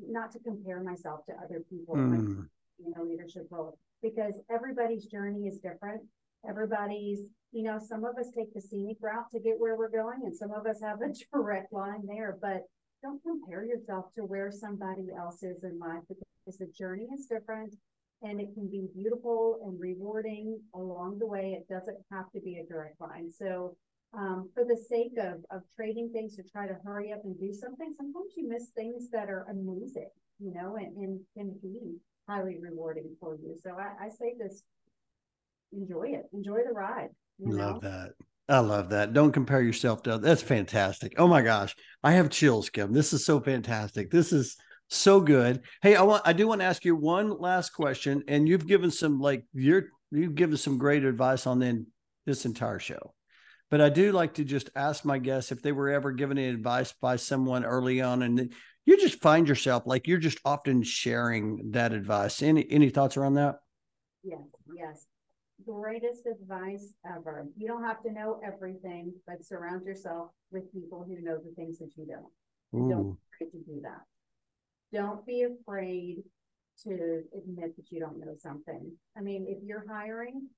not 0.00 0.32
to 0.32 0.40
compare 0.40 0.82
myself 0.82 1.24
to 1.26 1.32
other 1.34 1.62
people 1.70 1.94
mm. 1.94 2.10
like, 2.10 2.48
you 2.78 2.92
know 2.96 3.04
leadership 3.04 3.46
role 3.50 3.78
because 4.02 4.34
everybody's 4.50 5.06
journey 5.06 5.46
is 5.46 5.60
different 5.60 6.02
everybody's 6.48 7.20
you 7.52 7.62
know 7.62 7.78
some 7.78 8.04
of 8.04 8.16
us 8.18 8.30
take 8.36 8.52
the 8.54 8.60
scenic 8.60 8.98
route 9.00 9.30
to 9.32 9.40
get 9.40 9.58
where 9.58 9.76
we're 9.76 9.90
going 9.90 10.20
and 10.24 10.36
some 10.36 10.50
of 10.52 10.66
us 10.66 10.80
have 10.82 10.98
a 11.00 11.12
direct 11.32 11.72
line 11.72 12.02
there 12.06 12.36
but 12.40 12.62
don't 13.02 13.22
compare 13.22 13.64
yourself 13.64 14.06
to 14.14 14.22
where 14.22 14.50
somebody 14.50 15.06
else 15.16 15.42
is 15.42 15.62
in 15.62 15.78
life 15.78 16.02
because 16.08 16.58
the 16.58 16.66
journey 16.76 17.06
is 17.14 17.26
different 17.26 17.74
and 18.22 18.40
it 18.40 18.48
can 18.54 18.68
be 18.68 18.88
beautiful 18.94 19.60
and 19.64 19.78
rewarding 19.78 20.58
along 20.74 21.18
the 21.18 21.26
way. 21.26 21.56
It 21.58 21.72
doesn't 21.72 21.98
have 22.10 22.30
to 22.32 22.40
be 22.40 22.58
a 22.58 22.66
direct 22.66 23.00
line. 23.00 23.30
So, 23.30 23.76
um, 24.14 24.48
for 24.54 24.64
the 24.64 24.82
sake 24.88 25.12
of, 25.18 25.44
of 25.54 25.62
trading 25.76 26.10
things 26.12 26.34
to 26.36 26.42
try 26.42 26.66
to 26.66 26.74
hurry 26.82 27.12
up 27.12 27.20
and 27.24 27.38
do 27.38 27.52
something, 27.52 27.92
sometimes 27.94 28.32
you 28.36 28.48
miss 28.48 28.68
things 28.74 29.10
that 29.10 29.28
are 29.28 29.46
amazing, 29.50 30.08
you 30.40 30.52
know, 30.54 30.76
and, 30.76 30.96
and 30.96 31.20
can 31.36 31.54
be 31.62 31.98
highly 32.26 32.56
rewarding 32.58 33.14
for 33.20 33.36
you. 33.36 33.54
So, 33.62 33.76
I, 33.78 34.06
I 34.06 34.08
say 34.08 34.34
this 34.38 34.62
enjoy 35.72 36.08
it, 36.08 36.24
enjoy 36.32 36.58
the 36.66 36.72
ride. 36.72 37.08
Love 37.40 37.82
know? 37.82 37.88
that. 37.88 38.10
I 38.48 38.60
love 38.60 38.90
that. 38.90 39.12
Don't 39.12 39.32
compare 39.32 39.60
yourself 39.60 40.02
to 40.04 40.18
that's 40.18 40.42
fantastic. 40.42 41.14
Oh 41.18 41.28
my 41.28 41.42
gosh. 41.42 41.76
I 42.02 42.12
have 42.12 42.30
chills, 42.30 42.70
Kim. 42.70 42.92
This 42.92 43.12
is 43.12 43.24
so 43.24 43.40
fantastic. 43.40 44.10
This 44.10 44.32
is 44.32 44.56
so 44.88 45.20
good. 45.20 45.60
Hey, 45.82 45.96
I 45.96 46.02
want 46.02 46.22
I 46.24 46.32
do 46.32 46.48
want 46.48 46.62
to 46.62 46.66
ask 46.66 46.84
you 46.84 46.96
one 46.96 47.38
last 47.38 47.70
question. 47.70 48.24
And 48.26 48.48
you've 48.48 48.66
given 48.66 48.90
some 48.90 49.20
like 49.20 49.44
you're 49.52 49.88
you've 50.10 50.34
given 50.34 50.56
some 50.56 50.78
great 50.78 51.04
advice 51.04 51.46
on 51.46 51.58
then 51.58 51.88
this 52.24 52.46
entire 52.46 52.78
show. 52.78 53.14
But 53.70 53.82
I 53.82 53.90
do 53.90 54.12
like 54.12 54.34
to 54.34 54.44
just 54.44 54.70
ask 54.74 55.04
my 55.04 55.18
guests 55.18 55.52
if 55.52 55.60
they 55.60 55.72
were 55.72 55.90
ever 55.90 56.12
given 56.12 56.38
any 56.38 56.48
advice 56.48 56.94
by 57.02 57.16
someone 57.16 57.66
early 57.66 58.00
on 58.00 58.22
and 58.22 58.50
you 58.86 58.96
just 58.96 59.20
find 59.20 59.46
yourself 59.46 59.82
like 59.84 60.06
you're 60.06 60.16
just 60.16 60.38
often 60.42 60.82
sharing 60.82 61.72
that 61.72 61.92
advice. 61.92 62.42
Any 62.42 62.66
any 62.70 62.88
thoughts 62.88 63.18
around 63.18 63.34
that? 63.34 63.56
Yes, 64.24 64.40
yes 64.74 65.04
greatest 65.68 66.26
advice 66.26 66.94
ever. 67.06 67.46
You 67.56 67.68
don't 67.68 67.84
have 67.84 68.02
to 68.02 68.12
know 68.12 68.40
everything, 68.44 69.12
but 69.26 69.44
surround 69.44 69.84
yourself 69.84 70.30
with 70.50 70.72
people 70.72 71.04
who 71.06 71.22
know 71.22 71.36
the 71.36 71.54
things 71.56 71.78
that 71.78 71.90
you 71.96 72.06
don't. 72.06 72.80
Ooh. 72.80 72.88
Don't 72.88 73.10
be 73.12 73.18
afraid 73.34 73.50
to 73.52 73.72
do 73.72 73.80
that. 73.82 74.02
Don't 74.92 75.26
be 75.26 75.42
afraid 75.42 76.22
to 76.84 77.22
admit 77.36 77.76
that 77.76 77.90
you 77.90 78.00
don't 78.00 78.20
know 78.20 78.34
something. 78.40 78.92
I 79.16 79.20
mean, 79.20 79.46
if 79.48 79.58
you're 79.64 79.84
hiring, 79.88 80.48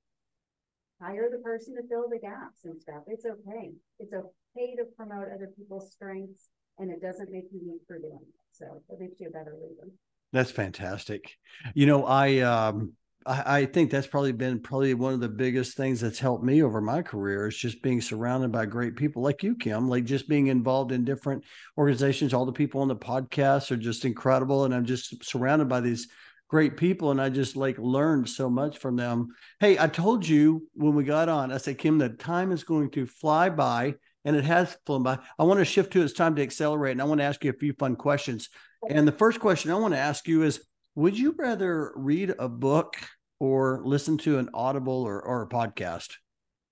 hire 1.00 1.28
the 1.30 1.38
person 1.38 1.74
to 1.76 1.88
fill 1.88 2.08
the 2.08 2.18
gaps 2.18 2.64
and 2.64 2.80
stuff. 2.80 3.02
It's 3.06 3.24
okay. 3.24 3.72
It's 3.98 4.14
okay 4.14 4.76
to 4.76 4.84
promote 4.96 5.28
other 5.34 5.50
people's 5.56 5.90
strengths, 5.92 6.44
and 6.78 6.90
it 6.90 7.00
doesn't 7.00 7.32
make 7.32 7.46
you 7.52 7.60
weak 7.64 7.82
for 7.86 7.98
doing 7.98 8.20
it. 8.20 8.40
So 8.50 8.82
it 8.88 9.00
makes 9.00 9.20
you 9.20 9.28
a 9.28 9.30
better 9.30 9.56
leader. 9.60 9.90
That's 10.32 10.50
fantastic. 10.50 11.36
You 11.74 11.86
know, 11.86 12.04
I 12.04 12.38
um 12.40 12.92
I, 13.26 13.60
I, 13.60 13.66
think 13.66 13.90
that's 13.90 14.06
probably 14.06 14.32
been 14.32 14.60
probably 14.60 14.94
one 14.94 15.12
of 15.12 15.20
the 15.20 15.28
biggest 15.28 15.76
things 15.76 16.00
that's 16.00 16.18
helped 16.18 16.42
me 16.42 16.62
over 16.62 16.80
my 16.80 17.02
career 17.02 17.48
is 17.48 17.56
just 17.56 17.82
being 17.82 18.00
surrounded 18.00 18.50
by 18.50 18.66
great 18.66 18.96
people 18.96 19.22
like 19.22 19.42
you, 19.42 19.54
Kim, 19.56 19.88
like 19.88 20.04
just 20.04 20.28
being 20.28 20.46
involved 20.46 20.92
in 20.92 21.04
different 21.04 21.44
organizations. 21.76 22.32
All 22.32 22.46
the 22.46 22.52
people 22.52 22.80
on 22.80 22.88
the 22.88 22.96
podcast 22.96 23.70
are 23.70 23.76
just 23.76 24.04
incredible. 24.04 24.64
And 24.64 24.74
I'm 24.74 24.86
just 24.86 25.24
surrounded 25.24 25.68
by 25.68 25.80
these 25.80 26.08
great 26.48 26.76
people 26.76 27.10
and 27.10 27.20
I 27.20 27.28
just 27.28 27.56
like 27.56 27.78
learned 27.78 28.28
so 28.28 28.50
much 28.50 28.78
from 28.78 28.96
them. 28.96 29.28
Hey, 29.60 29.78
I 29.78 29.86
told 29.86 30.26
you 30.26 30.66
when 30.74 30.94
we 30.94 31.04
got 31.04 31.28
on, 31.28 31.52
I 31.52 31.58
said, 31.58 31.78
Kim, 31.78 31.98
the 31.98 32.08
time 32.08 32.52
is 32.52 32.64
going 32.64 32.90
to 32.92 33.06
fly 33.06 33.50
by 33.50 33.94
and 34.24 34.34
it 34.34 34.44
has 34.44 34.76
flown 34.84 35.02
by. 35.02 35.18
I 35.38 35.44
want 35.44 35.60
to 35.60 35.64
shift 35.64 35.92
to 35.92 36.02
it's 36.02 36.12
time 36.12 36.34
to 36.36 36.42
accelerate 36.42 36.92
and 36.92 37.00
I 37.02 37.04
want 37.04 37.20
to 37.20 37.24
ask 37.24 37.44
you 37.44 37.50
a 37.50 37.58
few 37.58 37.72
fun 37.74 37.96
questions. 37.96 38.48
And 38.88 39.06
the 39.06 39.12
first 39.12 39.40
question 39.40 39.70
I 39.70 39.76
want 39.76 39.94
to 39.94 40.00
ask 40.00 40.26
you 40.26 40.42
is 40.42 40.60
Would 40.96 41.16
you 41.16 41.36
rather 41.38 41.92
read 41.94 42.34
a 42.40 42.48
book 42.48 42.96
or 43.38 43.80
listen 43.84 44.18
to 44.18 44.38
an 44.38 44.50
audible 44.52 45.04
or, 45.04 45.22
or 45.22 45.42
a 45.42 45.48
podcast? 45.48 46.14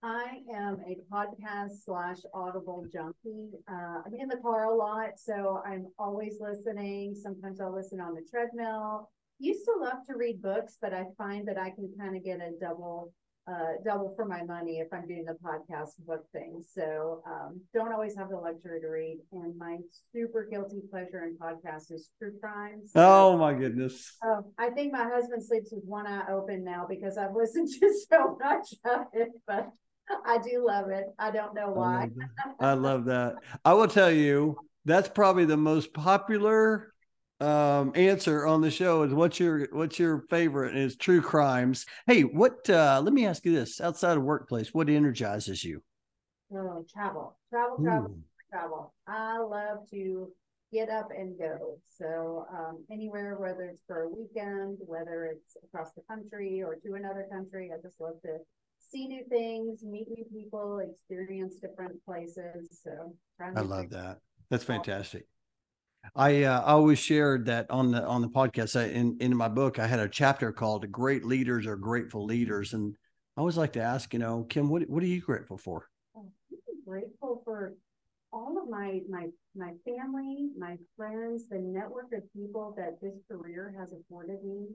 I 0.02 0.38
am 0.52 0.78
a 0.88 0.96
podcast 1.12 1.84
slash 1.84 2.18
audible 2.34 2.84
junkie. 2.92 3.50
Uh, 3.70 4.02
I'm 4.04 4.14
in 4.18 4.28
the 4.28 4.38
car 4.38 4.64
a 4.64 4.74
lot, 4.74 5.10
so 5.18 5.62
I'm 5.64 5.86
always 6.00 6.34
listening. 6.40 7.14
Sometimes 7.14 7.60
I'll 7.60 7.74
listen 7.74 8.00
on 8.00 8.14
the 8.14 8.26
treadmill. 8.28 9.08
Used 9.38 9.64
to 9.66 9.74
love 9.80 10.04
to 10.08 10.16
read 10.16 10.42
books, 10.42 10.78
but 10.82 10.92
I 10.92 11.04
find 11.16 11.46
that 11.46 11.56
I 11.56 11.70
can 11.70 11.88
kind 11.96 12.16
of 12.16 12.24
get 12.24 12.40
a 12.40 12.50
double 12.60 13.12
uh, 13.48 13.72
double 13.84 14.12
for 14.14 14.24
my 14.24 14.42
money 14.42 14.78
if 14.78 14.88
I'm 14.92 15.06
doing 15.06 15.24
the 15.24 15.36
podcast 15.42 15.92
book 16.06 16.24
thing. 16.32 16.62
So 16.74 17.22
um, 17.26 17.60
don't 17.72 17.92
always 17.92 18.16
have 18.16 18.28
the 18.28 18.36
luxury 18.36 18.80
to 18.80 18.88
read. 18.88 19.18
And 19.32 19.56
my 19.58 19.78
super 20.12 20.46
guilty 20.50 20.80
pleasure 20.90 21.24
in 21.24 21.36
podcasts 21.38 21.90
is 21.90 22.10
true 22.18 22.32
crime. 22.40 22.82
So, 22.84 23.00
oh 23.00 23.38
my 23.38 23.54
goodness. 23.54 24.16
Oh, 24.22 24.52
I 24.58 24.70
think 24.70 24.92
my 24.92 25.04
husband 25.04 25.44
sleeps 25.44 25.72
with 25.72 25.84
one 25.84 26.06
eye 26.06 26.26
open 26.30 26.62
now 26.64 26.86
because 26.88 27.16
I've 27.16 27.34
listened 27.34 27.68
to 27.80 27.94
so 28.10 28.36
much 28.42 28.74
of 28.84 29.06
it, 29.12 29.28
but 29.46 29.70
I 30.26 30.38
do 30.38 30.64
love 30.66 30.90
it. 30.90 31.06
I 31.18 31.30
don't 31.30 31.54
know 31.54 31.70
why. 31.70 32.08
I 32.40 32.44
love, 32.44 32.56
I 32.60 32.72
love 32.74 33.04
that. 33.06 33.36
I 33.64 33.72
will 33.74 33.88
tell 33.88 34.10
you, 34.10 34.56
that's 34.84 35.08
probably 35.08 35.44
the 35.44 35.56
most 35.56 35.92
popular 35.92 36.92
um 37.40 37.92
answer 37.94 38.46
on 38.46 38.60
the 38.60 38.70
show 38.70 39.02
is 39.04 39.14
what's 39.14 39.38
your 39.38 39.68
what's 39.70 39.98
your 39.98 40.22
favorite 40.28 40.76
is 40.76 40.96
true 40.96 41.20
crimes. 41.20 41.86
Hey 42.06 42.22
what 42.22 42.68
uh 42.68 43.00
let 43.04 43.12
me 43.12 43.26
ask 43.26 43.44
you 43.44 43.54
this 43.54 43.80
outside 43.80 44.16
of 44.16 44.24
workplace 44.24 44.74
what 44.74 44.88
energizes 44.88 45.62
you? 45.62 45.82
Oh 46.52 46.84
travel. 46.92 47.36
Travel 47.50 47.76
travel 47.82 48.10
Ooh. 48.10 48.22
travel. 48.50 48.94
I 49.06 49.38
love 49.38 49.88
to 49.92 50.32
get 50.72 50.90
up 50.90 51.10
and 51.16 51.38
go. 51.38 51.78
So 51.96 52.46
um 52.52 52.84
anywhere 52.90 53.36
whether 53.38 53.62
it's 53.66 53.82
for 53.86 54.02
a 54.02 54.08
weekend 54.08 54.78
whether 54.80 55.26
it's 55.26 55.56
across 55.62 55.92
the 55.92 56.02
country 56.08 56.62
or 56.62 56.74
to 56.74 56.94
another 56.94 57.26
country 57.30 57.70
i 57.72 57.80
just 57.80 58.00
love 58.00 58.20
to 58.22 58.38
see 58.80 59.06
new 59.06 59.24
things 59.28 59.84
meet 59.84 60.08
new 60.08 60.24
people 60.32 60.80
experience 60.80 61.54
different 61.56 62.04
places. 62.04 62.80
So 62.82 63.14
i 63.54 63.60
love 63.60 63.90
that. 63.90 64.18
That's 64.50 64.64
fantastic 64.64 65.26
I 66.14 66.44
uh, 66.44 66.62
always 66.62 66.98
shared 66.98 67.46
that 67.46 67.70
on 67.70 67.90
the 67.90 68.04
on 68.04 68.22
the 68.22 68.28
podcast. 68.28 68.78
I, 68.78 68.86
in 68.86 69.16
in 69.20 69.36
my 69.36 69.48
book, 69.48 69.78
I 69.78 69.86
had 69.86 70.00
a 70.00 70.08
chapter 70.08 70.52
called 70.52 70.90
"Great 70.90 71.24
Leaders 71.24 71.66
Are 71.66 71.76
Grateful 71.76 72.24
Leaders," 72.24 72.72
and 72.72 72.96
I 73.36 73.40
always 73.40 73.56
like 73.56 73.72
to 73.74 73.80
ask, 73.80 74.12
you 74.12 74.18
know, 74.18 74.44
Kim, 74.48 74.68
what 74.68 74.88
what 74.88 75.02
are 75.02 75.06
you 75.06 75.20
grateful 75.20 75.58
for? 75.58 75.88
Oh, 76.16 76.26
I'm 76.52 76.84
grateful 76.84 77.42
for 77.44 77.74
all 78.32 78.58
of 78.60 78.68
my 78.68 79.00
my 79.08 79.28
my 79.54 79.72
family, 79.84 80.48
my 80.58 80.76
friends, 80.96 81.44
the 81.48 81.58
network 81.58 82.12
of 82.12 82.22
people 82.32 82.74
that 82.76 83.00
this 83.00 83.14
career 83.30 83.74
has 83.78 83.92
afforded 83.92 84.42
me 84.44 84.66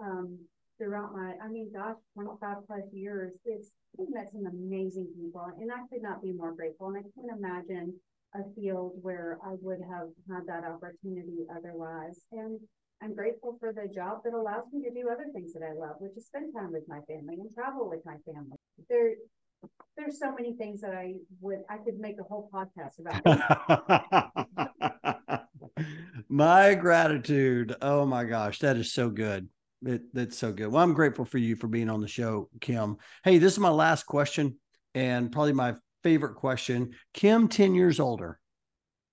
um, 0.00 0.38
throughout 0.78 1.12
my. 1.14 1.34
I 1.42 1.48
mean, 1.48 1.72
gosh, 1.72 1.96
twenty 2.14 2.30
five 2.40 2.58
plus 2.66 2.84
years. 2.92 3.34
It's 3.44 3.70
I've 4.00 4.12
met 4.12 4.30
some 4.32 4.46
amazing 4.46 5.08
people, 5.16 5.46
and 5.60 5.70
I 5.72 5.86
could 5.92 6.02
not 6.02 6.22
be 6.22 6.32
more 6.32 6.52
grateful. 6.52 6.88
And 6.88 6.98
I 6.98 7.02
can't 7.02 7.36
imagine 7.36 7.94
a 8.34 8.42
field 8.54 8.92
where 9.02 9.38
I 9.44 9.54
would 9.60 9.80
have 9.80 10.08
had 10.28 10.46
that 10.46 10.64
opportunity 10.64 11.46
otherwise. 11.56 12.20
And 12.32 12.58
I'm 13.02 13.14
grateful 13.14 13.56
for 13.60 13.72
the 13.72 13.92
job 13.92 14.18
that 14.24 14.34
allows 14.34 14.64
me 14.72 14.82
to 14.82 14.90
do 14.90 15.08
other 15.08 15.26
things 15.32 15.52
that 15.52 15.62
I 15.62 15.72
love, 15.72 15.96
which 15.98 16.16
is 16.16 16.26
spend 16.26 16.52
time 16.54 16.72
with 16.72 16.84
my 16.88 17.00
family 17.08 17.36
and 17.40 17.52
travel 17.54 17.88
with 17.88 18.00
my 18.04 18.16
family. 18.24 18.56
There, 18.88 19.12
there's 19.96 20.18
so 20.18 20.32
many 20.32 20.54
things 20.54 20.80
that 20.80 20.94
I 20.94 21.14
would 21.40 21.60
I 21.68 21.78
could 21.78 21.98
make 21.98 22.16
a 22.20 22.24
whole 22.24 22.50
podcast 22.52 22.98
about. 22.98 23.20
my 26.28 26.74
gratitude. 26.74 27.76
Oh 27.82 28.04
my 28.06 28.24
gosh, 28.24 28.58
that 28.60 28.76
is 28.76 28.92
so 28.92 29.10
good. 29.10 29.48
It, 29.86 30.02
that's 30.14 30.38
so 30.38 30.52
good. 30.52 30.68
Well, 30.68 30.82
I'm 30.82 30.94
grateful 30.94 31.26
for 31.26 31.38
you 31.38 31.56
for 31.56 31.68
being 31.68 31.90
on 31.90 32.00
the 32.00 32.08
show, 32.08 32.48
Kim. 32.60 32.96
Hey, 33.22 33.38
this 33.38 33.52
is 33.52 33.58
my 33.58 33.70
last 33.70 34.06
question 34.06 34.56
and 34.94 35.30
probably 35.30 35.52
my 35.52 35.74
favorite 36.04 36.36
question. 36.36 36.94
Kim, 37.14 37.48
10 37.48 37.74
years 37.74 37.98
older, 37.98 38.38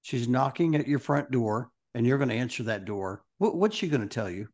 she's 0.04 0.28
knocking 0.28 0.76
at 0.76 0.88
your 0.88 1.00
front 1.00 1.32
door 1.32 1.72
and 1.96 2.06
you're 2.06 2.20
going 2.20 2.30
to 2.30 2.36
answer 2.36 2.64
that 2.64 2.86
door. 2.86 3.24
What, 3.39 3.56
what's 3.56 3.76
she 3.76 3.88
going 3.88 4.08
to 4.08 4.08
tell 4.08 4.30
you? 4.30 4.48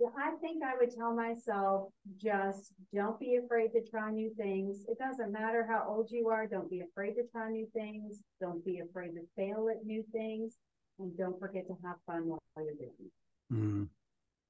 Yeah, 0.00 0.08
I 0.18 0.32
think 0.40 0.62
I 0.64 0.76
would 0.78 0.94
tell 0.94 1.14
myself 1.14 1.88
just 2.16 2.72
don't 2.94 3.18
be 3.20 3.38
afraid 3.44 3.72
to 3.72 3.90
try 3.90 4.10
new 4.10 4.32
things. 4.36 4.84
It 4.88 4.98
doesn't 4.98 5.32
matter 5.32 5.66
how 5.68 5.84
old 5.88 6.10
you 6.10 6.28
are. 6.28 6.46
Don't 6.46 6.70
be 6.70 6.80
afraid 6.80 7.14
to 7.14 7.22
try 7.30 7.50
new 7.50 7.66
things. 7.74 8.16
Don't 8.40 8.64
be 8.64 8.80
afraid 8.80 9.10
to 9.14 9.22
fail 9.36 9.68
at 9.70 9.84
new 9.84 10.04
things. 10.12 10.54
And 10.98 11.16
don't 11.16 11.38
forget 11.38 11.66
to 11.68 11.76
have 11.84 11.96
fun 12.06 12.28
while 12.28 12.40
you're 12.56 12.74
doing 12.74 12.90
it. 13.00 13.54
Mm. 13.54 13.88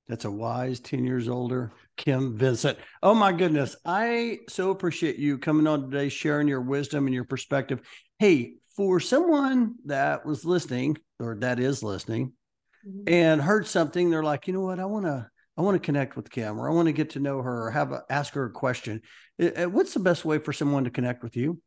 That's 0.08 0.24
a 0.24 0.30
wise 0.30 0.80
10 0.80 1.04
years 1.04 1.28
older 1.28 1.72
Kim 1.96 2.36
Vincent. 2.36 2.78
Oh 3.02 3.14
my 3.14 3.32
goodness. 3.32 3.76
I 3.84 4.40
so 4.48 4.70
appreciate 4.70 5.16
you 5.16 5.38
coming 5.38 5.66
on 5.66 5.90
today, 5.90 6.08
sharing 6.08 6.48
your 6.48 6.60
wisdom 6.60 7.06
and 7.06 7.14
your 7.14 7.24
perspective. 7.24 7.80
Hey, 8.18 8.56
for 8.76 9.00
someone 9.00 9.76
that 9.86 10.26
was 10.26 10.44
listening 10.44 10.98
or 11.20 11.36
that 11.36 11.60
is 11.60 11.82
listening 11.82 12.32
mm-hmm. 12.86 13.04
and 13.06 13.40
heard 13.40 13.66
something, 13.66 14.10
they're 14.10 14.24
like, 14.24 14.46
you 14.46 14.52
know 14.52 14.60
what? 14.60 14.80
I 14.80 14.84
want 14.84 15.06
to, 15.06 15.28
I 15.56 15.62
want 15.62 15.76
to 15.76 15.86
connect 15.86 16.16
with 16.16 16.30
Kim 16.30 16.58
or 16.58 16.68
I 16.68 16.74
want 16.74 16.86
to 16.86 16.92
get 16.92 17.10
to 17.10 17.20
know 17.20 17.40
her 17.40 17.66
or 17.66 17.70
have 17.70 17.92
a, 17.92 18.02
ask 18.10 18.34
her 18.34 18.46
a 18.46 18.50
question. 18.50 19.00
What's 19.38 19.94
the 19.94 20.00
best 20.00 20.24
way 20.24 20.38
for 20.38 20.52
someone 20.52 20.84
to 20.84 20.90
connect 20.90 21.22
with 21.22 21.36
you? 21.36 21.60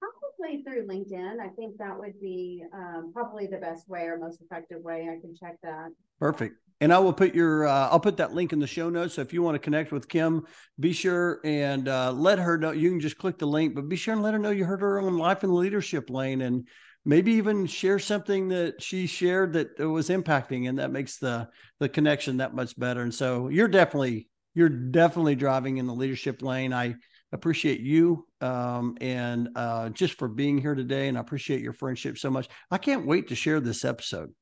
Probably 0.00 0.64
through 0.64 0.86
LinkedIn. 0.88 1.40
I 1.40 1.48
think 1.50 1.78
that 1.78 1.96
would 1.96 2.20
be 2.20 2.64
um, 2.74 3.12
probably 3.14 3.46
the 3.46 3.58
best 3.58 3.88
way 3.88 4.02
or 4.02 4.18
most 4.18 4.42
effective 4.42 4.82
way. 4.82 5.08
I 5.08 5.20
can 5.20 5.34
check 5.36 5.56
that. 5.62 5.90
Perfect 6.18 6.56
and 6.80 6.92
I 6.92 6.98
will 6.98 7.12
put 7.12 7.34
your 7.34 7.66
uh, 7.66 7.88
I'll 7.88 8.00
put 8.00 8.16
that 8.18 8.34
link 8.34 8.52
in 8.52 8.58
the 8.58 8.66
show 8.66 8.90
notes. 8.90 9.14
So 9.14 9.22
if 9.22 9.32
you 9.32 9.42
want 9.42 9.54
to 9.54 9.58
connect 9.58 9.92
with 9.92 10.08
Kim, 10.08 10.44
be 10.78 10.92
sure 10.92 11.40
and 11.44 11.88
uh, 11.88 12.12
let 12.12 12.38
her 12.38 12.58
know. 12.58 12.72
You 12.72 12.90
can 12.90 13.00
just 13.00 13.18
click 13.18 13.38
the 13.38 13.46
link, 13.46 13.74
but 13.74 13.88
be 13.88 13.96
sure 13.96 14.14
and 14.14 14.22
let 14.22 14.34
her 14.34 14.40
know 14.40 14.50
you 14.50 14.64
heard 14.64 14.80
her 14.80 15.00
on 15.00 15.16
Life 15.16 15.44
in 15.44 15.50
the 15.50 15.56
Leadership 15.56 16.10
Lane, 16.10 16.40
and 16.40 16.68
maybe 17.04 17.32
even 17.32 17.66
share 17.66 17.98
something 17.98 18.48
that 18.48 18.82
she 18.82 19.06
shared 19.06 19.52
that 19.54 19.78
was 19.78 20.08
impacting, 20.08 20.68
and 20.68 20.78
that 20.78 20.92
makes 20.92 21.18
the 21.18 21.48
the 21.80 21.88
connection 21.88 22.38
that 22.38 22.54
much 22.54 22.78
better. 22.78 23.02
And 23.02 23.14
so 23.14 23.48
you're 23.48 23.68
definitely 23.68 24.28
you're 24.54 24.68
definitely 24.68 25.34
driving 25.34 25.78
in 25.78 25.86
the 25.86 25.94
leadership 25.94 26.42
lane. 26.42 26.72
I 26.72 26.96
appreciate 27.32 27.80
you 27.80 28.26
um, 28.40 28.96
and 29.00 29.48
uh, 29.56 29.88
just 29.90 30.14
for 30.14 30.28
being 30.28 30.58
here 30.58 30.74
today, 30.74 31.08
and 31.08 31.18
I 31.18 31.20
appreciate 31.20 31.60
your 31.60 31.72
friendship 31.72 32.18
so 32.18 32.30
much. 32.30 32.48
I 32.70 32.78
can't 32.78 33.06
wait 33.06 33.28
to 33.28 33.34
share 33.34 33.60
this 33.60 33.84
episode. 33.84 34.32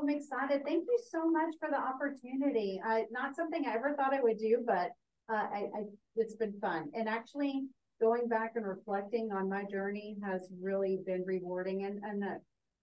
I'm 0.00 0.08
excited. 0.08 0.62
Thank 0.64 0.84
you 0.88 0.98
so 1.10 1.30
much 1.30 1.54
for 1.58 1.68
the 1.70 1.78
opportunity. 1.78 2.80
I, 2.84 3.04
not 3.10 3.36
something 3.36 3.64
I 3.66 3.74
ever 3.74 3.94
thought 3.94 4.14
I 4.14 4.20
would 4.20 4.38
do, 4.38 4.62
but 4.66 4.90
uh, 5.32 5.46
I, 5.52 5.68
I, 5.74 5.82
it's 6.16 6.36
been 6.36 6.54
fun. 6.60 6.90
And 6.94 7.08
actually, 7.08 7.62
going 8.00 8.28
back 8.28 8.52
and 8.56 8.66
reflecting 8.66 9.30
on 9.32 9.48
my 9.48 9.64
journey 9.64 10.16
has 10.24 10.48
really 10.60 11.00
been 11.06 11.24
rewarding. 11.26 11.84
And 11.84 12.00
and 12.04 12.22
that 12.22 12.40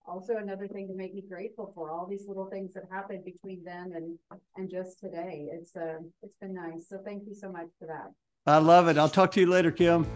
also 0.08 0.38
another 0.38 0.68
thing 0.68 0.88
to 0.88 0.96
make 0.96 1.14
me 1.14 1.24
grateful 1.28 1.72
for 1.76 1.92
all 1.92 2.08
these 2.08 2.26
little 2.28 2.50
things 2.50 2.74
that 2.74 2.84
happened 2.92 3.24
between 3.26 3.64
then 3.64 3.94
and 3.96 4.18
and 4.58 4.70
just 4.70 5.00
today. 5.00 5.48
It's 5.52 5.76
uh, 5.76 6.00
it's 6.24 6.36
been 6.42 6.54
nice. 6.54 6.88
So 6.90 7.00
thank 7.06 7.24
you 7.28 7.36
so 7.36 7.52
much 7.52 7.68
for 7.80 7.88
that. 7.88 8.12
I 8.48 8.58
love 8.58 8.88
it. 8.88 8.98
I'll 8.98 9.10
talk 9.10 9.32
to 9.34 9.40
you 9.40 9.48
later, 9.48 9.72
Kim. 9.72 10.08